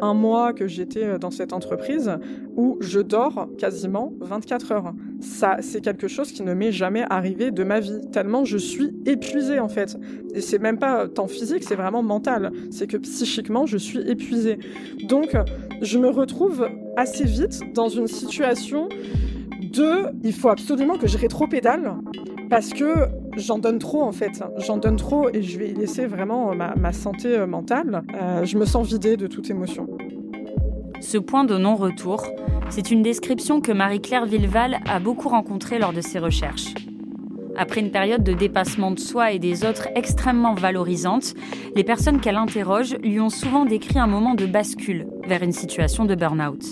un 0.00 0.14
mois 0.14 0.52
que 0.52 0.68
j'étais 0.68 1.18
dans 1.18 1.32
cette 1.32 1.52
entreprise 1.52 2.12
où 2.56 2.76
je 2.80 3.00
dors 3.00 3.48
quasiment 3.58 4.12
24 4.20 4.72
heures. 4.72 4.94
Ça, 5.20 5.56
c'est 5.60 5.80
quelque 5.80 6.06
chose 6.06 6.30
qui 6.30 6.42
ne 6.42 6.54
m'est 6.54 6.72
jamais 6.72 7.04
arrivé 7.10 7.50
de 7.50 7.64
ma 7.64 7.80
vie, 7.80 8.00
tellement 8.12 8.44
je 8.44 8.58
suis 8.58 8.94
épuisée 9.04 9.58
en 9.58 9.68
fait. 9.68 9.96
Et 10.34 10.40
c'est 10.40 10.58
même 10.58 10.78
pas 10.78 11.08
tant 11.08 11.26
physique, 11.26 11.64
c'est 11.64 11.74
vraiment 11.74 12.02
mental. 12.02 12.52
C'est 12.70 12.86
que 12.86 12.96
psychiquement, 12.98 13.66
je 13.66 13.76
suis 13.76 14.00
épuisée. 14.08 14.58
Donc, 15.08 15.36
je 15.82 15.98
me 15.98 16.08
retrouve 16.08 16.68
assez 16.96 17.24
vite 17.24 17.60
dans 17.74 17.88
une 17.88 18.06
situation 18.06 18.88
deux, 19.70 20.06
il 20.22 20.32
faut 20.32 20.48
absolument 20.48 20.96
que 20.96 21.06
je 21.06 21.16
rétro-pédale 21.16 21.94
parce 22.48 22.70
que 22.70 23.08
j'en 23.36 23.58
donne 23.58 23.78
trop 23.78 24.02
en 24.02 24.12
fait. 24.12 24.42
J'en 24.58 24.76
donne 24.76 24.96
trop 24.96 25.30
et 25.32 25.42
je 25.42 25.58
vais 25.58 25.70
y 25.70 25.74
laisser 25.74 26.06
vraiment 26.06 26.54
ma, 26.54 26.92
santé 26.92 27.28
euh, 27.28 27.46
mentale. 27.46 28.02
Euh, 28.20 28.44
je 28.44 28.58
me 28.58 28.64
sens 28.64 28.88
vidée 28.88 29.16
de 29.16 29.26
toute 29.26 29.48
émotion. 29.50 29.86
Ce 31.00 31.16
point 31.16 31.44
de 31.44 31.56
non-retour, 31.56 32.26
c'est 32.68 32.90
une 32.90 33.02
description 33.02 33.60
que 33.60 33.72
Marie-Claire 33.72 34.26
Villeval 34.26 34.80
a 34.86 34.98
beaucoup 34.98 35.28
rencontrée 35.28 35.78
lors 35.78 35.92
de 35.92 36.00
ses 36.00 36.18
recherches. 36.18 36.74
Après 37.56 37.80
une 37.80 37.90
période 37.90 38.22
de 38.22 38.32
dépassement 38.32 38.90
de 38.90 38.98
soi 38.98 39.32
et 39.32 39.38
des 39.38 39.64
autres 39.64 39.88
extrêmement 39.94 40.54
valorisante, 40.54 41.34
les 41.74 41.84
personnes 41.84 42.20
qu'elle 42.20 42.36
interroge 42.36 42.96
lui 43.02 43.20
ont 43.20 43.28
souvent 43.28 43.64
décrit 43.64 43.98
un 43.98 44.06
moment 44.06 44.34
de 44.34 44.46
bascule 44.46 45.06
vers 45.26 45.42
une 45.42 45.52
situation 45.52 46.04
de 46.04 46.14
burn-out. 46.14 46.64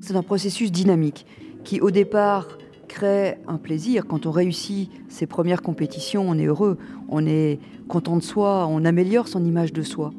C'est 0.00 0.16
un 0.16 0.22
processus 0.22 0.72
dynamique 0.72 1.26
qui 1.64 1.80
au 1.80 1.90
départ 1.90 2.58
crée 2.88 3.38
un 3.46 3.58
plaisir. 3.58 4.06
Quand 4.06 4.26
on 4.26 4.30
réussit 4.30 4.90
ses 5.08 5.26
premières 5.26 5.62
compétitions, 5.62 6.28
on 6.28 6.38
est 6.38 6.46
heureux, 6.46 6.76
on 7.08 7.24
est 7.26 7.58
content 7.88 8.16
de 8.16 8.22
soi, 8.22 8.66
on 8.68 8.84
améliore 8.84 9.28
son 9.28 9.44
image 9.44 9.72
de 9.72 9.82
soi. 9.82 10.12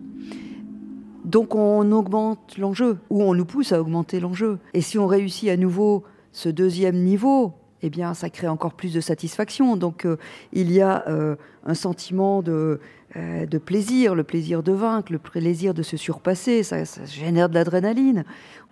Donc 1.25 1.53
on 1.53 1.91
augmente 1.91 2.57
l'enjeu, 2.57 2.97
ou 3.09 3.21
on 3.23 3.33
nous 3.33 3.45
pousse 3.45 3.71
à 3.71 3.81
augmenter 3.81 4.19
l'enjeu. 4.19 4.57
Et 4.73 4.81
si 4.81 4.97
on 4.97 5.07
réussit 5.07 5.49
à 5.49 5.57
nouveau 5.57 6.03
ce 6.31 6.49
deuxième 6.49 7.03
niveau, 7.03 7.53
eh 7.81 7.89
bien 7.89 8.13
ça 8.13 8.29
crée 8.29 8.47
encore 8.47 8.73
plus 8.73 8.93
de 8.93 9.01
satisfaction. 9.01 9.75
Donc 9.75 10.05
euh, 10.05 10.17
il 10.53 10.71
y 10.71 10.81
a 10.81 11.03
euh, 11.07 11.35
un 11.65 11.73
sentiment 11.73 12.41
de, 12.41 12.79
euh, 13.17 13.45
de 13.45 13.57
plaisir, 13.57 14.15
le 14.15 14.23
plaisir 14.23 14.63
de 14.63 14.71
vaincre, 14.71 15.11
le 15.11 15.19
plaisir 15.19 15.73
de 15.73 15.83
se 15.83 15.97
surpasser, 15.97 16.63
ça 16.63 16.83
génère 17.05 17.49
de 17.49 17.55
l'adrénaline. 17.55 18.23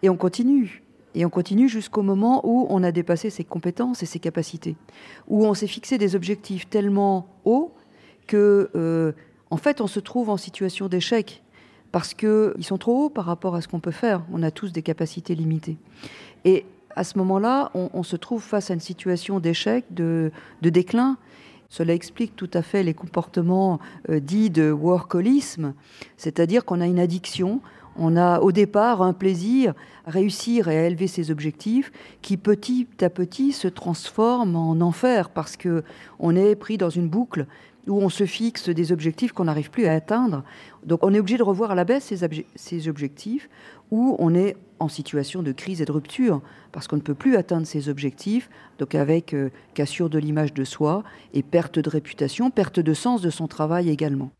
Et 0.01 0.10
on 0.10 0.17
continue. 0.17 0.84
Et 1.15 1.26
on 1.26 1.30
continue 1.30 1.67
jusqu'au 1.67 2.04
moment 2.04 2.41
où 2.43 2.67
on 2.69 2.84
a 2.84 2.91
dépassé 2.91 3.30
ses 3.30 3.43
compétences 3.43 4.04
et 4.04 4.06
ses 4.06 4.19
capacités, 4.19 4.76
où 5.28 5.45
on 5.45 5.54
s'est 5.54 5.67
fixé 5.67 5.98
des 5.98 6.15
objectifs 6.15 6.69
tellement 6.69 7.28
hauts 7.45 7.74
que, 8.28 8.69
euh, 8.76 9.13
en 9.50 9.58
fait, 9.58 9.82
on 9.82 9.88
se 9.88 10.00
trouve 10.00 10.30
en 10.30 10.38
situation 10.38 10.88
d'échec 10.88 11.43
parce 11.91 12.13
qu'ils 12.13 12.54
sont 12.63 12.78
trop 12.78 13.06
hauts 13.06 13.10
par 13.10 13.26
rapport 13.26 13.56
à 13.56 13.62
ce 13.62 13.67
qu'on 13.67 13.80
peut 13.80 13.91
faire. 13.91 14.24
On 14.32 14.43
a 14.43 14.52
tous 14.52 14.72
des 14.72 14.84
capacités 14.84 15.34
limitées. 15.34 15.78
Et 16.45 16.65
à 16.95 17.04
ce 17.04 17.17
moment-là, 17.17 17.72
on, 17.74 18.04
se 18.04 18.15
trouve 18.15 18.43
face 18.43 18.72
à 18.72 18.74
une 18.74 18.80
situation 18.80 19.39
d'échec, 19.39 19.86
de, 19.91 20.32
déclin. 20.62 21.17
Cela 21.69 21.93
explique 21.93 22.36
tout 22.36 22.50
à 22.54 22.62
fait 22.62 22.84
les 22.84 22.93
comportements 22.93 23.80
euh, 24.10 24.19
dits 24.19 24.50
de 24.50 24.72
workolisme, 24.72 25.74
c'est-à-dire 26.17 26.65
qu'on 26.65 26.82
a 26.82 26.88
une 26.88 27.00
addiction 27.00 27.62
on 27.97 28.15
a 28.15 28.39
au 28.39 28.52
départ 28.52 29.02
un 29.02 29.13
plaisir 29.13 29.73
à 30.06 30.12
réussir 30.12 30.67
et 30.67 30.78
à 30.78 30.88
élever 30.88 31.08
ses 31.08 31.32
objectifs 31.32 31.91
qui 32.21 32.38
petit 32.38 32.88
à 33.02 33.10
petit 33.10 33.52
se 33.52 33.67
transforme 33.67 34.56
en 34.56 34.80
enfer 34.82 35.30
parce 35.30 35.58
que 35.58 35.84
on 36.19 36.36
est 36.36 36.56
pris 36.56 36.78
dans 36.78 36.89
une 36.89 37.08
boucle 37.08 37.45
où 37.88 38.02
on 38.02 38.10
se 38.10 38.25
fixe 38.25 38.69
des 38.69 38.91
objectifs 38.91 39.32
qu'on 39.32 39.45
n'arrive 39.45 39.69
plus 39.69 39.86
à 39.86 39.93
atteindre. 39.93 40.43
Donc 40.86 41.04
on 41.04 41.13
est 41.13 41.19
obligé 41.19 41.38
de 41.38 41.43
revoir 41.43 41.71
à 41.71 41.75
la 41.75 41.86
baisse 41.86 42.13
ces, 42.56 42.88
objectifs 42.88 43.49
où 43.91 44.15
on 44.19 44.36
est 44.36 44.56
en 44.80 44.88
situation 44.88 45.43
de 45.43 45.52
crise 45.52 45.82
et 45.82 45.86
de 45.86 45.91
rupture 45.91 46.41
parce 46.71 46.88
qu'on 46.88 46.97
ne 46.97 47.02
peut 47.02 47.15
plus 47.15 47.36
atteindre 47.36 47.65
ses 47.65 47.89
objectifs, 47.89 48.49
donc 48.78 48.95
avec 48.95 49.34
euh, 49.34 49.49
cassure 49.73 50.10
de 50.10 50.19
l'image 50.19 50.54
de 50.54 50.63
soi 50.63 51.04
et 51.34 51.43
perte 51.43 51.80
de 51.80 51.89
réputation, 51.89 52.52
perte 52.52 52.80
de 52.80 52.93
sens 52.93 53.21
de 53.21 53.30
son 53.30 53.47
travail 53.47 53.89
également. 53.89 54.32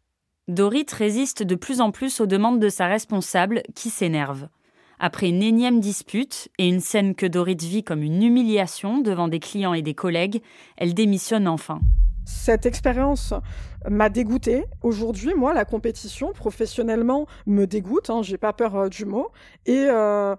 Dorit 0.50 0.88
résiste 0.92 1.44
de 1.44 1.54
plus 1.54 1.80
en 1.80 1.92
plus 1.92 2.20
aux 2.20 2.26
demandes 2.26 2.60
de 2.60 2.70
sa 2.70 2.88
responsable, 2.88 3.62
qui 3.76 3.92
s'énerve. 3.92 4.50
Après 4.98 5.30
une 5.30 5.44
énième 5.44 5.80
dispute 5.80 6.50
et 6.58 6.68
une 6.68 6.80
scène 6.80 7.14
que 7.14 7.28
Dorit 7.28 7.56
vit 7.56 7.84
comme 7.84 8.02
une 8.02 8.24
humiliation 8.24 8.98
devant 8.98 9.28
des 9.28 9.40
clients 9.40 9.76
et 9.76 9.84
des 9.84 9.94
collègues, 9.94 10.42
elle 10.76 10.96
démissionne 10.96 11.48
enfin. 11.48 11.80
Cette 12.26 12.66
expérience 12.66 13.36
m'a 13.88 14.10
dégoûtée. 14.10 14.66
Aujourd'hui, 14.82 15.36
moi, 15.36 15.54
la 15.54 15.66
compétition 15.66 16.34
professionnellement 16.34 17.28
me 17.46 17.66
dégoûte. 17.66 18.10
Hein, 18.10 18.24
j'ai 18.24 18.40
pas 18.40 18.52
peur 18.52 18.76
euh, 18.76 18.90
du 18.90 19.06
mot 19.06 19.30
et, 19.68 19.86
euh, 19.88 20.36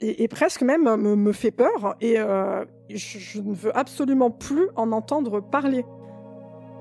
et, 0.00 0.26
presque 0.26 0.62
même 0.62 0.96
me, 0.96 1.32
fait 1.32 1.52
peur. 1.52 1.94
Et 2.00 2.18
euh, 2.18 2.64
je 2.90 3.40
ne 3.40 3.54
veux 3.54 3.76
absolument 3.76 4.32
plus 4.32 4.66
en 4.74 4.90
entendre 4.90 5.38
parler. 5.40 5.84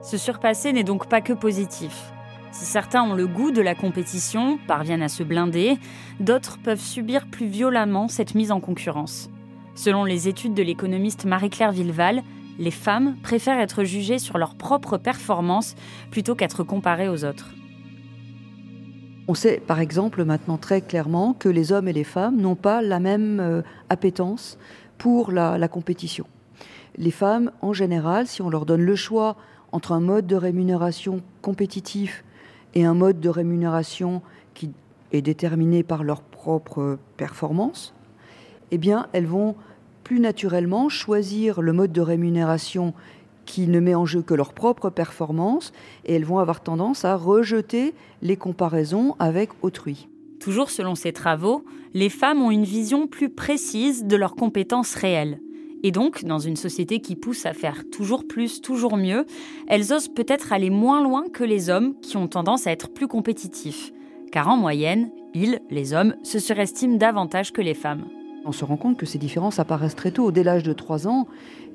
Se 0.02 0.18
surpasser 0.18 0.74
n'est 0.74 0.84
donc 0.84 1.08
pas 1.08 1.22
que 1.22 1.34
positif. 1.34 2.13
Si 2.54 2.66
certains 2.66 3.02
ont 3.02 3.16
le 3.16 3.26
goût 3.26 3.50
de 3.50 3.64
la 3.64 3.74
compétition, 3.74 4.60
parviennent 4.68 5.02
à 5.02 5.10
se 5.10 5.24
blinder, 5.24 5.80
d'autres 6.20 6.60
peuvent 6.60 6.80
subir 6.80 7.26
plus 7.26 7.48
violemment 7.48 8.08
cette 8.08 8.36
mise 8.36 8.52
en 8.52 8.60
concurrence. 8.60 9.32
Selon 9.74 10.04
les 10.04 10.28
études 10.28 10.54
de 10.54 10.62
l'économiste 10.62 11.26
Marie-Claire 11.26 11.72
Villeval, 11.72 12.22
les 12.60 12.70
femmes 12.70 13.16
préfèrent 13.24 13.60
être 13.60 13.84
jugées 13.84 14.20
sur 14.20 14.38
leur 14.38 14.54
propre 14.54 15.00
performance 15.00 15.74
plutôt 16.12 16.36
qu'être 16.36 16.64
comparées 16.64 17.10
aux 17.10 17.26
autres. 17.26 17.56
On 19.28 19.34
sait 19.34 19.60
par 19.66 19.80
exemple 19.80 20.24
maintenant 20.24 20.58
très 20.58 20.82
clairement 20.82 21.34
que 21.34 21.50
les 21.50 21.72
hommes 21.72 21.88
et 21.88 21.94
les 21.94 22.04
femmes 22.04 22.40
n'ont 22.40 22.56
pas 22.56 22.84
la 22.84 23.00
même 23.00 23.40
euh, 23.40 23.64
appétence 23.90 24.60
pour 25.00 25.32
la, 25.32 25.58
la, 25.58 25.68
compétition. 25.68 26.28
Les 26.98 27.10
femmes, 27.10 27.52
en 27.62 27.74
général, 27.74 28.28
si 28.28 28.44
on 28.44 28.50
leur 28.52 28.68
donne 28.68 28.84
le 28.84 28.96
choix 28.96 29.38
entre 29.72 29.92
un 29.92 30.02
mode 30.02 30.28
de 30.28 30.36
rémunération 30.36 31.22
compétitif 31.42 32.24
et 32.74 32.86
un 32.86 32.94
mode 32.94 33.20
de 33.20 33.30
rémunération 33.30 34.22
qui 34.54 34.72
est 35.12 35.22
déterminé 35.22 35.84
par 35.84 36.04
leur 36.04 36.22
propre 36.22 36.98
performance, 37.18 37.94
eh 38.72 38.78
bien, 38.78 39.08
elles 39.14 39.28
vont 39.28 39.56
plus 40.04 40.20
naturellement 40.20 40.90
choisir 40.90 41.62
le 41.62 41.74
mode 41.74 41.92
de 41.92 42.02
rémunération 42.02 42.94
qui 43.46 43.68
ne 43.68 43.80
met 43.80 43.96
en 43.96 44.06
jeu 44.06 44.22
que 44.22 44.34
leur 44.34 44.54
propre 44.54 44.90
performance 44.90 45.74
et 46.06 46.16
elles 46.16 46.26
vont 46.26 46.40
avoir 46.40 46.62
tendance 46.62 47.06
à 47.06 47.16
rejeter 47.16 47.94
les 48.22 48.38
comparaisons 48.38 49.16
avec 49.20 49.50
autrui. 49.62 50.08
Toujours 50.40 50.70
selon 50.70 50.96
ces 50.96 51.14
travaux, 51.14 51.64
les 51.94 52.10
femmes 52.10 52.42
ont 52.42 52.52
une 52.52 52.64
vision 52.64 53.08
plus 53.08 53.30
précise 53.30 54.06
de 54.06 54.16
leurs 54.16 54.36
compétences 54.36 54.96
réelles. 54.96 55.40
Et 55.86 55.92
donc, 55.92 56.24
dans 56.24 56.40
une 56.40 56.56
société 56.56 57.02
qui 57.02 57.18
pousse 57.18 57.46
à 57.46 57.54
faire 57.54 57.84
toujours 57.92 58.26
plus, 58.26 58.62
toujours 58.62 58.96
mieux, 58.96 59.26
elles 59.68 59.92
osent 59.92 60.08
peut-être 60.08 60.54
aller 60.54 60.70
moins 60.70 61.04
loin 61.04 61.26
que 61.32 61.44
les 61.44 61.70
hommes 61.70 61.94
qui 62.02 62.16
ont 62.16 62.30
tendance 62.30 62.68
à 62.68 62.72
être 62.72 62.90
plus 62.90 63.10
compétitifs. 63.10 63.92
Car 64.32 64.48
en 64.48 64.56
moyenne, 64.56 65.12
ils, 65.34 65.60
les 65.70 65.94
hommes, 65.94 66.16
se 66.24 66.40
surestiment 66.40 66.96
davantage 66.96 67.52
que 67.52 67.62
les 67.62 67.74
femmes. 67.74 68.06
On 68.46 68.54
se 68.54 68.64
rend 68.64 68.78
compte 68.78 68.98
que 68.98 69.06
ces 69.06 69.18
différences 69.18 69.60
apparaissent 69.60 69.96
très 69.96 70.12
tôt. 70.12 70.32
Dès 70.32 70.44
l'âge 70.44 70.64
de 70.64 70.74
3 70.74 71.08
ans, 71.08 71.28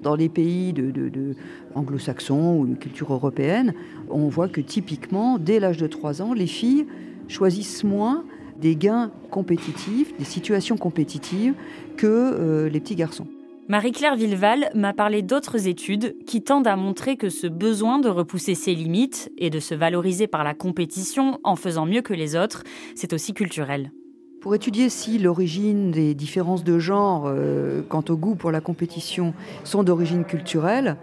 dans 0.02 0.14
les 0.14 0.28
pays 0.28 0.72
de, 0.72 1.34
anglo-saxons 1.74 2.58
ou 2.58 2.66
de 2.66 2.74
culture 2.74 3.12
européenne, 3.12 3.74
on 4.10 4.28
voit 4.28 4.48
que 4.48 4.60
typiquement, 4.60 5.38
dès 5.38 5.60
l'âge 5.60 5.78
de 5.78 5.86
3 5.86 6.22
ans, 6.22 6.32
les 6.32 6.46
filles 6.46 6.86
choisissent 7.26 7.84
moins 7.84 8.24
des 8.58 8.74
gains 8.74 9.12
compétitifs, 9.30 10.16
des 10.16 10.24
situations 10.24 10.76
compétitives 10.76 11.54
que 11.96 12.06
euh, 12.06 12.68
les 12.68 12.80
petits 12.80 12.96
garçons. 12.96 13.26
Marie-Claire 13.70 14.16
Villeval 14.16 14.70
m'a 14.74 14.94
parlé 14.94 15.20
d'autres 15.20 15.68
études 15.68 16.16
qui 16.24 16.40
tendent 16.40 16.66
à 16.66 16.74
montrer 16.74 17.18
que 17.18 17.28
ce 17.28 17.46
besoin 17.46 17.98
de 17.98 18.08
repousser 18.08 18.54
ses 18.54 18.74
limites 18.74 19.30
et 19.36 19.50
de 19.50 19.60
se 19.60 19.74
valoriser 19.74 20.26
par 20.26 20.42
la 20.42 20.54
compétition 20.54 21.38
en 21.44 21.54
faisant 21.54 21.84
mieux 21.84 22.00
que 22.00 22.14
les 22.14 22.34
autres, 22.34 22.64
c'est 22.94 23.12
aussi 23.12 23.34
culturel. 23.34 23.92
Pour 24.40 24.54
étudier 24.54 24.88
si 24.88 25.18
l'origine 25.18 25.90
des 25.90 26.14
différences 26.14 26.64
de 26.64 26.78
genre 26.78 27.24
euh, 27.26 27.82
quant 27.86 28.02
au 28.08 28.16
goût 28.16 28.36
pour 28.36 28.52
la 28.52 28.62
compétition 28.62 29.34
sont 29.64 29.82
d'origine 29.82 30.24
culturelle, 30.24 30.96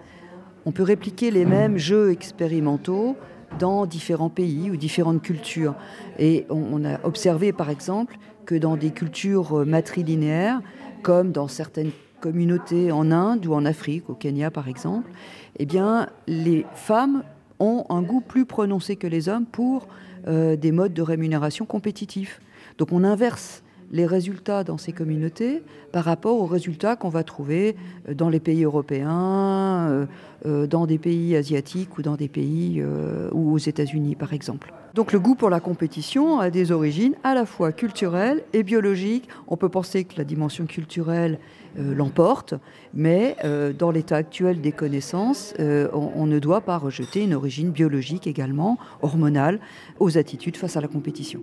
on 0.65 0.71
peut 0.71 0.81
répliquer 0.81 1.29
les 1.29 1.45
mêmes 1.45 1.77
jeux 1.77 2.09
expérimentaux 2.09 3.15
dans 3.59 3.85
différents 3.85 4.31
pays 4.31 4.71
ou 4.71 4.75
différentes 4.75 5.21
cultures. 5.21 5.75
Et 6.17 6.47
on, 6.49 6.83
a 6.83 6.99
observé 7.05 7.53
par 7.53 7.69
exemple 7.69 8.17
que 8.47 8.55
dans 8.55 8.75
des 8.75 8.89
cultures 8.89 9.59
euh, 9.59 9.65
matrilinéaires, 9.65 10.61
comme 11.03 11.31
dans 11.31 11.47
certaines 11.47 11.91
communautés 12.19 12.91
en 12.91 13.11
Inde 13.11 13.45
ou 13.45 13.53
en 13.53 13.65
Afrique, 13.65 14.09
au 14.09 14.13
Kenya 14.13 14.51
par 14.51 14.67
exemple, 14.67 15.09
eh 15.57 15.65
bien, 15.65 16.07
les 16.27 16.65
femmes 16.73 17.23
ont 17.59 17.85
un 17.89 18.01
goût 18.01 18.21
plus 18.21 18.45
prononcé 18.45 18.95
que 18.95 19.07
les 19.07 19.29
hommes 19.29 19.45
pour 19.45 19.87
euh, 20.27 20.55
des 20.55 20.71
modes 20.71 20.93
de 20.93 21.01
rémunération 21.01 21.65
compétitifs. 21.65 22.41
Donc 22.77 22.91
on 22.91 23.03
inverse 23.03 23.63
les 23.91 24.07
résultats 24.07 24.63
dans 24.63 24.79
ces 24.79 24.91
communautés 24.91 25.61
par 25.91 26.03
rapport 26.03 26.41
aux 26.41 26.47
résultats 26.47 26.95
qu'on 26.95 27.09
va 27.09 27.23
trouver 27.23 27.75
euh, 28.09 28.13
dans 28.13 28.29
les 28.29 28.39
pays 28.39 28.63
européens, 28.63 30.07
euh, 30.45 30.67
dans 30.67 30.85
des 30.85 30.97
pays 30.97 31.35
asiatiques 31.35 31.97
ou 31.97 32.01
dans 32.01 32.15
des 32.15 32.27
pays 32.27 32.83
ou 33.31 33.53
aux 33.53 33.57
États-Unis 33.57 34.15
par 34.15 34.33
exemple. 34.33 34.73
Donc 34.93 35.11
le 35.11 35.19
goût 35.19 35.35
pour 35.35 35.49
la 35.49 35.59
compétition 35.59 36.39
a 36.39 36.49
des 36.49 36.71
origines 36.71 37.15
à 37.23 37.33
la 37.33 37.45
fois 37.45 37.71
culturelles 37.71 38.43
et 38.53 38.63
biologiques. 38.63 39.27
On 39.47 39.57
peut 39.57 39.69
penser 39.69 40.03
que 40.03 40.17
la 40.17 40.23
dimension 40.23 40.65
culturelle 40.65 41.39
l'emporte, 41.77 42.53
mais 42.93 43.35
dans 43.77 43.91
l'état 43.91 44.15
actuel 44.15 44.61
des 44.61 44.71
connaissances, 44.71 45.53
on 45.59 46.25
ne 46.25 46.39
doit 46.39 46.61
pas 46.61 46.77
rejeter 46.77 47.23
une 47.23 47.33
origine 47.33 47.71
biologique 47.71 48.27
également, 48.27 48.77
hormonale, 49.01 49.59
aux 49.99 50.17
attitudes 50.17 50.57
face 50.57 50.77
à 50.77 50.81
la 50.81 50.87
compétition. 50.87 51.41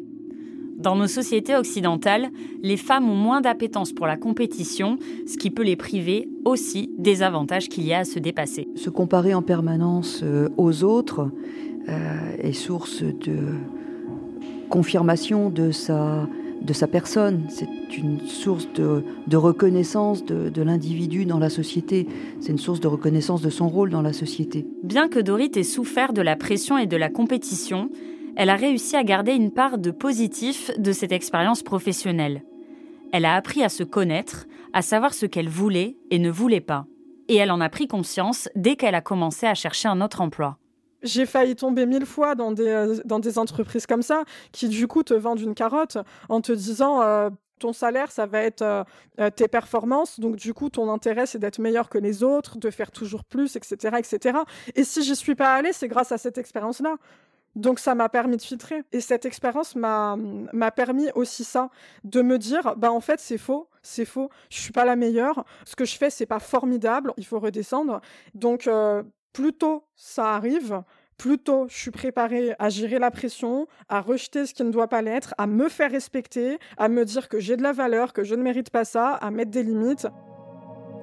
Dans 0.83 0.97
nos 0.97 1.07
sociétés 1.07 1.55
occidentales, 1.55 2.31
les 2.61 2.77
femmes 2.77 3.09
ont 3.09 3.15
moins 3.15 3.41
d'appétence 3.41 3.93
pour 3.93 4.09
la 4.09 4.17
compétition, 4.17 4.99
ce 5.29 5.37
qui 5.37 5.51
peut 5.51 5.63
les 5.63 5.77
priver 5.77 6.29
aussi 6.45 6.91
des 6.99 7.23
avantages 7.23 7.69
qu'il 7.69 7.85
y 7.85 7.93
a 7.93 7.99
à 7.99 8.05
se 8.05 8.19
dépasser. 8.19 8.67
Se 8.75 8.91
comparer 8.91 9.33
en 9.33 9.43
permanence 9.43 10.23
euh, 10.25 10.49
aux 10.57 10.83
autres 10.83 11.31
euh, 11.89 12.37
est 12.39 12.53
source 12.53 13.05
de 13.05 13.39
confirmation 14.71 15.51
de 15.51 15.71
sa, 15.71 16.27
de 16.65 16.73
sa 16.73 16.87
personne. 16.87 17.45
C'est 17.49 17.69
une 17.97 18.21
source 18.27 18.69
de, 18.73 19.37
reconnaissance 19.37 20.25
de, 20.25 20.49
de 20.49 20.63
l'individu 20.63 21.27
dans 21.27 21.39
la 21.39 21.51
société. 21.51 22.07
C'est 22.41 22.53
une 22.53 22.59
source 22.59 22.81
de 22.81 22.89
reconnaissance 22.89 23.43
de 23.43 23.51
son 23.51 23.69
rôle 23.69 23.91
dans 23.91 24.03
la 24.03 24.13
société. 24.13 24.67
Bien 24.83 25.09
que 25.09 25.19
Dorit 25.19 25.53
ait 25.57 25.63
souffert 25.63 26.13
de 26.13 26.23
la 26.23 26.37
pression 26.37 26.79
et 26.79 26.87
de 26.87 26.97
la 26.97 27.09
compétition, 27.09 27.91
elle 28.37 28.51
a 28.51 28.57
réussi 28.57 28.97
à 28.97 29.05
garder 29.05 29.33
une 29.33 29.51
part 29.51 29.79
de 29.79 29.91
positif 29.91 30.71
de 30.79 30.93
cette 30.93 31.13
expérience 31.13 31.63
professionnelle. 31.63 32.43
Elle 33.13 33.27
a 33.27 33.35
appris 33.35 33.63
à 33.63 33.69
se 33.69 33.83
connaître, 33.83 34.47
à 34.73 34.81
savoir 34.81 35.13
ce 35.13 35.27
qu'elle 35.27 35.49
voulait 35.49 35.97
et 36.11 36.19
ne 36.19 36.31
voulait 36.31 36.61
pas. 36.61 36.87
Et 37.29 37.37
elle 37.37 37.51
en 37.51 37.61
a 37.61 37.69
pris 37.69 37.87
conscience 37.87 38.49
dès 38.57 38.77
qu'elle 38.77 38.95
a 38.95 39.03
commencé 39.03 39.47
à 39.47 39.55
chercher 39.55 39.89
un 39.89 40.01
autre 40.01 40.23
emploi. 40.23 40.59
J'ai 41.03 41.27
failli 41.27 41.57
tomber 41.57 41.87
mille 41.87 42.07
fois 42.07 42.35
dans 42.35 42.53
des, 42.53 42.69
euh, 42.69 42.97
dans 43.05 43.19
des 43.19 43.39
entreprises 43.39 43.87
comme 43.87 44.03
ça, 44.03 44.25
qui 44.53 44.69
du 44.69 44.87
coup 44.87 45.03
te 45.03 45.15
vendent 45.15 45.41
une 45.41 45.55
carotte 45.55 45.99
en 46.29 46.41
te 46.41 46.53
disant 46.53 47.03
euh, 47.03 47.31
ton 47.59 47.73
salaire, 47.73 48.11
ça 48.11 48.27
va 48.27 48.41
être 48.41 48.63
euh, 48.63 49.31
tes 49.31 49.49
performances. 49.49 50.21
Donc, 50.21 50.37
du 50.37 50.53
coup, 50.55 50.69
ton 50.69 50.93
intérêt, 50.93 51.27
c'est 51.27 51.39
d'être 51.39 51.59
meilleur 51.61 51.89
que 51.89 51.99
les 51.99 52.23
autres, 52.23 52.59
de 52.59 52.71
faire 52.71 52.91
toujours 52.91 53.25
plus, 53.25 53.57
etc., 53.57 53.97
etc. 53.99 54.39
Et 54.75 54.85
si 54.85 55.03
j'y 55.03 55.17
suis 55.17 55.35
pas 55.35 55.55
allée, 55.55 55.73
c'est 55.73 55.89
grâce 55.89 56.13
à 56.13 56.19
cette 56.19 56.39
expérience-là. 56.39 56.97
Donc 57.55 57.79
ça 57.79 57.95
m'a 57.95 58.09
permis 58.09 58.37
de 58.37 58.43
filtrer. 58.43 58.83
Et 58.93 59.01
cette 59.01 59.27
expérience 59.27 59.77
m'a 59.77 60.17
permis 60.75 61.11
aussi 61.15 61.45
ça, 61.45 61.69
de 62.05 62.23
me 62.23 62.39
dire, 62.39 62.75
bah 62.77 62.91
en 62.91 63.01
fait 63.01 63.21
c'est 63.21 63.39
faux, 63.39 63.69
c'est 63.83 64.07
faux, 64.07 64.31
je 64.49 64.59
suis 64.59 64.73
pas 64.73 64.85
la 64.85 64.97
meilleure, 64.97 65.45
ce 65.67 65.77
que 65.77 65.85
je 65.85 65.97
fais 65.97 66.09
c'est 66.09 66.27
pas 66.27 66.39
formidable, 66.39 67.13
il 67.19 67.27
faut 67.27 67.39
redescendre. 67.39 68.01
Donc 68.35 68.67
plus 69.33 69.53
tôt 69.53 69.85
ça 69.97 70.35
arrive, 70.35 70.83
plus 71.19 71.39
tôt 71.39 71.67
je 71.69 71.77
suis 71.77 71.91
préparée 71.91 72.55
à 72.59 72.69
gérer 72.69 72.99
la 72.99 73.11
pression, 73.11 73.67
à 73.89 74.01
rejeter 74.01 74.47
ce 74.47 74.55
qui 74.55 74.65
ne 74.65 74.71
doit 74.71 74.89
pas 74.89 75.03
l'être, 75.03 75.35
à 75.39 75.47
me 75.47 75.69
faire 75.69 75.91
respecter, 75.91 76.59
à 76.77 76.89
me 76.89 77.05
dire 77.05 77.29
que 77.29 77.39
j'ai 77.39 77.57
de 77.57 77.63
la 77.63 77.73
valeur, 77.73 78.13
que 78.13 78.25
je 78.25 78.35
ne 78.35 78.43
mérite 78.43 78.71
pas 78.71 78.85
ça, 78.85 79.11
à 79.15 79.31
mettre 79.31 79.51
des 79.51 79.63
limites. 79.63 80.07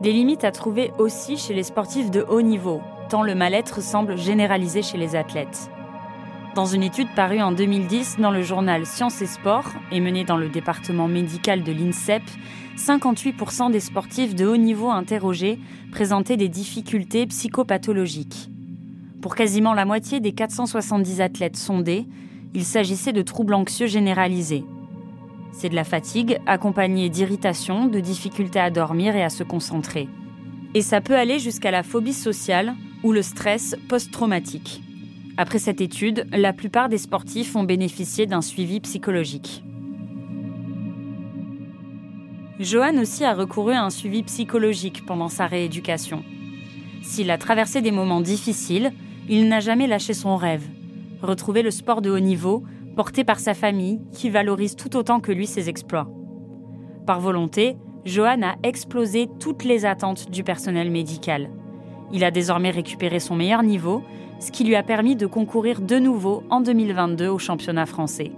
Des 0.02 0.12
limites 0.12 0.44
à 0.44 0.52
trouver 0.52 0.92
aussi 0.98 1.38
chez 1.38 1.54
les 1.54 1.64
sportifs 1.64 2.12
de 2.12 2.22
haut 2.22 2.42
niveau, 2.42 2.82
tant 3.10 3.24
le 3.24 3.36
mal-être 3.36 3.82
semble 3.82 4.18
généralisé 4.18 4.82
chez 4.82 4.98
les 4.98 5.16
athlètes. 5.16 5.70
Dans 6.60 6.66
une 6.66 6.84
étude 6.84 7.08
parue 7.16 7.40
en 7.40 7.54
2010 7.54 8.18
dans 8.20 8.32
le 8.32 8.42
journal 8.44 8.86
Sciences 8.86 9.22
et 9.22 9.28
Sport 9.28 9.72
et 9.94 10.02
menée 10.02 10.26
dans 10.26 10.36
le 10.36 10.50
département 10.50 11.08
médical 11.08 11.64
de 11.64 11.72
l'INSEP, 11.72 12.22
58% 12.76 13.72
des 13.72 13.80
sportifs 13.80 14.36
de 14.36 14.46
haut 14.46 14.58
niveau 14.58 14.90
interrogés 14.90 15.58
présentaient 15.94 16.36
des 16.36 16.50
difficultés 16.50 17.28
psychopathologiques. 17.28 18.50
Pour 19.22 19.36
quasiment 19.36 19.74
la 19.74 19.86
moitié 19.86 20.20
des 20.20 20.34
470 20.34 21.22
athlètes 21.22 21.56
sondés, 21.56 22.06
il 22.54 22.66
s'agissait 22.66 23.14
de 23.14 23.22
troubles 23.22 23.54
anxieux 23.54 23.88
généralisés. 23.88 24.66
C'est 25.54 25.70
de 25.70 25.76
la 25.76 25.86
fatigue 25.86 26.40
accompagnée 26.46 27.08
d'irritation, 27.08 27.86
de 27.86 28.02
difficultés 28.02 28.60
à 28.60 28.70
dormir 28.70 29.16
et 29.16 29.24
à 29.24 29.30
se 29.30 29.46
concentrer. 29.46 30.10
Et 30.74 30.82
ça 30.82 31.00
peut 31.00 31.16
aller 31.16 31.40
jusqu'à 31.40 31.72
la 31.72 31.84
phobie 31.84 32.12
sociale 32.12 32.76
ou 33.04 33.14
le 33.14 33.22
stress 33.22 33.78
post-traumatique. 33.88 34.82
Après 35.42 35.58
cette 35.58 35.80
étude, 35.80 36.26
la 36.34 36.52
plupart 36.52 36.90
des 36.90 36.98
sportifs 36.98 37.56
ont 37.56 37.64
bénéficié 37.64 38.26
d'un 38.26 38.42
suivi 38.42 38.82
psychologique. 38.82 39.64
Johan 42.60 42.98
aussi 42.98 43.24
a 43.24 43.34
recouru 43.34 43.72
à 43.72 43.86
un 43.86 43.90
suivi 43.90 44.24
psychologique 44.24 45.06
pendant 45.06 45.30
sa 45.30 45.48
rééducation. 45.48 46.26
S'il 47.04 47.32
a 47.32 47.38
traversé 47.38 47.82
des 47.82 47.92
moments 47.92 48.20
difficiles, 48.20 48.92
il 49.30 49.48
n'a 49.48 49.62
jamais 49.62 49.88
lâché 49.88 50.14
son 50.14 50.36
rêve. 50.36 50.68
Retrouver 51.22 51.62
le 51.62 51.72
sport 51.72 52.02
de 52.02 52.12
haut 52.12 52.20
niveau, 52.20 52.66
porté 52.98 53.24
par 53.24 53.40
sa 53.40 53.54
famille, 53.54 54.02
qui 54.12 54.30
valorise 54.30 54.76
tout 54.76 54.98
autant 54.98 55.22
que 55.22 55.32
lui 55.32 55.48
ses 55.48 55.70
exploits. 55.70 56.10
Par 57.06 57.22
volonté, 57.22 57.78
Johan 58.04 58.42
a 58.44 58.56
explosé 58.64 59.30
toutes 59.40 59.64
les 59.64 59.86
attentes 59.86 60.30
du 60.32 60.44
personnel 60.44 60.92
médical. 60.92 61.50
Il 62.12 62.26
a 62.26 62.32
désormais 62.32 62.72
récupéré 62.72 63.22
son 63.22 63.36
meilleur 63.36 63.64
niveau 63.64 64.04
ce 64.40 64.52
qui 64.52 64.64
lui 64.64 64.76
a 64.76 64.84
permis 64.84 65.16
de 65.16 65.26
concourir 65.26 65.82
de 65.82 65.98
nouveau 65.98 66.44
en 66.50 66.62
2022 66.62 67.28
au 67.28 67.38
championnat 67.38 67.86
français. 67.86 68.32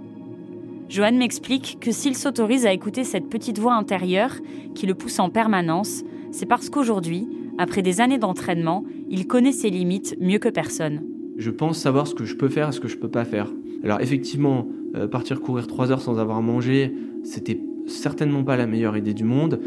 Joanne 0.88 1.16
m'explique 1.16 1.78
que 1.80 1.90
s'il 1.90 2.16
s'autorise 2.16 2.66
à 2.66 2.72
écouter 2.72 3.04
cette 3.04 3.28
petite 3.28 3.58
voix 3.58 3.74
intérieure 3.74 4.36
qui 4.74 4.86
le 4.86 4.94
pousse 4.94 5.18
en 5.18 5.30
permanence, 5.30 6.02
c'est 6.30 6.46
parce 6.46 6.68
qu'aujourd'hui, 6.68 7.28
Après 7.58 7.82
des 7.82 8.00
années 8.00 8.18
d'entraînement, 8.18 8.84
il 9.08 9.26
connaît 9.26 9.52
ses 9.52 9.70
limites 9.70 10.16
mieux 10.20 10.38
que 10.38 10.48
personne. 10.48 11.02
Je 11.36 11.50
pense 11.50 11.78
savoir 11.78 12.06
ce 12.06 12.14
que 12.14 12.24
je 12.24 12.34
peux 12.34 12.48
faire 12.48 12.70
et 12.70 12.72
ce 12.72 12.80
que 12.80 12.88
je 12.88 12.96
peux 12.96 13.10
pas 13.10 13.24
faire. 13.24 13.52
Alors 13.84 14.00
effectivement, 14.00 14.66
euh, 14.96 15.06
partir 15.06 15.40
courir 15.40 15.66
3 15.66 15.90
heures 15.90 16.00
sans 16.00 16.18
avoir 16.18 16.40
mangé, 16.42 16.94
c'était 17.24 17.60
certainement 17.86 18.44
pas 18.44 18.56
la 18.56 18.66
meilleure 18.66 18.96
idée 18.96 19.14
du 19.14 19.24
monde. 19.24 19.60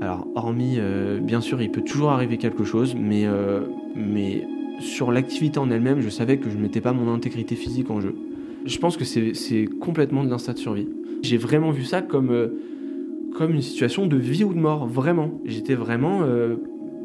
Alors 0.00 0.28
hormis, 0.34 0.76
euh, 0.78 1.20
bien 1.20 1.40
sûr, 1.40 1.60
il 1.60 1.70
peut 1.70 1.82
toujours 1.82 2.10
arriver 2.10 2.38
quelque 2.38 2.64
chose, 2.64 2.94
mais, 2.94 3.26
euh, 3.26 3.62
mais 3.94 4.46
sur 4.80 5.12
l'activité 5.12 5.58
en 5.58 5.70
elle-même, 5.70 6.00
je 6.00 6.08
savais 6.08 6.38
que 6.38 6.50
je 6.50 6.56
ne 6.56 6.62
mettais 6.62 6.80
pas 6.80 6.92
mon 6.92 7.12
intégrité 7.12 7.54
physique 7.54 7.90
en 7.90 8.00
jeu. 8.00 8.14
Je 8.66 8.78
pense 8.78 8.96
que 8.96 9.04
c'est 9.04 9.68
complètement 9.80 10.24
de 10.24 10.30
l'instinct 10.30 10.52
de 10.52 10.58
survie. 10.58 10.88
J'ai 11.22 11.36
vraiment 11.36 11.70
vu 11.70 11.84
ça 11.84 12.02
comme, 12.02 12.50
comme 13.36 13.52
une 13.52 13.62
situation 13.62 14.06
de 14.06 14.16
vie 14.16 14.44
ou 14.44 14.52
de 14.52 14.58
mort, 14.58 14.86
vraiment. 14.86 15.40
J'étais 15.44 15.74
vraiment... 15.74 16.22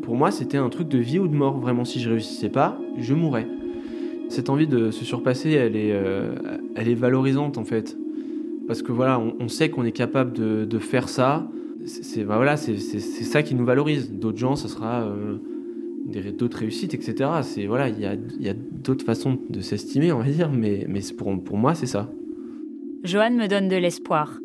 pour 0.01 0.15
moi, 0.15 0.31
c'était 0.31 0.57
un 0.57 0.69
truc 0.69 0.89
de 0.89 0.97
vie 0.97 1.19
ou 1.19 1.27
de 1.27 1.35
mort, 1.35 1.57
vraiment. 1.59 1.85
Si 1.85 1.99
je 1.99 2.09
réussissais 2.09 2.49
pas, 2.49 2.77
je 2.97 3.13
mourrais. 3.13 3.47
Cette 4.29 4.49
envie 4.49 4.67
de 4.67 4.91
se 4.91 5.05
surpasser, 5.05 5.51
elle 5.51 5.75
est, 5.75 5.91
euh, 5.91 6.33
elle 6.75 6.89
est 6.89 6.95
valorisante 6.95 7.57
en 7.57 7.63
fait. 7.63 7.97
Parce 8.67 8.81
que 8.81 8.91
voilà, 8.91 9.21
on, 9.39 9.47
sait 9.47 9.69
qu'on 9.69 9.85
est 9.85 9.91
capable 9.91 10.33
de, 10.33 10.65
de, 10.65 10.79
faire 10.79 11.07
ça. 11.07 11.47
C'est 11.85 12.23
bah 12.23 12.35
voilà, 12.37 12.57
ça 12.57 13.43
qui 13.43 13.53
nous 13.53 13.65
valorise. 13.65 14.11
D'autres 14.11 14.39
gens, 14.39 14.55
ça 14.55 14.67
sera 14.67 15.03
euh, 15.03 15.37
d'autres 16.05 16.59
réussites, 16.59 16.93
etc. 16.93 17.29
C'est 17.41 17.65
voilà, 17.65 17.89
il 17.89 17.99
y 17.99 18.05
a, 18.05 18.15
y 18.39 18.49
a 18.49 18.53
d'autres 18.53 19.05
façons 19.05 19.39
de 19.49 19.61
s'estimer, 19.61 20.11
on 20.11 20.19
va 20.19 20.29
dire, 20.29 20.51
mais, 20.51 20.85
pour, 21.17 21.43
pour 21.43 21.57
moi, 21.57 21.75
c'est 21.75 21.87
ça. 21.87 22.09
Johan 23.03 23.31
me 23.31 23.47
donne 23.47 23.67
de 23.67 23.75
l'espoir. 23.75 24.39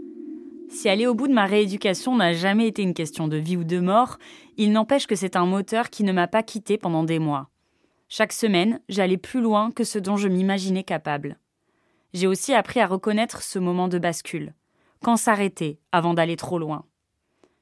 Si 0.68 0.88
aller 0.88 1.06
au 1.06 1.14
bout 1.14 1.26
de 1.26 1.32
ma 1.32 1.46
rééducation 1.46 2.14
n'a 2.16 2.32
jamais 2.32 2.68
été 2.68 2.82
une 2.82 2.94
question 2.94 3.26
de 3.26 3.36
vie 3.36 3.56
ou 3.56 3.64
de 3.64 3.80
mort, 3.80 4.18
il 4.56 4.70
n'empêche 4.70 5.06
que 5.06 5.16
c'est 5.16 5.34
un 5.34 5.46
moteur 5.46 5.90
qui 5.90 6.04
ne 6.04 6.12
m'a 6.12 6.28
pas 6.28 6.42
quitté 6.42 6.78
pendant 6.78 7.02
des 7.02 7.18
mois. 7.18 7.50
Chaque 8.08 8.32
semaine, 8.32 8.80
j'allais 8.88 9.16
plus 9.16 9.40
loin 9.40 9.70
que 9.70 9.84
ce 9.84 9.98
dont 9.98 10.16
je 10.16 10.28
m'imaginais 10.28 10.84
capable. 10.84 11.38
J'ai 12.12 12.26
aussi 12.26 12.54
appris 12.54 12.80
à 12.80 12.86
reconnaître 12.86 13.42
ce 13.42 13.58
moment 13.58 13.88
de 13.88 13.98
bascule. 13.98 14.54
Quand 15.02 15.16
s'arrêter 15.16 15.80
avant 15.92 16.14
d'aller 16.14 16.36
trop 16.36 16.58
loin. 16.58 16.84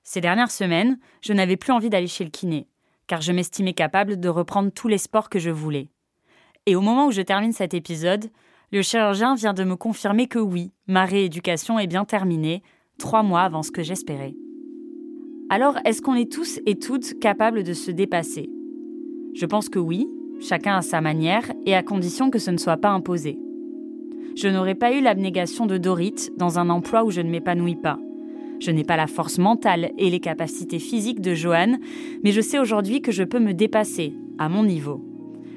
Ces 0.02 0.20
dernières 0.20 0.50
semaines, 0.50 0.98
je 1.20 1.32
n'avais 1.32 1.56
plus 1.56 1.72
envie 1.72 1.90
d'aller 1.90 2.06
chez 2.06 2.24
le 2.24 2.30
kiné, 2.30 2.66
car 3.08 3.20
je 3.20 3.32
m'estimais 3.32 3.72
capable 3.72 4.20
de 4.20 4.28
reprendre 4.28 4.70
tous 4.70 4.86
les 4.86 4.98
sports 4.98 5.28
que 5.28 5.40
je 5.40 5.50
voulais. 5.50 5.88
Et 6.66 6.76
au 6.76 6.80
moment 6.80 7.06
où 7.06 7.10
je 7.10 7.22
termine 7.22 7.52
cet 7.52 7.74
épisode, 7.74 8.26
le 8.70 8.82
chirurgien 8.82 9.34
vient 9.34 9.54
de 9.54 9.64
me 9.64 9.74
confirmer 9.74 10.28
que 10.28 10.38
oui, 10.38 10.70
ma 10.86 11.06
rééducation 11.06 11.78
est 11.78 11.86
bien 11.86 12.04
terminée, 12.04 12.62
trois 12.98 13.22
mois 13.22 13.40
avant 13.40 13.62
ce 13.62 13.70
que 13.70 13.82
j'espérais. 13.82 14.34
Alors, 15.48 15.78
est-ce 15.86 16.02
qu'on 16.02 16.14
est 16.14 16.30
tous 16.30 16.60
et 16.66 16.78
toutes 16.78 17.18
capables 17.18 17.62
de 17.62 17.72
se 17.72 17.90
dépasser? 17.90 18.50
Je 19.34 19.46
pense 19.46 19.70
que 19.70 19.78
oui, 19.78 20.06
chacun 20.40 20.76
à 20.76 20.82
sa 20.82 21.00
manière 21.00 21.50
et 21.64 21.74
à 21.74 21.82
condition 21.82 22.30
que 22.30 22.38
ce 22.38 22.50
ne 22.50 22.58
soit 22.58 22.76
pas 22.76 22.90
imposé. 22.90 23.38
Je 24.36 24.48
n'aurais 24.48 24.74
pas 24.74 24.92
eu 24.92 25.00
l'abnégation 25.00 25.64
de 25.64 25.78
Dorit 25.78 26.30
dans 26.36 26.58
un 26.58 26.68
emploi 26.68 27.04
où 27.04 27.10
je 27.10 27.22
ne 27.22 27.30
m'épanouis 27.30 27.76
pas. 27.76 27.98
Je 28.60 28.70
n'ai 28.70 28.84
pas 28.84 28.96
la 28.96 29.06
force 29.06 29.38
mentale 29.38 29.92
et 29.98 30.10
les 30.10 30.20
capacités 30.20 30.78
physiques 30.78 31.20
de 31.20 31.34
Joanne, 31.34 31.78
mais 32.24 32.32
je 32.32 32.40
sais 32.40 32.58
aujourd'hui 32.58 33.02
que 33.02 33.12
je 33.12 33.22
peux 33.22 33.38
me 33.38 33.54
dépasser, 33.54 34.14
à 34.38 34.48
mon 34.48 34.64
niveau. 34.64 35.04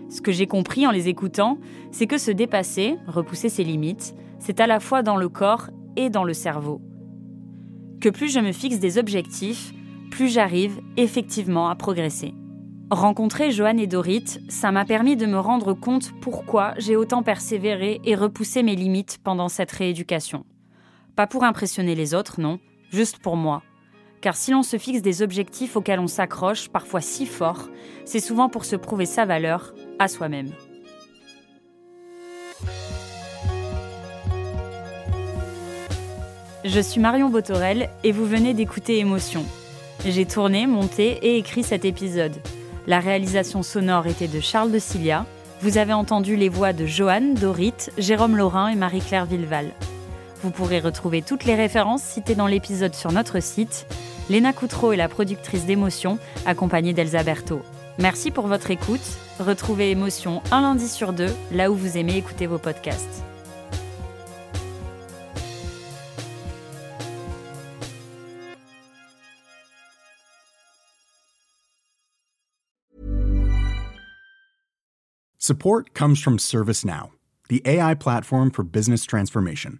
Ce 0.10 0.22
que 0.22 0.32
j'ai 0.32 0.45
compris 0.45 0.86
en 0.86 0.91
les 0.91 1.08
écoutant, 1.08 1.58
c'est 1.91 2.06
que 2.06 2.18
se 2.18 2.32
dépasser, 2.32 2.97
repousser 3.08 3.49
ses 3.49 3.64
limites, 3.64 4.14
c'est 4.39 4.60
à 4.60 4.68
la 4.68 4.80
fois 4.80 5.04
dans 5.04 5.16
le 5.16 5.30
corps 5.30 5.70
et 5.95 6.10
dans 6.10 6.24
le 6.24 6.34
cerveau. 6.34 6.82
Que 8.02 8.10
plus 8.10 8.32
je 8.32 8.39
me 8.39 8.52
fixe 8.52 8.80
des 8.80 8.97
objectifs, 8.97 9.74
plus 10.12 10.28
j'arrive 10.28 10.80
effectivement 10.97 11.70
à 11.70 11.76
progresser. 11.76 12.34
Rencontrer 12.91 13.52
Joanne 13.52 13.80
et 13.80 13.88
Dorit, 13.88 14.26
ça 14.49 14.72
m'a 14.72 14.84
permis 14.84 15.16
de 15.16 15.26
me 15.26 15.39
rendre 15.39 15.74
compte 15.74 16.12
pourquoi 16.20 16.74
j'ai 16.78 16.97
autant 16.97 17.24
persévéré 17.24 18.02
et 18.04 18.16
repoussé 18.16 18.64
mes 18.64 18.76
limites 18.76 19.18
pendant 19.24 19.47
cette 19.47 19.72
rééducation. 19.72 20.45
Pas 21.16 21.26
pour 21.26 21.45
impressionner 21.45 21.95
les 21.95 22.14
autres, 22.14 22.41
non, 22.41 22.60
juste 22.92 23.18
pour 23.20 23.36
moi. 23.36 23.64
Car 24.22 24.36
si 24.36 24.52
l'on 24.52 24.62
se 24.62 24.78
fixe 24.78 25.02
des 25.02 25.24
objectifs 25.24 25.76
auxquels 25.76 26.00
on 26.00 26.08
s'accroche, 26.08 26.70
parfois 26.70 27.02
si 27.02 27.26
fort, 27.26 27.70
c'est 28.06 28.20
souvent 28.20 28.50
pour 28.50 28.66
se 28.66 28.76
prouver 28.76 29.08
sa 29.08 29.26
valeur 29.26 29.74
à 29.98 30.08
soi-même. 30.08 30.52
Je 36.64 36.80
suis 36.80 37.02
Marion 37.02 37.30
Botorel 37.30 37.89
et 38.04 38.12
vous 38.12 38.26
venez 38.26 38.54
d'écouter 38.54 39.00
Émotion. 39.00 39.44
J'ai 40.06 40.26
tourné, 40.26 40.68
monté 40.68 41.18
et 41.24 41.38
écrit 41.38 41.64
cet 41.64 41.86
épisode. 41.86 42.36
La 42.86 43.00
réalisation 43.00 43.64
sonore 43.64 44.06
était 44.06 44.28
de 44.28 44.39
Charles 44.39 44.72
de 44.72 44.78
Cilia. 44.78 45.26
Vous 45.62 45.80
avez 45.80 45.94
entendu 45.94 46.36
les 46.36 46.50
voix 46.50 46.74
de 46.74 46.86
Joanne, 46.86 47.34
Dorit, 47.34 47.74
Jérôme 47.98 48.38
Laurin 48.38 48.68
et 48.68 48.76
Marie-Claire 48.76 49.26
Villeval. 49.26 49.72
Vous 50.44 50.50
pourrez 50.52 50.80
retrouver 50.80 51.22
toutes 51.22 51.46
les 51.46 51.56
références 51.56 52.02
citées 52.02 52.36
dans 52.36 52.48
l'épisode 52.48 52.96
sur 52.96 53.12
notre 53.12 53.42
site. 53.42 53.86
Léna 54.30 54.54
Coutreau 54.54 54.92
est 54.92 54.98
la 54.98 55.08
productrice 55.08 55.66
d'Émotion, 55.66 56.18
accompagnée 56.46 56.94
d'Elsa 56.94 57.24
Berthaud. 57.24 57.62
Merci 58.00 58.32
pour 58.32 58.48
votre 58.48 58.72
écoute. 58.72 59.02
Retrouvez 59.39 59.92
Émotion 59.92 60.42
un 60.52 60.62
lundi 60.62 60.88
sur 60.88 61.14
deux, 61.14 61.34
là 61.52 61.70
où 61.70 61.76
vous 61.76 61.98
aimez 61.98 62.18
écouter 62.18 62.48
vos 62.48 62.58
podcasts. 62.58 63.24
Support 75.38 75.94
comes 75.94 76.16
from 76.16 76.39
ServiceNow, 76.39 77.12
the 77.50 77.62
AI 77.66 77.94
platform 77.94 78.52
for 78.52 78.64
business 78.64 79.06
transformation. 79.06 79.80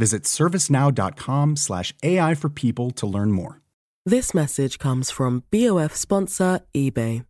Visit 0.00 0.22
servicenow.com/slash 0.24 1.88
AI 2.10 2.34
for 2.34 2.48
people 2.48 2.90
to 2.92 3.06
learn 3.06 3.30
more. 3.40 3.60
This 4.06 4.34
message 4.34 4.78
comes 4.78 5.10
from 5.10 5.44
BOF 5.52 5.94
sponsor 5.94 6.60
eBay. 6.74 7.24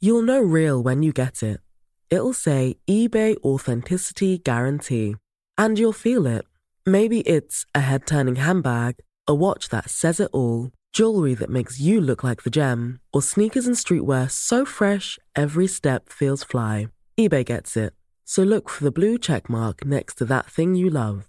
You'll 0.00 0.22
know 0.30 0.40
real 0.40 0.82
when 0.82 1.02
you 1.02 1.12
get 1.12 1.42
it. 1.42 1.60
It'll 2.08 2.32
say 2.32 2.76
eBay 2.88 3.36
Authenticity 3.42 4.38
Guarantee. 4.38 5.16
And 5.56 5.76
you'll 5.78 6.04
feel 6.06 6.24
it. 6.26 6.44
Maybe 6.86 7.20
it's 7.20 7.66
a 7.74 7.80
head 7.80 8.06
turning 8.06 8.36
handbag, 8.36 8.94
a 9.26 9.34
watch 9.34 9.68
that 9.70 9.90
says 9.90 10.20
it 10.20 10.30
all 10.32 10.70
jewelry 10.92 11.34
that 11.34 11.50
makes 11.50 11.80
you 11.80 12.00
look 12.00 12.24
like 12.24 12.42
the 12.42 12.50
gem, 12.50 12.98
or 13.12 13.22
sneakers 13.22 13.66
and 13.66 13.76
streetwear 13.76 14.30
so 14.30 14.64
fresh 14.64 15.18
every 15.36 15.66
step 15.66 16.08
feels 16.08 16.42
fly. 16.42 16.88
eBay 17.20 17.44
gets 17.44 17.76
it. 17.76 17.92
So 18.24 18.42
look 18.42 18.68
for 18.68 18.84
the 18.84 18.92
blue 18.98 19.18
check 19.18 19.48
mark 19.48 19.84
next 19.84 20.14
to 20.16 20.24
that 20.26 20.46
thing 20.46 20.74
you 20.74 20.90
love 20.90 21.28